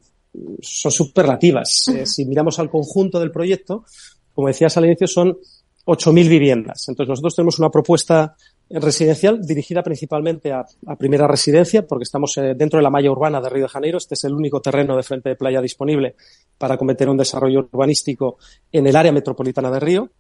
son 0.61 0.93
superlativas. 0.93 1.89
Eh, 1.89 2.05
si 2.05 2.27
miramos 2.27 2.59
al 2.59 2.68
conjunto 2.68 3.18
del 3.18 3.31
proyecto, 3.31 3.87
como 4.35 4.49
decías 4.49 4.77
al 4.77 4.85
inicio, 4.85 5.07
son 5.07 5.39
8.000 5.85 6.28
viviendas. 6.28 6.89
Entonces, 6.89 7.09
nosotros 7.09 7.35
tenemos 7.35 7.59
una 7.59 7.70
propuesta 7.70 8.37
residencial 8.70 9.45
dirigida 9.45 9.83
principalmente 9.83 10.53
a, 10.53 10.64
primera 10.99 11.26
residencia, 11.26 11.87
porque 11.87 12.05
estamos 12.05 12.37
eh, 12.39 12.55
dentro 12.57 12.78
de 12.78 12.83
la 12.83 12.91
malla 12.91 13.11
urbana 13.11 13.41
de 13.41 13.49
Río 13.49 13.64
de 13.64 13.68
Janeiro. 13.68 13.99
Este 13.99 14.14
es 14.14 14.24
el 14.24 14.33
único 14.33 14.61
terreno 14.61 14.97
de 14.97 15.03
frente 15.03 15.28
de 15.30 15.37
playa 15.37 15.61
disponible 15.61 16.14
para 16.57 16.78
cometer 16.78 17.09
un 17.09 17.16
desarrollo 17.16 17.68
urbanístico 17.72 18.39
en 18.70 18.87
el 18.87 18.97
área 18.97 19.12
metropolitana 19.12 19.70
de 19.70 19.80
Río. 19.80 20.11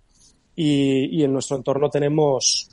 Y, 0.54 1.20
y 1.20 1.24
en 1.24 1.32
nuestro 1.32 1.56
entorno 1.56 1.88
tenemos 1.88 2.68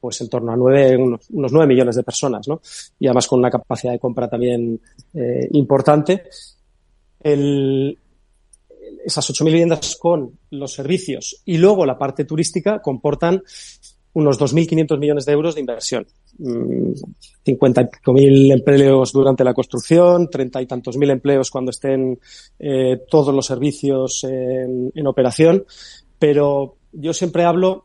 pues 0.00 0.20
en 0.20 0.28
torno 0.28 0.52
a 0.52 0.56
nueve, 0.56 0.96
unos, 0.96 1.28
unos 1.30 1.52
nueve 1.52 1.66
millones 1.68 1.96
de 1.96 2.02
personas, 2.02 2.46
¿no? 2.46 2.60
Y 3.00 3.06
además 3.06 3.26
con 3.26 3.40
una 3.40 3.50
capacidad 3.50 3.92
de 3.92 3.98
compra 3.98 4.28
también 4.28 4.80
eh, 5.14 5.48
importante. 5.52 6.24
El, 7.20 7.98
esas 9.04 9.28
8.000 9.30 9.44
viviendas 9.44 9.96
con 9.96 10.38
los 10.50 10.72
servicios 10.72 11.42
y 11.44 11.58
luego 11.58 11.86
la 11.86 11.98
parte 11.98 12.24
turística 12.24 12.80
comportan 12.80 13.42
unos 14.14 14.40
2.500 14.40 14.98
millones 14.98 15.26
de 15.26 15.32
euros 15.32 15.54
de 15.54 15.60
inversión. 15.60 16.06
50.000 16.38 18.52
empleos 18.52 19.12
durante 19.12 19.44
la 19.44 19.54
construcción, 19.54 20.28
treinta 20.28 20.60
y 20.60 20.66
tantos 20.66 20.96
mil 20.96 21.10
empleos 21.10 21.48
cuando 21.50 21.70
estén 21.70 22.18
eh, 22.58 23.02
todos 23.08 23.32
los 23.34 23.46
servicios 23.46 24.24
en, 24.24 25.06
operación. 25.06 25.64
Pero 26.18 26.76
yo 26.92 27.12
siempre 27.12 27.44
hablo 27.44 27.84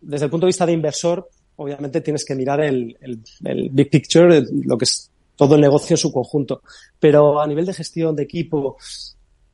desde 0.00 0.26
el 0.26 0.30
punto 0.30 0.46
de 0.46 0.50
vista 0.50 0.66
de 0.66 0.72
inversor, 0.72 1.28
obviamente 1.56 2.00
tienes 2.00 2.24
que 2.24 2.34
mirar 2.34 2.60
el, 2.60 2.96
big 3.70 3.90
picture, 3.90 4.44
lo 4.64 4.76
que 4.76 4.84
es 4.84 5.10
todo 5.36 5.54
el 5.54 5.60
negocio 5.60 5.94
en 5.94 5.98
su 5.98 6.12
conjunto. 6.12 6.62
Pero 6.98 7.40
a 7.40 7.46
nivel 7.46 7.66
de 7.66 7.74
gestión 7.74 8.14
de 8.14 8.24
equipo, 8.24 8.76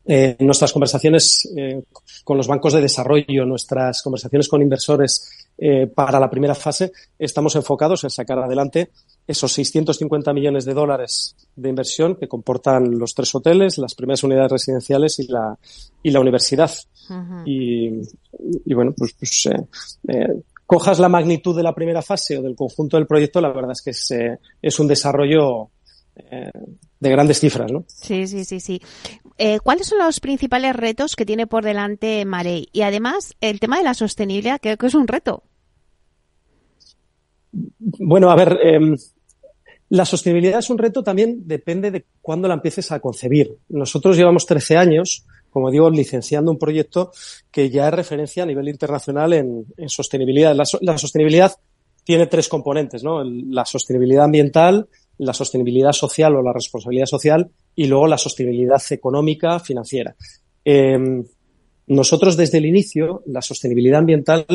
eh, 0.07 0.37
nuestras 0.41 0.73
conversaciones 0.73 1.49
eh, 1.57 1.83
con 2.25 2.37
los 2.37 2.49
bancos 2.49 2.73
de 2.73 2.81
desarrollo, 2.81 3.45
nuestras 3.45 4.03
conversaciones 4.03 4.49
con 4.49 4.63
inversores 4.63 5.49
eh, 5.63 5.87
para 5.87 6.19
la 6.19 6.31
primera 6.31 6.55
fase, 6.55 6.91
estamos 7.19 7.55
enfocados 7.55 8.03
en 8.05 8.11
sacar 8.11 8.39
adelante 8.39 8.91
esos 9.27 9.53
650 9.53 10.33
millones 10.33 10.65
de 10.65 10.73
dólares 10.73 11.37
de 11.55 11.69
inversión 11.69 12.17
que 12.17 12.29
comportan 12.29 12.99
los 12.99 13.15
tres 13.15 13.35
hoteles, 13.35 13.77
las 13.77 13.95
primeras 13.95 14.23
unidades 14.25 14.53
residenciales 14.53 15.19
y 15.19 15.27
la, 15.27 15.59
y 16.03 16.11
la 16.11 16.21
universidad. 16.21 16.71
Uh 17.11 17.13
-huh. 17.13 17.43
y, 17.45 17.89
y, 18.65 18.75
bueno, 18.75 18.95
pues, 18.97 19.13
pues 19.19 19.47
eh, 19.47 19.67
eh, 20.09 20.43
cojas 20.65 20.99
la 20.99 21.11
magnitud 21.11 21.55
de 21.55 21.63
la 21.63 21.75
primera 21.75 22.01
fase 22.01 22.39
o 22.39 22.43
del 22.43 22.57
conjunto 22.57 22.97
del 22.97 23.07
proyecto, 23.07 23.41
la 23.43 23.53
verdad 23.53 23.73
es 23.73 23.83
que 23.83 23.91
es, 23.91 24.15
es 24.63 24.81
un 24.81 24.89
desarrollo 24.89 25.71
eh, 26.31 26.51
de 26.99 27.11
grandes 27.11 27.41
cifras, 27.41 27.71
¿no? 27.71 27.85
Sí, 27.89 28.27
sí, 28.27 28.45
sí, 28.45 28.61
sí. 28.61 28.81
Eh, 29.39 29.59
¿Cuáles 29.61 29.87
son 29.87 29.99
los 29.99 30.21
principales 30.21 30.77
retos 30.77 31.17
que 31.17 31.27
tiene 31.27 31.47
por 31.47 31.65
delante 31.65 32.25
Marey? 32.25 32.69
Y 32.73 32.83
además, 32.83 33.35
el 33.41 33.61
tema 33.61 33.79
de 33.79 33.85
la 33.85 33.95
sostenibilidad, 33.95 34.61
creo 34.61 34.77
que 34.77 34.87
es 34.87 34.95
un 34.95 35.09
reto. 35.09 35.43
Bueno, 37.53 38.31
a 38.31 38.37
ver, 38.37 38.59
eh, 38.63 38.97
la 39.91 40.05
sostenibilidad 40.05 40.61
es 40.61 40.71
un 40.71 40.79
reto 40.79 41.03
también, 41.03 41.49
depende 41.49 41.91
de 41.91 42.05
cuándo 42.23 42.47
la 42.47 42.55
empieces 42.55 42.93
a 42.93 43.01
concebir. 43.01 43.57
Nosotros 43.69 44.17
llevamos 44.17 44.47
13 44.47 44.77
años, 44.77 45.27
como 45.51 45.71
digo, 45.71 45.91
licenciando 45.91 46.53
un 46.53 46.59
proyecto 46.59 47.11
que 47.51 47.71
ya 47.71 47.89
es 47.89 47.95
referencia 47.95 48.45
a 48.45 48.47
nivel 48.47 48.69
internacional 48.69 49.33
en, 49.33 49.67
en 49.77 49.89
sostenibilidad. 49.89 50.55
La, 50.55 50.63
la, 50.81 50.97
sostenibilidad 50.97 51.57
tiene 52.05 52.29
tres 52.29 52.49
componentes, 52.49 53.03
¿no? 53.03 53.25
La 53.25 53.65
sostenibilidad 53.65 54.25
ambiental, 54.25 54.89
la 55.21 55.35
sostenibilidad 55.35 55.93
social 55.93 56.35
o 56.37 56.43
la 56.43 56.53
responsabilidad 56.53 57.07
social 57.07 57.51
y 57.75 57.87
luego 57.87 58.07
la 58.07 58.19
sostenibilidad 58.19 58.83
económica, 58.91 59.61
financiera. 59.61 60.15
Eh, 60.65 61.25
nosotros 61.87 62.37
desde 62.37 62.59
el 62.59 62.67
inicio, 62.67 63.23
la 63.27 63.43
sostenibilidad 63.43 63.99
ambiental 63.99 64.47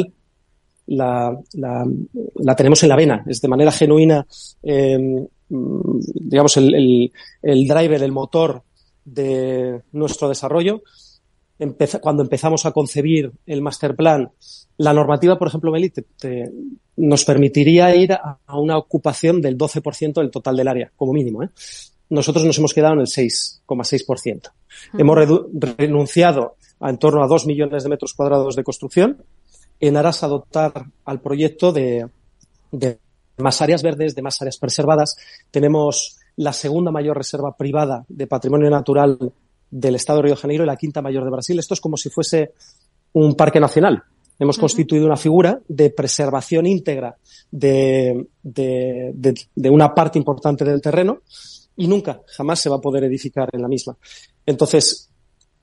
la, 0.88 1.38
la, 1.54 2.56
tenemos 2.56 2.82
en 2.84 2.90
la 2.90 2.96
vena, 2.96 3.24
es 3.28 3.42
de 3.42 3.48
manera 3.48 3.72
genuina, 3.72 4.26
eh, 4.64 5.28
digamos, 5.50 6.58
el, 6.58 7.12
el, 7.42 7.68
driver, 7.68 8.04
el 8.04 8.12
motor 8.12 8.64
de 9.04 9.82
nuestro 9.92 10.30
desarrollo. 10.30 10.84
Empeza, 11.58 12.00
cuando 12.00 12.24
empezamos 12.24 12.66
a 12.66 12.72
concebir 12.72 13.32
el 13.46 13.62
master 13.62 13.96
plan, 13.96 14.30
la 14.78 14.94
normativa, 14.94 15.38
por 15.38 15.48
ejemplo, 15.48 15.72
Meli, 15.72 15.90
te, 15.90 16.02
te, 16.02 16.52
nos 16.98 17.24
permitiría 17.24 17.96
ir 17.96 18.14
a, 18.14 18.40
a, 18.46 18.60
una 18.60 18.78
ocupación 18.78 19.42
del 19.42 19.58
12% 19.58 20.16
del 20.16 20.32
total 20.32 20.58
del 20.58 20.68
área, 20.68 20.92
como 20.96 21.14
mínimo. 21.14 21.44
¿eh? 21.44 21.50
Nosotros 22.10 22.46
nos 22.46 22.58
hemos 22.58 22.74
quedado 22.74 22.94
en 22.96 23.02
el 23.02 23.08
6,6%. 23.08 23.68
Uh 23.68 24.98
-huh. 24.98 25.00
Hemos 25.00 25.78
renunciado 25.78 26.56
a 26.80 26.90
en 26.90 26.98
torno 26.98 27.24
a 27.24 27.28
2 27.28 27.46
millones 27.46 27.84
de 27.84 27.90
metros 27.90 28.14
cuadrados 28.14 28.56
de 28.56 28.64
construcción 28.64 29.24
en 29.80 29.98
aras 29.98 30.24
a 30.24 30.28
dotar 30.28 30.86
al 31.06 31.22
proyecto 31.22 31.72
de, 31.72 32.08
de 32.72 33.00
más 33.38 33.62
áreas 33.62 33.84
verdes, 33.84 34.16
de 34.16 34.22
más 34.22 34.42
áreas 34.42 34.58
preservadas. 34.58 35.16
Tenemos 35.52 36.18
la 36.38 36.54
segunda 36.54 36.92
mayor 36.92 37.18
reserva 37.18 37.56
privada 37.56 38.06
de 38.08 38.28
patrimonio 38.28 38.70
natural 38.70 39.18
del 39.70 39.96
Estado 39.96 40.20
de 40.20 40.24
Río 40.24 40.36
de 40.36 40.42
Janeiro 40.42 40.64
y 40.64 40.68
la 40.68 40.78
quinta 40.78 41.02
mayor 41.02 41.24
de 41.24 41.32
Brasil. 41.32 41.60
Esto 41.60 41.74
es 41.74 41.82
como 41.82 41.98
si 41.98 42.10
fuese 42.10 42.54
un 43.14 43.36
parque 43.36 43.60
nacional. 43.60 44.04
Hemos 44.38 44.58
uh 44.58 44.60
-huh. 44.60 44.62
constituido 44.62 45.06
una 45.06 45.18
figura 45.18 45.60
de 45.68 45.90
preservación 45.90 46.66
íntegra 46.66 47.16
de, 47.52 48.28
de, 48.44 49.12
de, 49.14 49.34
de, 49.56 49.70
una 49.70 49.94
parte 49.94 50.20
importante 50.20 50.66
del 50.66 50.82
terreno 50.82 51.22
y 51.78 51.88
nunca, 51.88 52.22
jamás 52.28 52.60
se 52.60 52.70
va 52.70 52.78
a 52.78 52.82
poder 52.82 53.04
edificar 53.06 53.50
en 53.54 53.62
la 53.62 53.68
misma. 53.68 53.98
Entonces, 54.46 55.10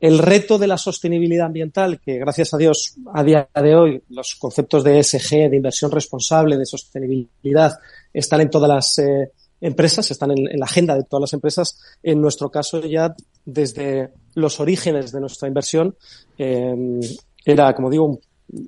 el 0.01 0.19
reto 0.19 0.59
de 0.59 0.67
la 0.67 0.79
sostenibilidad 0.79 1.47
ambiental, 1.47 2.01
que 2.01 2.19
gracias 2.19 2.53
a 2.55 2.59
Dios 2.59 2.97
a 3.15 3.23
día 3.23 3.49
de 3.55 3.75
hoy 3.77 4.03
los 4.09 4.35
conceptos 4.35 4.83
de 4.83 4.99
ESG, 4.99 5.49
de 5.49 5.57
inversión 5.57 5.91
responsable, 5.91 6.57
de 6.57 6.67
sostenibilidad, 6.67 7.73
están 8.13 8.41
en 8.41 8.51
todas 8.51 8.69
las 8.69 8.99
eh, 8.99 9.31
empresas, 9.61 10.11
están 10.11 10.33
en, 10.33 10.49
en, 10.51 10.59
la 10.59 10.67
agenda 10.67 10.97
de 10.97 11.05
todas 11.05 11.21
las 11.21 11.33
empresas. 11.35 11.79
En 12.03 12.21
nuestro 12.21 12.51
caso 12.51 12.81
ya 12.81 13.15
desde 13.45 14.11
los 14.35 14.61
orígenes 14.61 15.13
de 15.13 15.21
nuestra 15.21 15.49
inversión 15.49 15.97
eh, 16.39 17.01
era, 17.45 17.75
como 17.75 17.91
digo, 17.91 18.21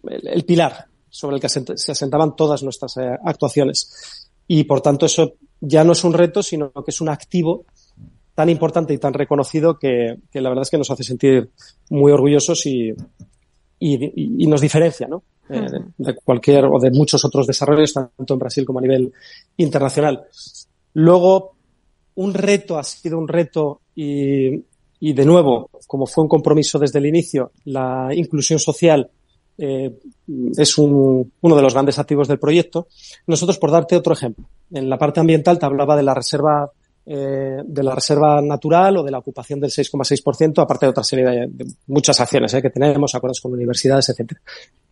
el, 0.08 0.28
el, 0.28 0.44
pilar 0.44 0.86
sobre 1.08 1.36
el 1.36 1.42
que 1.42 1.48
se 1.48 1.92
asentaban 1.92 2.36
todas 2.36 2.62
nuestras 2.62 2.96
eh, 2.96 3.16
actuaciones. 3.24 4.28
Y 4.48 4.64
por 4.64 4.80
tanto 4.80 5.06
eso 5.06 5.34
ya 5.60 5.84
no 5.84 5.92
es 5.92 6.04
un 6.04 6.12
reto, 6.12 6.42
sino 6.42 6.70
que 6.72 6.90
es 6.90 7.00
un 7.00 7.08
activo 7.08 7.64
tan 8.34 8.48
importante 8.48 8.92
y 8.92 8.98
tan 8.98 9.14
reconocido 9.14 9.78
que, 9.78 10.18
que, 10.30 10.40
la 10.40 10.48
verdad 10.48 10.62
es 10.62 10.70
que 10.70 10.78
nos 10.78 10.90
hace 10.90 11.04
sentir 11.04 11.50
muy 11.90 12.10
orgullosos 12.10 12.66
y, 12.66 12.90
y, 13.78 14.44
y 14.44 14.46
nos 14.46 14.60
diferencia, 14.60 15.06
¿no? 15.06 15.22
Eh, 15.48 15.66
de 15.98 16.14
cualquier 16.14 16.64
o 16.64 16.78
de 16.80 16.90
muchos 16.90 17.22
otros 17.24 17.46
desarrollos, 17.46 17.92
tanto 17.92 18.32
en 18.32 18.38
Brasil 18.38 18.64
como 18.64 18.78
a 18.78 18.82
nivel 18.82 19.12
internacional. 19.58 20.24
Luego, 20.94 21.54
un 22.16 22.34
reto 22.34 22.78
ha 22.78 22.84
sido 22.84 23.18
un 23.18 23.28
reto 23.28 23.80
y, 23.94 24.64
y 25.00 25.12
de 25.12 25.24
nuevo, 25.24 25.70
como 25.86 26.06
fue 26.06 26.22
un 26.22 26.28
compromiso 26.28 26.78
desde 26.78 26.98
el 26.98 27.06
inicio, 27.06 27.52
la 27.64 28.08
inclusión 28.12 28.58
social 28.58 29.10
eh, 29.56 29.98
es 30.56 30.78
un, 30.78 31.32
uno 31.40 31.56
de 31.56 31.62
los 31.62 31.74
grandes 31.74 31.98
activos 31.98 32.28
del 32.28 32.38
proyecto. 32.38 32.88
Nosotros, 33.26 33.58
por 33.58 33.70
darte 33.70 33.96
otro 33.96 34.14
ejemplo, 34.14 34.46
en 34.72 34.88
la 34.88 34.98
parte 34.98 35.20
ambiental 35.20 35.58
te 35.58 35.66
hablaba 35.66 35.96
de 35.96 36.02
la 36.02 36.14
reserva 36.14 36.70
eh, 37.06 37.58
de 37.62 37.82
la 37.82 37.94
reserva 37.94 38.40
natural 38.40 38.96
o 38.96 39.02
de 39.02 39.10
la 39.10 39.18
ocupación 39.18 39.60
del 39.60 39.70
6,6%, 39.70 40.62
aparte 40.62 40.86
de 40.86 40.90
otra 40.90 41.04
serie 41.04 41.24
de, 41.24 41.66
muchas 41.88 42.18
acciones 42.18 42.54
eh, 42.54 42.62
que 42.62 42.70
tenemos, 42.70 43.14
acuerdos 43.14 43.40
con 43.40 43.52
universidades, 43.52 44.08
etcétera. 44.08 44.40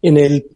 En 0.03 0.19
el 0.19 0.47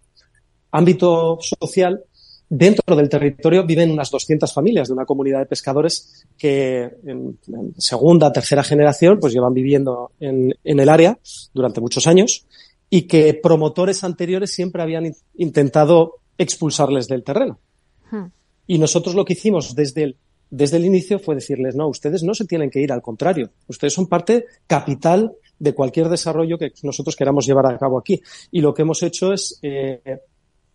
ámbito 0.73 1.39
social, 1.41 2.05
dentro 2.49 2.95
del 2.97 3.09
territorio 3.09 3.67
viven 3.67 3.91
unas 3.91 4.11
200 4.11 4.53
familias 4.53 4.89
de 4.89 4.95
una 4.95 5.05
comunidad 5.05 5.41
de 5.41 5.47
pescadores 5.47 6.27
que 6.39 6.91
en, 7.05 7.39
en 7.49 7.75
segunda, 7.79 8.33
tercera 8.33 8.63
generación, 8.63 9.19
pues 9.21 9.33
llevan 9.33 9.55
viviendo 9.55 10.13
en, 10.21 10.55
en, 10.63 10.81
el 10.81 10.89
área 10.89 11.19
durante 11.53 11.81
muchos 11.81 12.07
años 12.07 12.47
y 12.89 13.03
que 13.03 13.35
promotores 13.35 14.05
anteriores 14.05 14.55
siempre 14.55 14.83
habían 14.83 15.13
intentado 15.37 16.21
expulsarles 16.39 17.09
del 17.09 17.25
terreno. 17.25 17.59
Hmm. 18.11 18.27
Y 18.67 18.79
nosotros 18.79 19.15
lo 19.15 19.25
que 19.25 19.33
hicimos 19.33 19.75
desde 19.75 20.03
el 20.05 20.17
desde 20.51 20.77
el 20.77 20.85
inicio 20.85 21.19
fue 21.19 21.35
decirles, 21.35 21.75
no, 21.75 21.89
ustedes 21.89 22.23
no 22.23 22.35
se 22.35 22.45
tienen 22.45 22.71
que 22.71 22.81
ir, 22.81 22.93
al 22.93 23.03
contrario, 23.03 23.51
ustedes 23.67 23.93
son 23.93 24.07
parte 24.07 24.47
capital 24.67 25.33
de 25.59 25.75
cualquier 25.75 26.09
desarrollo 26.09 26.59
que 26.59 26.73
nosotros 26.83 27.17
queramos 27.17 27.47
llevar 27.47 27.67
a 27.67 27.79
cabo 27.79 27.99
aquí. 27.99 28.21
Y 28.51 28.61
lo 28.61 28.75
que 28.75 28.83
hemos 28.83 29.03
hecho 29.03 29.33
es 29.33 29.59
eh, 29.63 30.21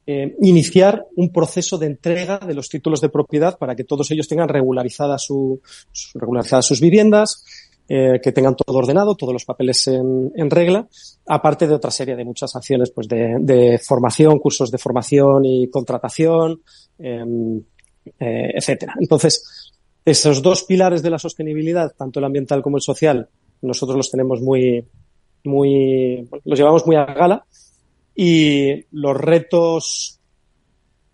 eh, 0.08 0.36
iniciar 0.41 1.06
un 1.16 1.32
proceso 1.32 1.78
de 1.78 1.88
entrega 1.88 2.39
de 2.39 2.54
los 2.54 2.70
títulos 2.70 3.02
de 3.02 3.10
propiedad 3.10 3.58
para 3.58 3.76
que 3.76 3.84
todos 3.84 4.10
ellos 4.12 4.28
tengan 4.28 4.49
regularizadas 4.49 5.24
su, 5.24 5.62
su, 5.91 6.20
sus 6.62 6.82
viviendas, 6.82 7.45
eh, 7.88 8.20
que 8.24 8.32
tengan 8.32 8.56
todo 8.56 8.78
ordenado, 8.78 9.16
todos 9.16 9.34
los 9.34 9.43
papeles 9.43 9.86
en, 9.88 10.32
en, 10.36 10.49
regla, 10.49 10.88
aparte 11.28 11.68
de 11.68 11.74
otra 11.74 11.91
serie 11.91 12.16
de 12.16 12.24
muchas 12.24 12.56
acciones 12.56 12.89
pues 12.91 13.08
de, 13.08 13.36
de 13.39 13.80
formación, 13.80 14.39
cursos 14.39 14.72
de 14.72 14.78
formación 14.78 15.43
y 15.45 15.70
contratación, 15.70 16.62
eh, 16.97 17.26
eh, 18.20 18.52
etcétera. 18.56 18.95
Entonces, 18.99 19.43
Esos 20.04 20.41
dos 20.41 20.64
pilares 20.64 21.04
de 21.04 21.12
la 21.12 21.20
sostenibilidad, 21.20 21.93
tanto 21.95 22.20
el 22.20 22.26
ambiental 22.26 22.64
como 22.64 22.78
el 22.78 22.82
social, 22.82 23.30
nosotros 23.62 23.97
los 23.97 24.10
tenemos 24.10 24.41
muy, 24.41 24.84
muy, 25.43 26.28
los 26.43 26.58
llevamos 26.58 26.88
muy 26.88 26.95
a 26.95 27.06
gala 27.06 27.45
y 28.16 28.86
los 28.91 29.18
retos 29.18 30.18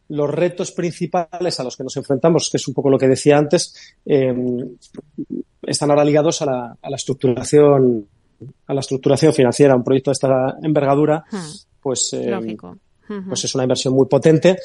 los 0.10 0.30
retos 0.30 0.72
principales 0.72 1.60
a 1.60 1.64
los 1.64 1.76
que 1.76 1.84
nos 1.84 1.98
enfrentamos, 1.98 2.50
que 2.50 2.58
es 2.58 2.68
un 2.68 2.74
poco 2.74 2.90
lo 2.90 2.98
que 2.98 3.08
decía 3.08 3.38
antes, 3.38 3.96
eh, 4.06 4.34
están 5.64 5.90
ahora 5.90 6.06
ligados 6.06 6.42
a 6.42 6.46
la, 6.46 6.78
a 6.82 6.90
la, 6.90 6.96
estructuración 6.96 8.08
a 8.68 8.74
la 8.74 8.80
estructuración 8.80 9.34
financiera. 9.34 9.76
Un 9.76 9.84
proyecto 9.84 10.12
de 10.12 10.14
esta 10.14 10.58
envergadura, 10.62 11.24
pues, 11.82 12.14
eh, 12.14 12.58
pues 13.28 13.44
es 13.44 13.56
una 13.56 13.64
inversión 13.64 13.94
muy 13.94 14.08
potente. 14.08 14.58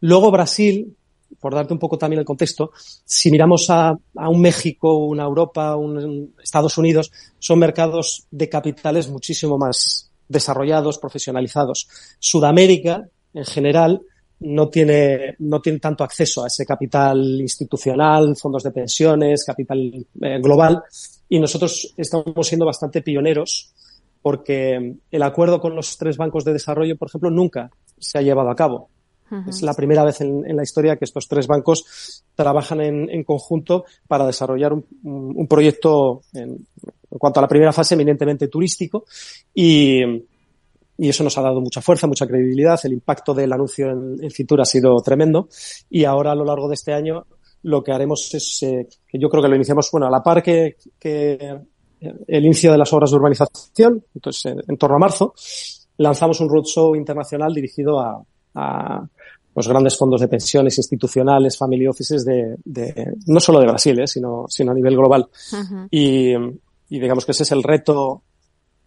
Luego 0.00 0.30
Brasil, 0.30 0.96
por 1.38 1.54
darte 1.54 1.74
un 1.74 1.78
poco 1.78 1.98
también 1.98 2.20
el 2.20 2.24
contexto, 2.24 2.72
si 3.04 3.30
miramos 3.30 3.68
a, 3.70 3.90
a 3.90 4.28
un 4.28 4.40
México, 4.40 5.06
una 5.06 5.24
Europa, 5.24 5.76
un 5.76 6.34
Estados 6.42 6.78
Unidos, 6.78 7.12
son 7.38 7.58
mercados 7.58 8.26
de 8.30 8.48
capitales 8.48 9.08
muchísimo 9.08 9.58
más 9.58 10.07
desarrollados, 10.28 10.98
profesionalizados. 10.98 11.88
Sudamérica, 12.18 13.08
en 13.34 13.44
general, 13.44 14.02
no 14.40 14.68
tiene, 14.68 15.34
no 15.40 15.60
tiene 15.60 15.80
tanto 15.80 16.04
acceso 16.04 16.44
a 16.44 16.46
ese 16.46 16.64
capital 16.64 17.40
institucional, 17.40 18.36
fondos 18.36 18.62
de 18.62 18.70
pensiones, 18.70 19.44
capital 19.44 20.06
eh, 20.20 20.38
global. 20.40 20.82
Y 21.28 21.40
nosotros 21.40 21.94
estamos 21.96 22.46
siendo 22.46 22.66
bastante 22.66 23.02
pioneros 23.02 23.72
porque 24.22 24.96
el 25.10 25.22
acuerdo 25.22 25.60
con 25.60 25.74
los 25.74 25.96
tres 25.96 26.16
bancos 26.16 26.44
de 26.44 26.52
desarrollo, 26.52 26.96
por 26.96 27.08
ejemplo, 27.08 27.30
nunca 27.30 27.70
se 27.98 28.18
ha 28.18 28.22
llevado 28.22 28.50
a 28.50 28.56
cabo. 28.56 28.90
Es 29.46 29.60
la 29.60 29.74
primera 29.74 30.04
vez 30.04 30.22
en, 30.22 30.48
en, 30.48 30.56
la 30.56 30.62
historia 30.62 30.96
que 30.96 31.04
estos 31.04 31.28
tres 31.28 31.46
bancos 31.46 32.24
trabajan 32.34 32.80
en, 32.80 33.10
en 33.10 33.24
conjunto 33.24 33.84
para 34.06 34.26
desarrollar 34.26 34.72
un, 34.72 34.86
un 35.02 35.46
proyecto 35.46 36.22
en, 36.32 36.66
en, 37.10 37.18
cuanto 37.18 37.40
a 37.40 37.42
la 37.42 37.48
primera 37.48 37.72
fase 37.72 37.94
eminentemente 37.94 38.48
turístico 38.48 39.04
y, 39.54 40.02
y 40.98 41.08
eso 41.08 41.24
nos 41.24 41.36
ha 41.38 41.42
dado 41.42 41.60
mucha 41.60 41.80
fuerza, 41.80 42.06
mucha 42.06 42.26
credibilidad. 42.26 42.78
El 42.84 42.92
impacto 42.94 43.34
del 43.34 43.52
anuncio 43.52 43.90
en, 43.90 44.16
en 44.22 44.30
Fitur 44.30 44.60
ha 44.60 44.64
sido 44.64 44.96
tremendo 45.02 45.48
y 45.90 46.04
ahora 46.04 46.32
a 46.32 46.34
lo 46.34 46.44
largo 46.44 46.68
de 46.68 46.74
este 46.74 46.92
año 46.92 47.26
lo 47.62 47.82
que 47.82 47.92
haremos 47.92 48.32
es 48.34 48.62
eh, 48.62 48.88
que 49.06 49.18
yo 49.18 49.28
creo 49.28 49.42
que 49.42 49.48
lo 49.48 49.56
iniciamos 49.56 49.88
bueno 49.90 50.06
a 50.06 50.10
la 50.10 50.22
par 50.22 50.42
que, 50.42 50.76
que 50.98 51.58
el 52.00 52.44
inicio 52.44 52.70
de 52.70 52.78
las 52.78 52.92
obras 52.92 53.10
de 53.10 53.16
urbanización, 53.16 54.04
entonces 54.14 54.46
en, 54.46 54.60
en 54.68 54.76
torno 54.76 54.96
a 54.96 55.00
marzo, 55.00 55.34
lanzamos 55.96 56.40
un 56.40 56.48
roadshow 56.48 56.94
internacional 56.94 57.52
dirigido 57.52 57.98
a, 57.98 58.22
a 58.54 59.08
los 59.54 59.68
grandes 59.68 59.96
fondos 59.96 60.20
de 60.20 60.28
pensiones 60.28 60.78
institucionales, 60.78 61.58
family 61.58 61.88
offices 61.88 62.24
de, 62.24 62.56
de 62.64 63.14
no 63.26 63.40
solo 63.40 63.58
de 63.58 63.66
Brasil, 63.66 63.98
eh, 63.98 64.06
sino, 64.06 64.44
sino 64.48 64.70
a 64.70 64.74
nivel 64.74 64.94
global. 64.96 65.28
Uh 65.52 65.56
-huh. 65.56 65.88
y, 65.90 66.34
y 66.88 67.00
digamos 67.00 67.24
que 67.24 67.32
ese 67.32 67.42
es 67.42 67.52
el 67.52 67.62
reto 67.62 68.22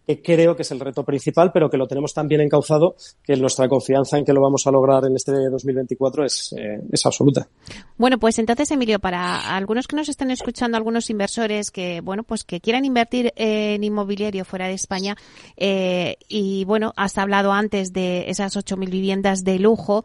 que 0.06 0.20
creo 0.20 0.56
que 0.56 0.62
es 0.62 0.70
el 0.72 0.80
reto 0.80 1.04
principal, 1.04 1.52
pero 1.52 1.70
que 1.70 1.76
lo 1.76 1.86
tenemos 1.86 2.12
tan 2.12 2.26
bien 2.26 2.40
encauzado 2.40 2.96
que 3.22 3.36
nuestra 3.36 3.68
confianza 3.68 4.18
en 4.18 4.24
que 4.24 4.32
lo 4.32 4.40
vamos 4.40 4.66
a 4.66 4.70
lograr 4.70 5.04
en 5.04 5.14
este 5.14 5.32
2024 5.32 6.24
es, 6.24 6.54
eh, 6.58 6.80
es 6.90 7.06
absoluta. 7.06 7.48
Bueno, 7.96 8.18
pues 8.18 8.38
entonces, 8.38 8.70
Emilio, 8.70 8.98
para 8.98 9.54
algunos 9.56 9.86
que 9.86 9.96
nos 9.96 10.08
estén 10.08 10.30
escuchando, 10.30 10.76
algunos 10.76 11.08
inversores 11.10 11.70
que, 11.70 12.00
bueno, 12.00 12.24
pues 12.24 12.44
que 12.44 12.60
quieran 12.60 12.84
invertir 12.84 13.32
en 13.36 13.84
inmobiliario 13.84 14.44
fuera 14.44 14.66
de 14.66 14.74
España, 14.74 15.16
eh, 15.56 16.16
y 16.28 16.64
bueno, 16.64 16.92
has 16.96 17.16
hablado 17.18 17.52
antes 17.52 17.92
de 17.92 18.28
esas 18.28 18.56
8.000 18.56 18.90
viviendas 18.90 19.44
de 19.44 19.58
lujo, 19.58 20.04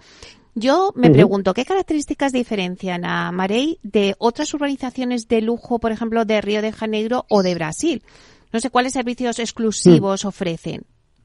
yo 0.60 0.92
me 0.96 1.08
uh 1.08 1.12
-huh. 1.12 1.14
pregunto, 1.14 1.54
¿qué 1.54 1.66
características 1.66 2.32
diferencian 2.32 3.06
a 3.06 3.32
Marey 3.32 3.80
de 3.84 4.16
otras 4.18 4.54
urbanizaciones 4.54 5.28
de 5.28 5.42
lujo, 5.42 5.80
por 5.80 5.92
ejemplo, 5.92 6.26
de 6.26 6.42
Río 6.42 6.62
de 6.62 6.72
Janeiro 6.72 7.26
o 7.30 7.44
de 7.44 7.54
Brasil? 7.54 8.02
No 8.52 8.60
sé 8.60 8.70
cuáles 8.70 8.94
servicios 8.94 9.40
exclusivos 9.40 10.26
mm. 10.26 10.28
ofrecen, 10.28 10.82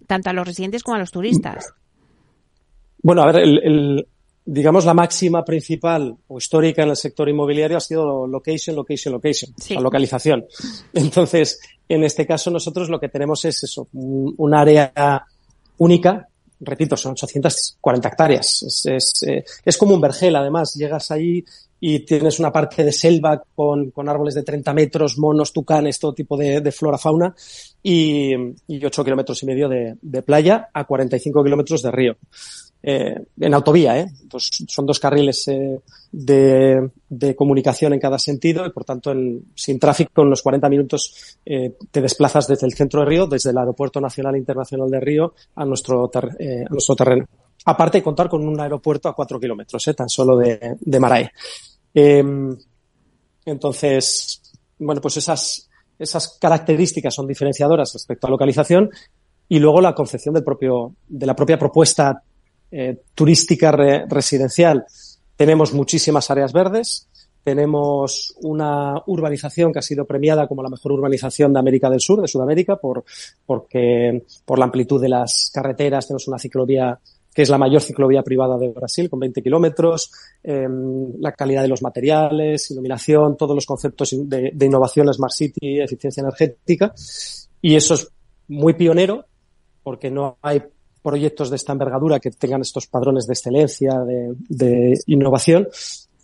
tanto 0.07 0.30
a 0.30 0.33
los 0.33 0.47
residentes 0.47 0.83
como 0.83 0.97
a 0.97 1.01
los 1.01 1.11
turistas. 1.11 1.72
Bueno, 3.03 3.22
a 3.22 3.26
ver, 3.26 3.37
el, 3.43 3.59
el, 3.64 4.09
digamos 4.45 4.85
la 4.85 4.95
máxima 4.95 5.45
principal 5.45 6.16
o 6.28 6.39
histórica 6.39 6.83
en 6.83 6.91
el 6.91 6.97
sector 6.97 7.28
inmobiliario 7.28 7.76
ha 7.76 7.80
sido 7.80 8.26
location, 8.26 8.76
location, 8.76 9.14
location, 9.14 9.55
sí. 9.57 9.74
la 9.74 9.80
localización. 9.80 10.45
Entonces, 10.93 11.61
en 11.89 12.05
este 12.05 12.26
caso 12.26 12.51
nosotros 12.51 12.91
lo 12.91 13.01
que 13.01 13.09
tenemos 13.09 13.45
es 13.45 13.62
eso, 13.62 13.89
un, 13.93 14.35
un 14.37 14.55
área 14.55 15.24
única, 15.78 16.28
repito, 16.63 16.97
son 16.97 17.13
840 17.13 18.09
hectáreas. 18.09 18.85
Es, 18.87 19.23
eh, 19.27 19.45
es 19.65 19.77
como 19.77 19.95
un 19.95 20.01
vergel, 20.01 20.37
además. 20.37 20.75
Llegas 20.75 21.11
ahí 21.11 21.45
y 21.85 22.01
tienes 22.01 22.39
una 22.39 22.53
parte 22.53 22.85
de 22.85 22.93
selva 22.93 23.43
con, 23.55 23.93
árboles 24.09 24.35
de 24.35 24.45
30 24.45 24.73
metros, 24.73 25.19
monos, 25.19 25.53
tucanes, 25.53 25.99
todo 25.99 26.15
tipo 26.15 26.37
de, 26.37 26.71
flora, 26.71 26.97
fauna, 26.97 27.35
y, 27.83 28.33
y 28.69 28.85
8 28.85 29.03
kilómetros 29.03 29.43
y 29.43 29.47
medio 29.47 29.69
de, 29.69 29.97
de, 30.01 30.23
playa 30.23 30.69
a 30.73 30.85
45 30.85 31.43
kilómetros 31.43 31.83
de 31.83 31.91
río. 31.91 32.17
Eh, 32.83 33.14
en 33.41 33.55
autovía, 33.55 33.99
¿eh? 34.01 34.07
Entonces, 34.22 34.64
son 34.66 34.87
dos 34.87 34.99
carriles 34.99 35.47
eh, 35.47 35.80
de, 36.11 36.91
de, 37.09 37.37
comunicación 37.37 37.93
en 37.93 38.01
cada 38.01 38.18
sentido 38.18 38.66
y, 38.66 38.70
por 38.70 38.85
tanto, 38.85 39.12
sin 39.55 39.78
tráfico, 39.78 40.22
en 40.22 40.30
los 40.30 40.43
40 40.43 40.68
minutos 40.68 41.39
eh, 41.47 41.76
te 41.91 42.01
desplazas 42.01 42.49
desde 42.49 42.66
el 42.66 42.74
centro 42.74 43.01
de 43.01 43.07
Río, 43.07 43.26
desde 43.28 43.51
el 43.51 43.59
Aeropuerto 43.59 44.01
Nacional 44.01 44.35
e 44.35 44.39
Internacional 44.39 44.91
de 44.91 45.01
Río, 45.01 45.35
a 45.55 45.64
nuestro, 45.64 46.09
ter, 46.09 46.24
a 46.24 46.72
nuestro 46.72 46.97
terreno. 46.97 47.26
Aparte 47.64 47.99
de 47.99 48.03
contar 48.03 48.28
con 48.28 48.47
un 48.47 48.59
aeropuerto 48.61 49.09
a 49.09 49.14
4 49.14 49.39
kilómetros, 49.39 49.85
tan 49.97 50.09
solo 50.09 50.37
de, 50.37 50.76
de 50.80 51.01
Marae. 51.01 51.30
Eh, 51.95 52.24
entonces, 53.45 54.43
bueno, 54.78 55.01
pues 55.01 55.16
esas, 55.18 55.68
esas 55.99 56.37
características 56.41 57.14
son 57.14 57.26
diferenciadoras 57.26 57.93
respecto 57.93 58.26
a 58.26 58.30
localización 58.30 58.91
y 59.49 59.59
luego 59.59 59.80
la 59.80 59.95
concepción 59.95 60.35
del 60.35 60.45
propio, 60.45 60.95
de 61.09 61.26
la 61.26 61.37
propia 61.37 61.59
propuesta 61.59 62.22
eh, 62.73 63.03
turística 63.14 63.70
re, 63.70 64.07
residencial. 64.09 64.85
Tenemos 65.37 65.73
muchísimas 65.73 66.31
áreas 66.31 66.53
verdes, 66.53 67.09
tenemos 67.45 68.35
una 68.41 68.95
urbanización 69.07 69.73
que 69.73 69.81
ha 69.81 69.83
sido 69.83 70.07
premiada 70.07 70.47
como 70.47 70.62
la 70.62 70.70
mejor 70.70 70.93
urbanización 70.93 71.53
de 71.53 71.59
América 71.59 71.91
del 71.91 72.01
Sur, 72.01 72.20
de 72.20 72.29
Sudamérica, 72.29 72.77
por, 72.77 73.05
porque, 73.45 74.25
por 74.45 74.59
la 74.59 74.66
amplitud 74.66 75.01
de 75.01 75.09
las 75.09 75.51
carreteras, 75.53 76.07
tenemos 76.07 76.29
una 76.29 76.39
ciclovía 76.39 76.99
que 77.35 77.43
es 77.43 77.49
la 77.49 77.59
mayor 77.59 77.81
ciclovía 77.81 78.23
privada 78.23 78.59
de 78.59 78.68
Brasil, 78.68 79.09
con 79.09 79.18
20 79.20 79.43
kilómetros, 79.43 80.12
eh, 80.45 80.68
la 81.18 81.33
calidad 81.33 81.62
de 81.62 81.68
los 81.68 81.81
materiales, 81.81 82.70
iluminación, 82.70 83.39
todos 83.39 83.55
los 83.55 83.64
conceptos 83.64 84.11
de, 84.12 84.51
de, 84.53 84.66
innovación, 84.66 85.12
Smart 85.12 85.33
City, 85.33 85.81
eficiencia 85.81 86.20
energética. 86.20 86.93
Y 87.62 87.75
eso 87.75 87.95
es 87.95 88.09
muy 88.49 88.75
pionero, 88.75 89.25
porque 89.83 90.11
no 90.11 90.37
hay 90.43 90.62
proyectos 91.03 91.50
de 91.50 91.57
esta 91.57 91.72
envergadura 91.72 92.20
que 92.20 92.30
tengan 92.30 92.61
estos 92.61 92.86
padrones 92.86 93.26
de 93.26 93.32
excelencia, 93.34 94.00
de, 94.00 94.34
de 94.48 94.98
innovación. 95.07 95.68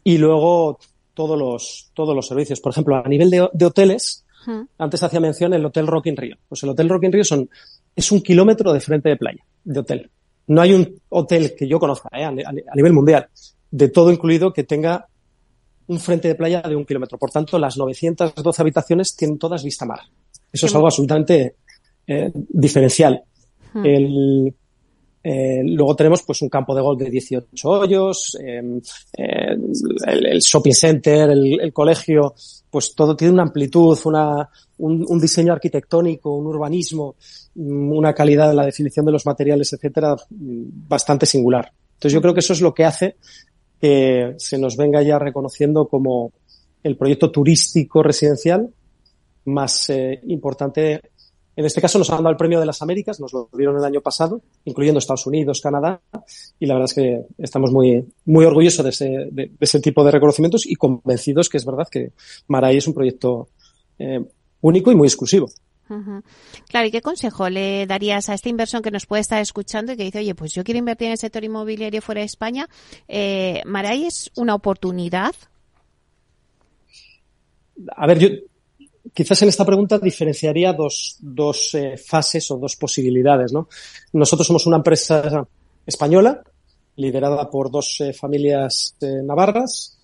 Y 0.04 0.18
luego 0.18 0.78
todos 1.18 1.36
los, 1.36 1.90
todos 1.94 2.14
los 2.14 2.28
servicios. 2.28 2.60
Por 2.60 2.70
ejemplo, 2.70 2.94
a 2.94 3.08
nivel 3.08 3.28
de, 3.28 3.48
de 3.52 3.66
hoteles, 3.66 4.24
uh 4.46 4.64
antes 4.78 5.02
hacía 5.02 5.18
mención 5.18 5.52
el 5.52 5.66
Hotel 5.66 5.86
Rock 5.86 6.06
in 6.06 6.16
Rio. 6.16 6.36
Pues 6.48 6.62
el 6.62 6.70
Hotel 6.70 6.88
Rock 6.88 7.04
in 7.04 7.12
Rio 7.12 7.24
son, 7.24 7.50
es 7.96 8.12
un 8.12 8.20
kilómetro 8.22 8.72
de 8.72 8.80
frente 8.80 9.08
de 9.08 9.16
playa, 9.16 9.44
de 9.64 9.80
hotel. 9.80 10.10
No 10.46 10.62
hay 10.62 10.72
un 10.72 11.00
hotel 11.08 11.54
que 11.58 11.66
yo 11.66 11.80
conozca 11.80 12.08
¿eh? 12.12 12.24
a, 12.24 12.28
a, 12.28 12.74
nivel 12.76 12.92
mundial, 12.92 13.28
de 13.70 13.88
todo 13.88 14.12
incluido, 14.12 14.52
que 14.52 14.62
tenga 14.62 15.08
un 15.88 15.98
frente 15.98 16.28
de 16.28 16.36
playa 16.36 16.62
de 16.62 16.76
un 16.76 16.84
kilómetro. 16.84 17.18
Por 17.18 17.30
tanto, 17.32 17.58
las 17.58 17.76
912 17.76 18.62
habitaciones 18.62 19.16
tienen 19.16 19.38
todas 19.38 19.64
vista 19.64 19.84
mar. 19.84 20.00
Eso 20.52 20.66
es 20.66 20.74
algo 20.74 20.86
absolutamente 20.86 21.56
eh, 22.06 22.30
diferencial. 22.34 23.22
El, 23.74 24.54
eh, 25.30 25.60
luego 25.62 25.94
tenemos 25.94 26.22
pues 26.22 26.40
un 26.40 26.48
campo 26.48 26.74
de 26.74 26.80
golf 26.80 26.98
de 26.98 27.10
18 27.10 27.68
hoyos, 27.68 28.34
eh, 28.42 28.62
el, 30.06 30.38
shopping 30.38 30.72
center, 30.72 31.28
el, 31.28 31.70
colegio, 31.70 32.34
pues 32.70 32.94
todo 32.94 33.14
tiene 33.14 33.34
una 33.34 33.42
amplitud, 33.42 33.98
una, 34.06 34.48
un, 34.78 35.20
diseño 35.20 35.52
arquitectónico, 35.52 36.34
un 36.34 36.46
urbanismo, 36.46 37.16
mm, 37.56 37.92
una 37.92 38.14
calidad, 38.14 38.54
la 38.54 38.64
definición 38.64 39.04
de 39.04 39.12
los 39.12 39.26
materiales, 39.26 39.70
etcétera, 39.70 40.16
mm, 40.30 40.88
bastante 40.88 41.26
singular. 41.26 41.70
Entonces 41.92 42.14
yo 42.14 42.22
creo 42.22 42.32
que 42.32 42.40
eso 42.40 42.54
es 42.54 42.62
lo 42.62 42.72
que 42.72 42.86
hace 42.86 43.16
que 43.78 44.32
se 44.38 44.56
nos 44.56 44.78
venga 44.78 45.02
ya 45.02 45.18
reconociendo 45.18 45.88
como 45.88 46.32
el 46.82 46.96
proyecto 46.96 47.30
turístico 47.30 48.02
residencial 48.02 48.70
más 49.44 49.90
eh, 49.90 50.22
importante 50.26 51.02
en 51.58 51.64
este 51.64 51.80
caso 51.80 51.98
nos 51.98 52.08
han 52.10 52.18
dado 52.18 52.30
el 52.30 52.36
premio 52.36 52.60
de 52.60 52.66
las 52.66 52.82
Américas, 52.82 53.18
nos 53.18 53.32
lo 53.32 53.48
dieron 53.52 53.76
el 53.76 53.84
año 53.84 54.00
pasado, 54.00 54.40
incluyendo 54.64 55.00
Estados 55.00 55.26
Unidos, 55.26 55.60
Canadá, 55.60 56.00
y 56.60 56.66
la 56.66 56.74
verdad 56.74 56.88
es 56.88 56.94
que 56.94 57.26
estamos 57.36 57.72
muy, 57.72 58.04
muy 58.26 58.44
orgullosos 58.44 58.84
de 58.84 58.90
ese, 58.90 59.08
de, 59.08 59.46
de 59.46 59.56
ese 59.58 59.80
tipo 59.80 60.04
de 60.04 60.12
reconocimientos 60.12 60.64
y 60.64 60.76
convencidos 60.76 61.48
que 61.48 61.56
es 61.56 61.66
verdad 61.66 61.88
que 61.90 62.12
Maray 62.46 62.76
es 62.76 62.86
un 62.86 62.94
proyecto 62.94 63.48
eh, 63.98 64.24
único 64.60 64.92
y 64.92 64.94
muy 64.94 65.08
exclusivo. 65.08 65.50
Uh 65.90 65.94
-huh. 65.94 66.22
Claro, 66.68 66.86
¿y 66.86 66.92
qué 66.92 67.02
consejo 67.02 67.48
le 67.48 67.88
darías 67.88 68.28
a 68.28 68.34
este 68.34 68.50
inversor 68.50 68.80
que 68.80 68.92
nos 68.92 69.06
puede 69.06 69.22
estar 69.22 69.42
escuchando 69.42 69.92
y 69.92 69.96
que 69.96 70.04
dice, 70.04 70.20
oye, 70.20 70.36
pues 70.36 70.52
yo 70.52 70.62
quiero 70.62 70.78
invertir 70.78 71.06
en 71.06 71.12
el 71.12 71.18
sector 71.18 71.42
inmobiliario 71.42 72.00
fuera 72.00 72.20
de 72.20 72.26
España? 72.26 72.68
Eh, 73.08 73.62
¿Maray 73.66 74.04
es 74.04 74.30
una 74.36 74.54
oportunidad 74.54 75.34
a 77.96 78.06
ver, 78.06 78.18
yo 78.18 78.28
quizás 79.12 79.42
en 79.42 79.48
esta 79.48 79.64
pregunta 79.64 79.98
diferenciaría 79.98 80.72
dos, 80.72 81.16
dos 81.20 81.74
eh, 81.74 81.96
fases 81.96 82.50
o 82.50 82.56
dos 82.56 82.76
posibilidades, 82.76 83.52
¿no? 83.52 83.68
Nosotros 84.12 84.46
somos 84.46 84.66
una 84.66 84.76
empresa 84.76 85.46
española, 85.86 86.42
liderada 86.96 87.48
por 87.50 87.70
dos 87.70 88.00
eh, 88.00 88.12
familias 88.12 88.96
eh, 89.00 89.22
navarras, 89.22 89.98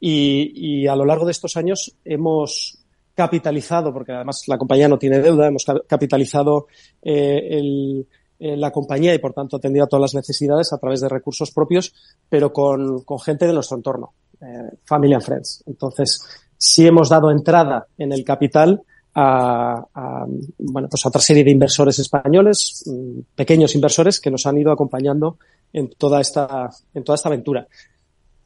y, 0.00 0.52
y, 0.54 0.86
a 0.86 0.96
lo 0.96 1.04
largo 1.04 1.26
de 1.26 1.32
estos 1.32 1.58
años 1.58 1.94
hemos 2.04 2.78
capitalizado, 3.14 3.92
porque 3.92 4.12
además 4.12 4.48
la 4.48 4.56
compañía 4.56 4.88
no 4.88 4.98
tiene 4.98 5.20
deuda, 5.20 5.48
hemos 5.48 5.66
capitalizado 5.86 6.68
el, 7.02 8.06
la 8.40 8.70
compañía 8.70 9.14
y 9.14 9.18
por 9.18 9.34
tanto 9.34 9.56
atendido 9.56 9.84
a 9.84 9.88
todas 9.88 10.00
las 10.00 10.14
necesidades 10.14 10.72
a 10.72 10.78
través 10.78 11.00
de 11.00 11.08
recursos 11.08 11.50
propios, 11.50 11.94
pero 12.28 12.52
con, 12.52 13.02
con 13.02 13.20
gente 13.20 13.46
de 13.46 13.52
nuestro 13.52 13.76
entorno, 13.76 14.14
eh, 14.40 14.70
family 14.84 15.12
and 15.12 15.22
friends. 15.22 15.62
Entonces, 15.66 16.22
sí 16.60 16.86
hemos 16.86 17.08
dado 17.08 17.30
entrada 17.30 17.86
en 17.96 18.12
el 18.12 18.22
capital 18.22 18.82
a, 19.14 19.82
a, 19.94 20.26
bueno, 20.58 20.88
pues 20.88 21.04
a 21.04 21.08
otra 21.08 21.22
serie 21.22 21.42
de 21.42 21.50
inversores 21.50 21.98
españoles, 21.98 22.84
mm, 22.86 23.20
pequeños 23.34 23.74
inversores 23.74 24.20
que 24.20 24.30
nos 24.30 24.44
han 24.46 24.58
ido 24.58 24.70
acompañando 24.70 25.38
en 25.72 25.88
toda 25.88 26.20
esta, 26.20 26.70
en 26.92 27.02
toda 27.02 27.16
esta 27.16 27.30
aventura. 27.30 27.66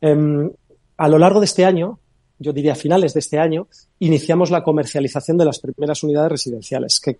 Eh, 0.00 0.50
a 0.96 1.08
lo 1.08 1.18
largo 1.18 1.40
de 1.40 1.46
este 1.46 1.64
año, 1.64 1.98
yo 2.38 2.52
diría 2.52 2.74
a 2.74 2.76
finales 2.76 3.14
de 3.14 3.20
este 3.20 3.38
año, 3.38 3.66
iniciamos 3.98 4.52
la 4.52 4.62
comercialización 4.62 5.36
de 5.36 5.46
las 5.46 5.58
primeras 5.58 6.04
unidades 6.04 6.30
residenciales, 6.30 7.00
que 7.00 7.18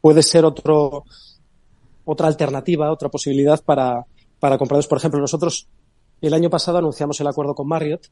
puede 0.00 0.22
ser 0.22 0.46
otro, 0.46 1.04
otra 2.06 2.28
alternativa, 2.28 2.90
otra 2.90 3.10
posibilidad 3.10 3.62
para, 3.62 4.06
para 4.40 4.56
compradores. 4.56 4.86
Por 4.86 4.98
ejemplo, 4.98 5.20
nosotros 5.20 5.68
el 6.22 6.32
año 6.32 6.48
pasado 6.48 6.78
anunciamos 6.78 7.20
el 7.20 7.26
acuerdo 7.26 7.54
con 7.54 7.68
Marriott 7.68 8.08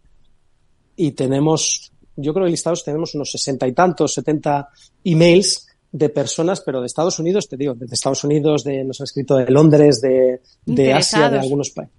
y 0.94 1.12
tenemos 1.12 1.90
yo 2.16 2.32
creo 2.34 2.46
que 2.46 2.50
listados 2.50 2.84
tenemos 2.84 3.14
unos 3.14 3.30
sesenta 3.30 3.66
y 3.66 3.72
tantos, 3.72 4.14
setenta 4.14 4.68
emails 5.04 5.68
de 5.90 6.08
personas, 6.08 6.62
pero 6.62 6.80
de 6.80 6.86
Estados 6.86 7.18
Unidos, 7.18 7.48
te 7.48 7.56
digo, 7.56 7.74
de 7.74 7.86
Estados 7.90 8.24
Unidos, 8.24 8.64
de, 8.64 8.82
nos 8.82 9.00
han 9.00 9.04
escrito 9.04 9.36
de 9.36 9.50
Londres, 9.50 10.00
de, 10.00 10.40
de 10.64 10.92
Asia, 10.92 11.28
de 11.28 11.38
algunos 11.38 11.70
países. 11.70 11.94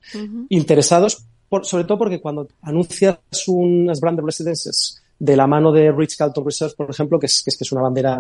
Interesados, 0.50 1.26
por, 1.48 1.66
sobre 1.66 1.84
todo 1.84 2.00
porque 2.00 2.20
cuando 2.20 2.48
anuncias 2.62 3.20
unas 3.48 4.00
branded 4.00 4.24
residences 4.24 5.00
de 5.20 5.38
la 5.38 5.46
mano 5.46 5.72
de 5.72 5.92
Rich 5.92 6.18
Carlton 6.18 6.44
Research, 6.44 6.76
por 6.76 6.90
ejemplo, 6.90 7.20
que 7.20 7.28
es, 7.28 7.44
que 7.44 7.52
es, 7.52 7.58
que 7.58 7.64
es 7.64 7.72
una 7.72 7.82
bandera, 7.82 8.20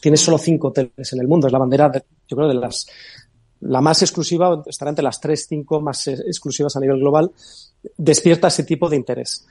tiene 0.00 0.16
solo 0.16 0.36
cinco 0.36 0.68
hoteles 0.68 1.12
en 1.12 1.20
el 1.20 1.28
mundo, 1.28 1.46
es 1.46 1.52
la 1.52 1.60
bandera, 1.60 1.88
de, 1.88 2.02
yo 2.28 2.36
creo, 2.36 2.48
de 2.48 2.54
las, 2.54 2.86
la 3.60 3.80
más 3.80 4.02
exclusiva, 4.02 4.62
estará 4.66 4.88
entre 4.90 5.04
las 5.04 5.20
tres, 5.20 5.46
cinco 5.48 5.80
más 5.80 6.08
exclusivas 6.08 6.74
a 6.76 6.80
nivel 6.80 6.98
global, 6.98 7.30
despierta 7.96 8.48
ese 8.48 8.64
tipo 8.64 8.88
de 8.88 8.96
interés. 8.96 9.46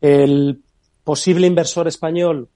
El 0.00 0.62
posible 1.10 1.48
inversor 1.48 1.88
español 1.88 2.48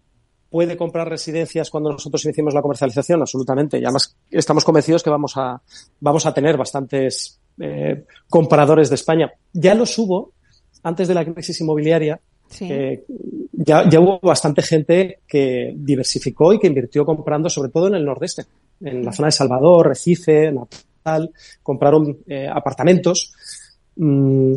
puede 0.49 0.77
comprar 0.77 1.09
residencias 1.09 1.71
cuando 1.71 1.91
nosotros 1.91 2.25
iniciemos 2.25 2.55
la 2.55 2.63
comercialización, 2.63 3.21
absolutamente. 3.21 3.81
Y 3.81 3.85
además 3.85 4.17
estamos 4.31 4.65
convencidos 4.65 5.03
que 5.03 5.11
vamos 5.11 5.37
a, 5.37 5.61
vamos 5.99 6.25
a 6.25 6.33
tener 6.33 6.57
bastantes 6.57 7.41
eh, 7.59 8.05
compradores 8.31 8.91
de 8.91 8.95
España. 8.95 9.33
Ya 9.53 9.75
los 9.75 9.99
hubo 9.99 10.35
antes 10.85 11.09
de 11.09 11.15
la 11.15 11.25
crisis 11.25 11.61
inmobiliaria. 11.63 12.21
Sí. 12.49 12.69
Eh, 12.71 13.05
ya, 13.51 13.89
ya, 13.89 13.99
hubo 13.99 14.21
bastante 14.21 14.63
gente 14.63 15.19
que 15.27 15.73
diversificó 15.75 16.53
y 16.53 16.61
que 16.61 16.69
invirtió 16.69 17.05
comprando, 17.05 17.51
sobre 17.51 17.71
todo 17.71 17.89
en 17.89 17.97
el 17.97 18.05
nordeste, 18.05 18.45
en 18.83 19.05
la 19.05 19.11
zona 19.11 19.27
de 19.27 19.33
Salvador, 19.33 19.89
Recife, 19.89 20.53
Natal, 20.53 21.33
compraron 21.61 22.19
eh, 22.29 22.47
apartamentos, 22.47 23.33
mmm, 23.97 24.55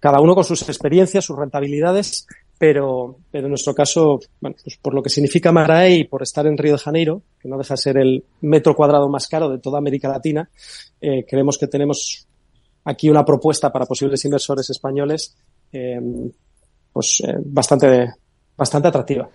cada 0.00 0.20
uno 0.20 0.34
con 0.34 0.44
sus 0.44 0.68
experiencias, 0.68 1.24
sus 1.24 1.38
rentabilidades, 1.38 2.26
pero, 2.58 3.16
pero 3.30 3.46
en 3.46 3.50
nuestro 3.50 3.72
caso, 3.72 4.18
bueno, 4.40 4.56
pues 4.62 4.76
por 4.76 4.92
lo 4.92 5.02
que 5.02 5.10
significa 5.10 5.52
Maray 5.52 6.00
y 6.00 6.04
por 6.04 6.22
estar 6.22 6.44
en 6.46 6.58
Río 6.58 6.72
de 6.72 6.78
Janeiro, 6.78 7.22
que 7.40 7.48
no 7.48 7.56
deja 7.56 7.74
de 7.74 7.78
ser 7.78 7.96
el 7.98 8.24
metro 8.40 8.74
cuadrado 8.74 9.08
más 9.08 9.28
caro 9.28 9.48
de 9.48 9.58
toda 9.58 9.78
América 9.78 10.08
Latina, 10.08 10.50
eh, 11.00 11.24
creemos 11.26 11.56
que 11.56 11.68
tenemos 11.68 12.26
aquí 12.84 13.08
una 13.08 13.24
propuesta 13.24 13.70
para 13.70 13.86
posibles 13.86 14.24
inversores 14.24 14.68
españoles, 14.70 15.36
eh, 15.72 16.00
pues 16.92 17.22
eh, 17.24 17.36
bastante, 17.44 18.14
bastante 18.56 18.88
atractiva. 18.88 19.28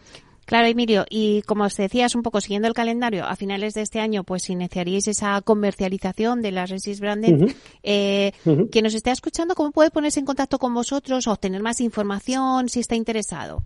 Claro, 0.45 0.67
Emilio, 0.67 1.05
y 1.09 1.41
como 1.43 1.63
os 1.63 1.75
decías 1.77 2.15
un 2.15 2.21
poco 2.21 2.41
siguiendo 2.41 2.67
el 2.67 2.73
calendario, 2.73 3.25
a 3.25 3.35
finales 3.35 3.73
de 3.73 3.81
este 3.81 3.99
año 3.99 4.23
pues 4.23 4.49
iniciaríais 4.49 5.07
esa 5.07 5.41
comercialización 5.41 6.41
de 6.41 6.51
las 6.51 6.69
Resist 6.69 6.99
Branded. 6.99 7.33
Uh 7.33 7.45
-huh. 7.45 7.55
eh, 7.83 8.31
uh 8.45 8.49
-huh. 8.51 8.69
Quien 8.69 8.83
nos 8.83 8.93
esté 8.93 9.11
escuchando, 9.11 9.55
¿cómo 9.55 9.71
puede 9.71 9.89
ponerse 9.89 10.19
en 10.19 10.25
contacto 10.25 10.59
con 10.59 10.73
vosotros, 10.73 11.27
obtener 11.27 11.61
más 11.61 11.79
información 11.79 12.67
si 12.67 12.81
está 12.81 12.95
interesado? 12.95 13.63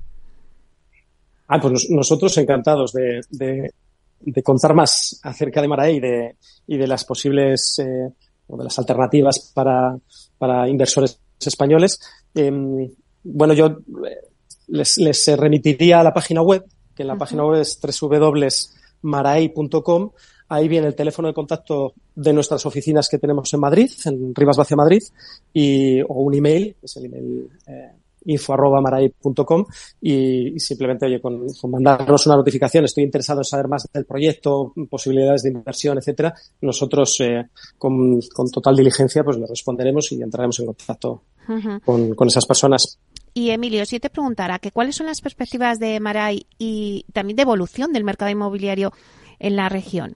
Ah, 1.47 1.59
pues 1.59 1.89
nosotros 1.89 2.37
encantados 2.37 2.91
de, 2.91 3.21
de, 3.31 3.71
de 4.19 4.43
contar 4.43 4.73
más 4.75 5.19
acerca 5.23 5.61
de 5.61 5.67
Marae 5.67 5.93
y 5.93 5.99
de, 5.99 6.35
y 6.67 6.77
de 6.77 6.87
las 6.87 7.05
posibles 7.05 7.79
eh, 7.79 8.09
o 8.47 8.57
de 8.57 8.63
las 8.65 8.77
alternativas 8.77 9.51
para, 9.53 9.97
para 10.37 10.67
inversores 10.69 11.19
españoles. 11.39 11.99
Eh, 12.35 12.51
bueno, 13.23 13.53
yo 13.53 13.77
les, 14.67 14.97
les 14.97 15.37
remitiría 15.37 15.99
a 15.99 16.03
la 16.03 16.13
página 16.13 16.41
web, 16.41 16.65
que 16.95 17.03
en 17.03 17.07
la 17.07 17.13
uh 17.13 17.15
-huh. 17.15 17.19
página 17.19 17.45
web 17.45 17.61
es 17.61 17.79
www.marai.com. 17.81 20.11
Ahí 20.49 20.67
viene 20.69 20.87
el 20.87 20.95
teléfono 20.95 21.27
de 21.27 21.33
contacto 21.33 21.93
de 22.15 22.31
nuestras 22.33 22.65
oficinas 22.65 23.09
que 23.09 23.19
tenemos 23.19 23.53
en 23.53 23.59
Madrid, 23.59 23.91
en 24.05 24.33
Rivas 24.33 24.55
Vacia 24.57 24.77
Madrid, 24.77 25.03
y, 25.53 26.01
o 26.01 26.21
un 26.21 26.33
email, 26.35 26.75
que 26.79 26.85
es 26.85 26.95
el 26.97 27.05
email 27.05 27.49
eh, 27.67 27.91
info.marai.com 28.27 29.65
y, 30.01 30.55
y, 30.55 30.59
simplemente, 30.59 31.05
oye, 31.05 31.21
con, 31.21 31.47
con, 31.59 31.71
mandarnos 31.71 32.25
una 32.27 32.35
notificación, 32.35 32.85
estoy 32.85 33.03
interesado 33.03 33.41
en 33.41 33.45
saber 33.45 33.67
más 33.67 33.87
del 33.91 34.05
proyecto, 34.05 34.73
posibilidades 34.89 35.43
de 35.43 35.49
inversión, 35.49 35.97
etcétera, 35.97 36.33
nosotros 36.61 37.19
eh, 37.21 37.49
con, 37.77 38.19
con, 38.33 38.51
total 38.51 38.75
diligencia 38.75 39.23
pues 39.23 39.37
le 39.37 39.47
responderemos 39.47 40.11
y 40.11 40.21
entraremos 40.21 40.59
en 40.59 40.65
contacto 40.67 41.23
uh 41.47 41.51
-huh. 41.51 41.81
con, 41.83 42.15
con 42.15 42.27
esas 42.27 42.45
personas. 42.45 42.99
Y 43.37 43.51
Emilio, 43.51 43.85
si 43.85 43.99
te 43.99 44.09
preguntara 44.09 44.57
que 44.57 44.71
cuáles 44.71 44.95
son 44.95 45.05
las 45.05 45.21
perspectivas 45.21 45.77
de 45.77 45.99
Maray 45.99 46.47
y 46.57 47.05
también 47.13 47.35
de 47.35 47.43
evolución 47.43 47.93
del 47.93 48.03
mercado 48.03 48.31
inmobiliario 48.31 48.91
en 49.37 49.55
la 49.55 49.69
región. 49.69 50.15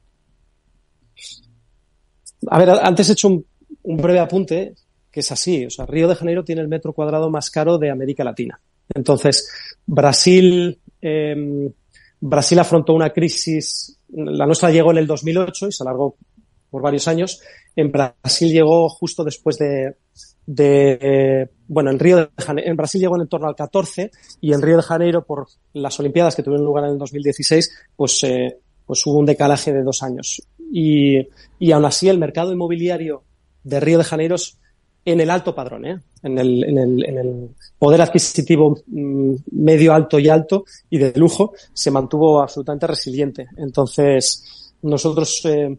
A 2.47 2.57
ver, 2.57 2.71
antes 2.81 3.09
he 3.09 3.13
hecho 3.13 3.27
un, 3.27 3.45
breve 3.83 4.17
apunte 4.17 4.73
que 5.11 5.19
es 5.19 5.31
así. 5.31 5.67
O 5.67 5.69
sea, 5.69 5.85
Río 5.85 6.07
de 6.07 6.15
Janeiro 6.15 6.43
tiene 6.43 6.61
el 6.61 6.67
metro 6.67 6.93
cuadrado 6.93 7.29
más 7.29 7.51
caro 7.51 7.77
de 7.77 7.91
América 7.91 8.23
Latina. 8.23 8.59
Entonces, 8.91 9.47
Brasil, 9.85 10.79
eh, 10.99 11.71
Brasil 12.21 12.57
afrontó 12.57 12.95
una 12.95 13.11
crisis, 13.11 13.99
la 14.09 14.47
nuestra 14.47 14.71
llegó 14.71 14.89
en 14.89 14.97
el 14.97 15.05
2008 15.05 15.67
y 15.67 15.71
se 15.71 15.83
alargó 15.83 16.15
por 16.71 16.81
varios 16.81 17.07
años. 17.07 17.39
En 17.75 17.91
Brasil 17.91 18.51
llegó 18.51 18.89
justo 18.89 19.23
después 19.23 19.59
de, 19.59 19.93
de 20.45 21.49
bueno, 21.73 21.89
en 21.89 21.99
Río 21.99 22.17
de 22.17 22.29
Janeiro, 22.37 22.69
en 22.69 22.75
Brasil 22.75 22.99
llegó 22.99 23.15
en 23.15 23.29
torno 23.29 23.47
al 23.47 23.55
14 23.55 24.11
y 24.41 24.51
en 24.51 24.61
Río 24.61 24.75
de 24.75 24.83
Janeiro 24.83 25.23
por 25.23 25.47
las 25.71 25.97
Olimpiadas 26.01 26.35
que 26.35 26.43
tuvieron 26.43 26.65
lugar 26.65 26.83
en 26.83 26.91
el 26.91 26.97
2016, 26.97 27.71
pues, 27.95 28.21
eh, 28.25 28.57
pues 28.85 29.05
hubo 29.05 29.17
un 29.17 29.25
decalaje 29.25 29.71
de 29.71 29.81
dos 29.81 30.03
años. 30.03 30.41
Y, 30.69 31.29
y 31.59 31.71
aún 31.71 31.85
así 31.85 32.09
el 32.09 32.17
mercado 32.17 32.51
inmobiliario 32.51 33.23
de 33.63 33.79
Río 33.79 33.99
de 33.99 34.03
Janeiro 34.03 34.35
en 35.05 35.21
el 35.21 35.29
alto 35.29 35.55
padrón, 35.55 35.85
¿eh? 35.85 35.97
en, 36.23 36.37
el, 36.37 36.61
en, 36.65 36.77
el, 36.77 37.05
en 37.05 37.17
el 37.17 37.49
poder 37.79 38.01
adquisitivo 38.01 38.77
mm, 38.87 39.35
medio 39.53 39.93
alto 39.93 40.19
y 40.19 40.27
alto 40.27 40.65
y 40.89 40.97
de 40.97 41.13
lujo, 41.15 41.53
se 41.71 41.89
mantuvo 41.89 42.41
absolutamente 42.41 42.87
resiliente. 42.87 43.47
Entonces, 43.55 44.73
nosotros 44.81 45.39
eh, 45.45 45.77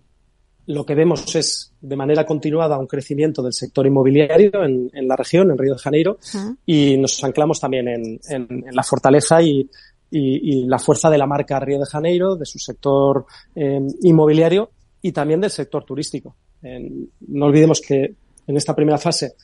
lo 0.66 0.84
que 0.86 0.94
vemos 0.94 1.34
es 1.34 1.72
de 1.80 1.96
manera 1.96 2.24
continuada 2.24 2.78
un 2.78 2.86
crecimiento 2.86 3.42
del 3.42 3.52
sector 3.52 3.86
inmobiliario 3.86 4.64
en, 4.64 4.90
en 4.92 5.08
la 5.08 5.16
región, 5.16 5.50
en 5.50 5.58
Río 5.58 5.74
de 5.74 5.80
Janeiro, 5.80 6.12
uh 6.12 6.36
-huh. 6.38 6.56
y 6.66 6.96
nos 6.98 7.22
anclamos 7.24 7.58
también 7.60 7.88
en, 7.88 8.20
en, 8.28 8.46
en 8.68 8.74
la 8.74 8.82
fortaleza 8.82 9.42
y, 9.42 9.68
y, 10.10 10.62
y, 10.62 10.66
la 10.66 10.78
fuerza 10.78 11.10
de 11.10 11.18
la 11.18 11.26
marca 11.26 11.58
Río 11.58 11.78
de 11.78 11.86
Janeiro, 11.86 12.36
de 12.36 12.46
su 12.46 12.58
sector 12.58 13.24
eh, 13.54 13.80
inmobiliario 14.02 14.70
y 15.00 15.10
también 15.10 15.40
del 15.40 15.50
sector 15.50 15.84
turístico. 15.84 16.36
no 16.62 17.46
olvidemos 17.46 17.80
que 17.80 18.14
en 18.46 18.56
esta 18.56 18.74
primera 18.74 18.98
fase 18.98 19.34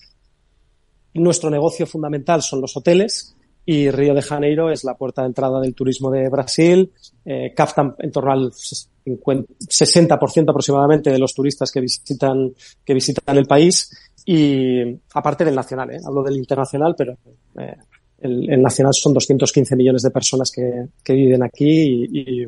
nuestro 1.14 1.50
negocio 1.50 1.84
fundamental 1.86 2.42
son 2.42 2.60
los 2.60 2.76
hoteles 2.76 3.34
y 3.64 3.90
Río 3.90 4.14
de 4.14 4.22
Janeiro 4.22 4.70
es 4.70 4.84
la 4.84 4.94
puerta 4.94 5.22
de 5.22 5.28
entrada 5.28 5.60
del 5.60 5.74
turismo 5.74 6.10
de 6.10 6.28
Brasil, 6.28 6.92
eh, 7.24 7.52
captan 7.54 7.94
en 7.98 8.10
torno 8.10 8.32
al 8.32 8.50
60% 8.52 10.50
aproximadamente 10.50 11.10
de 11.10 11.18
los 11.18 11.34
turistas 11.34 11.70
que 11.70 11.80
visitan, 11.80 12.52
que 12.84 12.94
visitan 12.94 13.36
el 13.36 13.46
país 13.46 13.90
y 14.24 14.98
aparte 15.14 15.44
del 15.44 15.54
nacional, 15.54 15.90
¿eh? 15.90 16.00
hablo 16.04 16.22
del 16.22 16.36
internacional, 16.36 16.94
pero 16.96 17.16
eh, 17.58 17.76
el, 18.20 18.60
nacional 18.60 18.92
son 18.94 19.14
215 19.14 19.76
millones 19.76 20.02
de 20.02 20.10
personas 20.10 20.50
que, 20.50 20.88
que 21.02 21.12
viven 21.12 21.42
aquí 21.42 22.08
y, 22.10 22.20
y, 22.20 22.46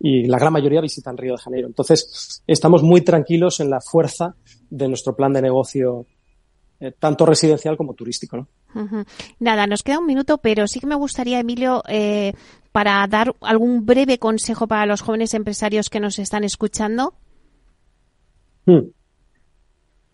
y, 0.00 0.26
la 0.26 0.38
gran 0.38 0.52
mayoría 0.52 0.80
visitan 0.80 1.16
Río 1.16 1.32
de 1.32 1.42
Janeiro. 1.42 1.68
Entonces, 1.68 2.42
estamos 2.46 2.82
muy 2.82 3.02
tranquilos 3.02 3.60
en 3.60 3.70
la 3.70 3.80
fuerza 3.80 4.34
de 4.68 4.88
nuestro 4.88 5.14
plan 5.14 5.32
de 5.32 5.42
negocio 5.42 6.06
eh, 6.82 6.92
tanto 6.98 7.24
residencial 7.24 7.76
como 7.76 7.94
turístico. 7.94 8.36
¿no? 8.36 8.48
Uh 8.74 8.86
-huh. 8.88 9.06
Nada, 9.38 9.68
nos 9.68 9.84
queda 9.84 10.00
un 10.00 10.06
minuto, 10.06 10.38
pero 10.38 10.66
sí 10.66 10.80
que 10.80 10.88
me 10.88 10.96
gustaría, 10.96 11.38
Emilio, 11.38 11.84
eh, 11.86 12.32
para 12.72 13.06
dar 13.06 13.36
algún 13.40 13.86
breve 13.86 14.18
consejo 14.18 14.66
para 14.66 14.84
los 14.84 15.00
jóvenes 15.00 15.32
empresarios 15.34 15.88
que 15.88 16.00
nos 16.00 16.18
están 16.18 16.42
escuchando? 16.42 17.14
Hmm. 18.66 18.90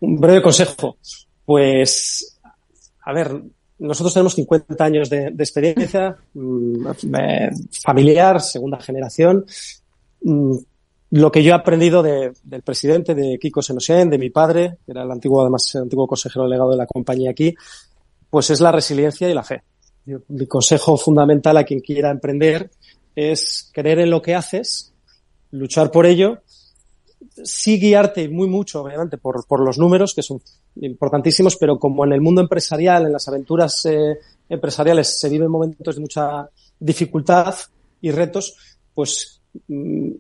Un 0.00 0.20
breve 0.20 0.42
consejo. 0.42 0.98
Pues, 1.46 2.38
a 3.02 3.14
ver, 3.14 3.42
nosotros 3.78 4.12
tenemos 4.12 4.34
50 4.34 4.84
años 4.84 5.08
de, 5.08 5.28
experiencia 5.28 6.18
mm, 6.34 6.86
eh, 7.18 7.50
familiar, 7.82 8.42
segunda 8.42 8.78
generación. 8.78 9.46
Lo 11.10 11.32
que 11.32 11.42
yo 11.42 11.52
he 11.52 11.54
aprendido 11.54 12.02
de, 12.02 12.32
del 12.42 12.62
presidente, 12.62 13.14
de 13.14 13.38
Kiko 13.38 13.62
Senosian, 13.62 14.10
de 14.10 14.18
mi 14.18 14.30
padre, 14.30 14.78
que 14.84 14.92
era 14.92 15.02
el 15.02 15.10
antiguo, 15.10 15.40
además, 15.40 15.74
el 15.74 15.82
antiguo 15.82 16.06
consejero 16.06 16.44
delegado 16.44 16.70
de 16.70 16.76
la 16.76 16.86
compañía 16.86 17.30
aquí, 17.30 17.54
pues 18.28 18.50
es 18.50 18.60
la 18.60 18.72
resiliencia 18.72 19.28
y 19.28 19.34
la 19.34 19.42
fe. 19.42 19.62
mi 20.28 20.46
consejo 20.46 20.96
fundamental 20.96 21.56
a 21.56 21.64
quien 21.64 21.80
quiera 21.80 22.10
emprender 22.10 22.70
es 23.14 23.70
creer 23.72 24.00
en 24.00 24.10
lo 24.10 24.20
que 24.20 24.34
haces, 24.34 24.92
luchar 25.50 25.90
por 25.90 26.06
ello, 26.06 26.42
sí 27.42 27.78
guiarte 27.78 28.28
muy 28.28 28.48
mucho, 28.48 28.82
obviamente, 28.82 29.18
por, 29.18 29.46
por 29.46 29.60
los 29.60 29.78
números, 29.78 30.14
que 30.14 30.22
son 30.22 30.40
importantísimos, 30.76 31.56
pero 31.56 31.78
como 31.78 32.04
en 32.04 32.12
el 32.12 32.20
mundo 32.20 32.40
empresarial, 32.40 33.06
en 33.06 33.12
las 33.12 33.26
aventuras 33.28 33.84
eh, 33.86 34.18
empresariales, 34.48 35.18
se 35.18 35.28
viven 35.28 35.50
momentos 35.50 35.96
de 35.96 36.00
mucha 36.00 36.48
dificultad 36.78 37.54
y 38.00 38.10
retos, 38.10 38.56
pues 38.94 39.40
mm, 39.66 40.10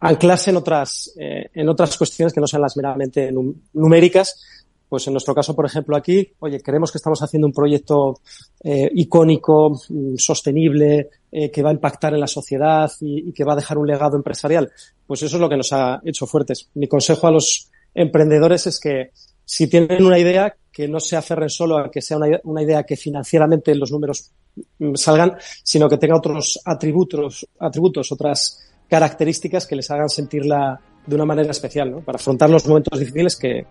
anclarse 0.00 0.50
en 0.50 0.56
otras, 0.56 1.12
eh, 1.18 1.50
en 1.54 1.68
otras 1.68 1.96
cuestiones 1.96 2.32
que 2.32 2.40
no 2.40 2.46
sean 2.46 2.62
las 2.62 2.76
meramente 2.76 3.32
numéricas. 3.72 4.42
Pues 4.88 5.06
en 5.06 5.14
nuestro 5.14 5.34
caso, 5.34 5.56
por 5.56 5.66
ejemplo, 5.66 5.96
aquí, 5.96 6.32
oye, 6.38 6.60
creemos 6.60 6.92
que 6.92 6.98
estamos 6.98 7.20
haciendo 7.22 7.46
un 7.46 7.52
proyecto 7.52 8.20
eh, 8.62 8.90
icónico, 8.94 9.80
mm, 9.88 10.16
sostenible, 10.16 11.08
eh, 11.32 11.50
que 11.50 11.62
va 11.62 11.70
a 11.70 11.72
impactar 11.72 12.14
en 12.14 12.20
la 12.20 12.26
sociedad 12.26 12.90
y, 13.00 13.30
y, 13.30 13.32
que 13.32 13.44
va 13.44 13.54
a 13.54 13.56
dejar 13.56 13.78
un 13.78 13.86
legado 13.86 14.16
empresarial. 14.16 14.70
Pues 15.06 15.22
eso 15.22 15.36
es 15.36 15.40
lo 15.40 15.48
que 15.48 15.56
nos 15.56 15.72
ha 15.72 16.00
hecho 16.04 16.26
fuertes. 16.26 16.68
Mi 16.74 16.86
consejo 16.86 17.26
a 17.26 17.32
los 17.32 17.70
emprendedores 17.94 18.66
es 18.66 18.78
que 18.78 19.10
si 19.44 19.68
tienen 19.68 20.04
una 20.04 20.18
idea, 20.18 20.54
que 20.72 20.88
no 20.88 20.98
se 21.00 21.16
aferren 21.16 21.50
solo 21.50 21.78
a 21.78 21.90
que 21.90 22.02
sea 22.02 22.16
una, 22.16 22.40
una 22.44 22.62
idea 22.62 22.82
que 22.82 22.96
financieramente 22.96 23.74
los 23.74 23.92
números 23.92 24.32
mm, 24.78 24.94
salgan, 24.94 25.36
sino 25.62 25.88
que 25.88 25.98
tenga 25.98 26.16
otros 26.16 26.60
atributos, 26.64 27.46
atributos 27.58 28.10
otras 28.10 28.60
características 28.88 29.66
que 29.66 29.76
les 29.76 29.90
hagan 29.90 30.08
sentirla 30.08 30.80
de 31.06 31.14
una 31.14 31.24
manera 31.24 31.50
especial, 31.50 31.90
¿no? 31.90 32.00
Para 32.00 32.16
afrontar 32.16 32.50
los 32.50 32.66
momentos 32.66 32.98
difíciles 32.98 33.36
que, 33.36 33.66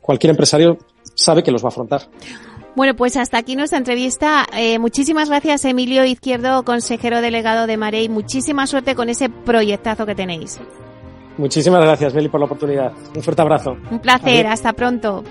cualquier 0.00 0.30
empresario 0.30 0.78
sabe 1.14 1.42
que 1.42 1.50
los 1.50 1.62
va 1.62 1.68
a 1.68 1.70
afrontar. 1.70 2.02
Bueno, 2.76 2.94
pues 2.94 3.16
hasta 3.16 3.36
aquí 3.38 3.56
nuestra 3.56 3.78
entrevista. 3.78 4.46
Eh, 4.56 4.78
muchísimas 4.78 5.28
gracias, 5.28 5.64
Emilio 5.64 6.04
Izquierdo, 6.04 6.64
consejero 6.64 7.20
delegado 7.20 7.66
de 7.66 7.76
Marey. 7.76 8.08
Muchísima 8.08 8.66
suerte 8.68 8.94
con 8.94 9.08
ese 9.08 9.28
proyectazo 9.28 10.06
que 10.06 10.14
tenéis. 10.14 10.60
Muchísimas 11.36 11.80
gracias, 11.80 12.14
Meli, 12.14 12.28
por 12.28 12.38
la 12.38 12.46
oportunidad. 12.46 12.92
Un 13.14 13.22
fuerte 13.22 13.42
abrazo. 13.42 13.76
Un 13.90 13.98
placer. 13.98 14.46
Adiós. 14.46 14.52
Hasta 14.52 14.72
pronto. 14.72 15.24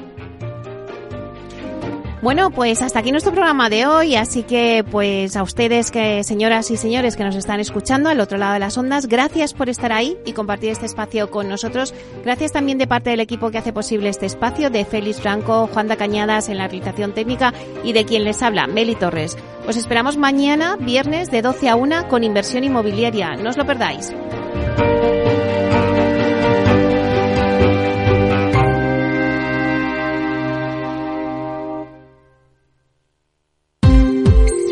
Bueno, 2.22 2.52
pues 2.52 2.82
hasta 2.82 3.00
aquí 3.00 3.12
nuestro 3.12 3.32
programa 3.32 3.70
de 3.70 3.86
hoy, 3.86 4.16
así 4.18 4.44
que 4.44 4.84
pues 4.92 5.38
a 5.38 5.44
ustedes 5.44 5.90
que 5.90 6.22
señoras 6.26 6.70
y 6.70 6.76
señores 6.76 7.16
que 7.16 7.24
nos 7.24 7.36
están 7.36 7.62
escuchando 7.62 8.10
al 8.10 8.20
otro 8.20 8.38
lado 8.38 8.54
de 8.54 8.60
las 8.60 8.78
ondas, 8.78 9.08
gracias 9.08 9.54
por 9.54 9.70
estar 9.70 9.94
ahí 9.94 10.18
y 10.26 10.34
compartir 10.34 10.70
este 10.72 10.86
espacio 10.86 11.32
con 11.32 11.48
nosotros. 11.48 11.94
Gracias 12.26 12.52
también 12.52 12.78
de 12.78 12.88
parte 12.88 13.12
del 13.12 13.22
equipo 13.22 13.52
que 13.52 13.60
hace 13.60 13.72
posible 13.72 14.10
este 14.10 14.26
espacio, 14.26 14.70
de 14.70 14.84
Félix 14.84 15.22
Franco, 15.22 15.70
Juan 15.72 15.88
da 15.88 15.96
Cañadas 15.96 16.50
en 16.50 16.58
la 16.58 16.68
realización 16.68 17.14
técnica 17.14 17.54
y 17.86 17.94
de 17.94 18.04
quien 18.04 18.26
les 18.26 18.42
habla, 18.42 18.68
Meli 18.68 18.96
Torres. 18.96 19.38
Os 19.66 19.78
esperamos 19.78 20.18
mañana, 20.18 20.76
viernes 20.76 21.32
de 21.32 21.42
12 21.42 21.70
a 21.70 21.78
1 21.78 22.10
con 22.10 22.26
inversión 22.26 22.66
inmobiliaria. 22.66 23.38
No 23.38 23.50
os 23.50 23.56
lo 23.56 23.66
perdáis. 23.66 24.14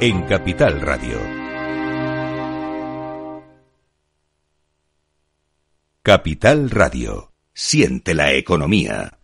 en 0.00 0.22
Capital 0.22 0.80
Radio. 0.80 1.18
Capital 6.04 6.70
Radio. 6.70 7.32
Siente 7.52 8.14
la 8.14 8.32
economía. 8.32 9.17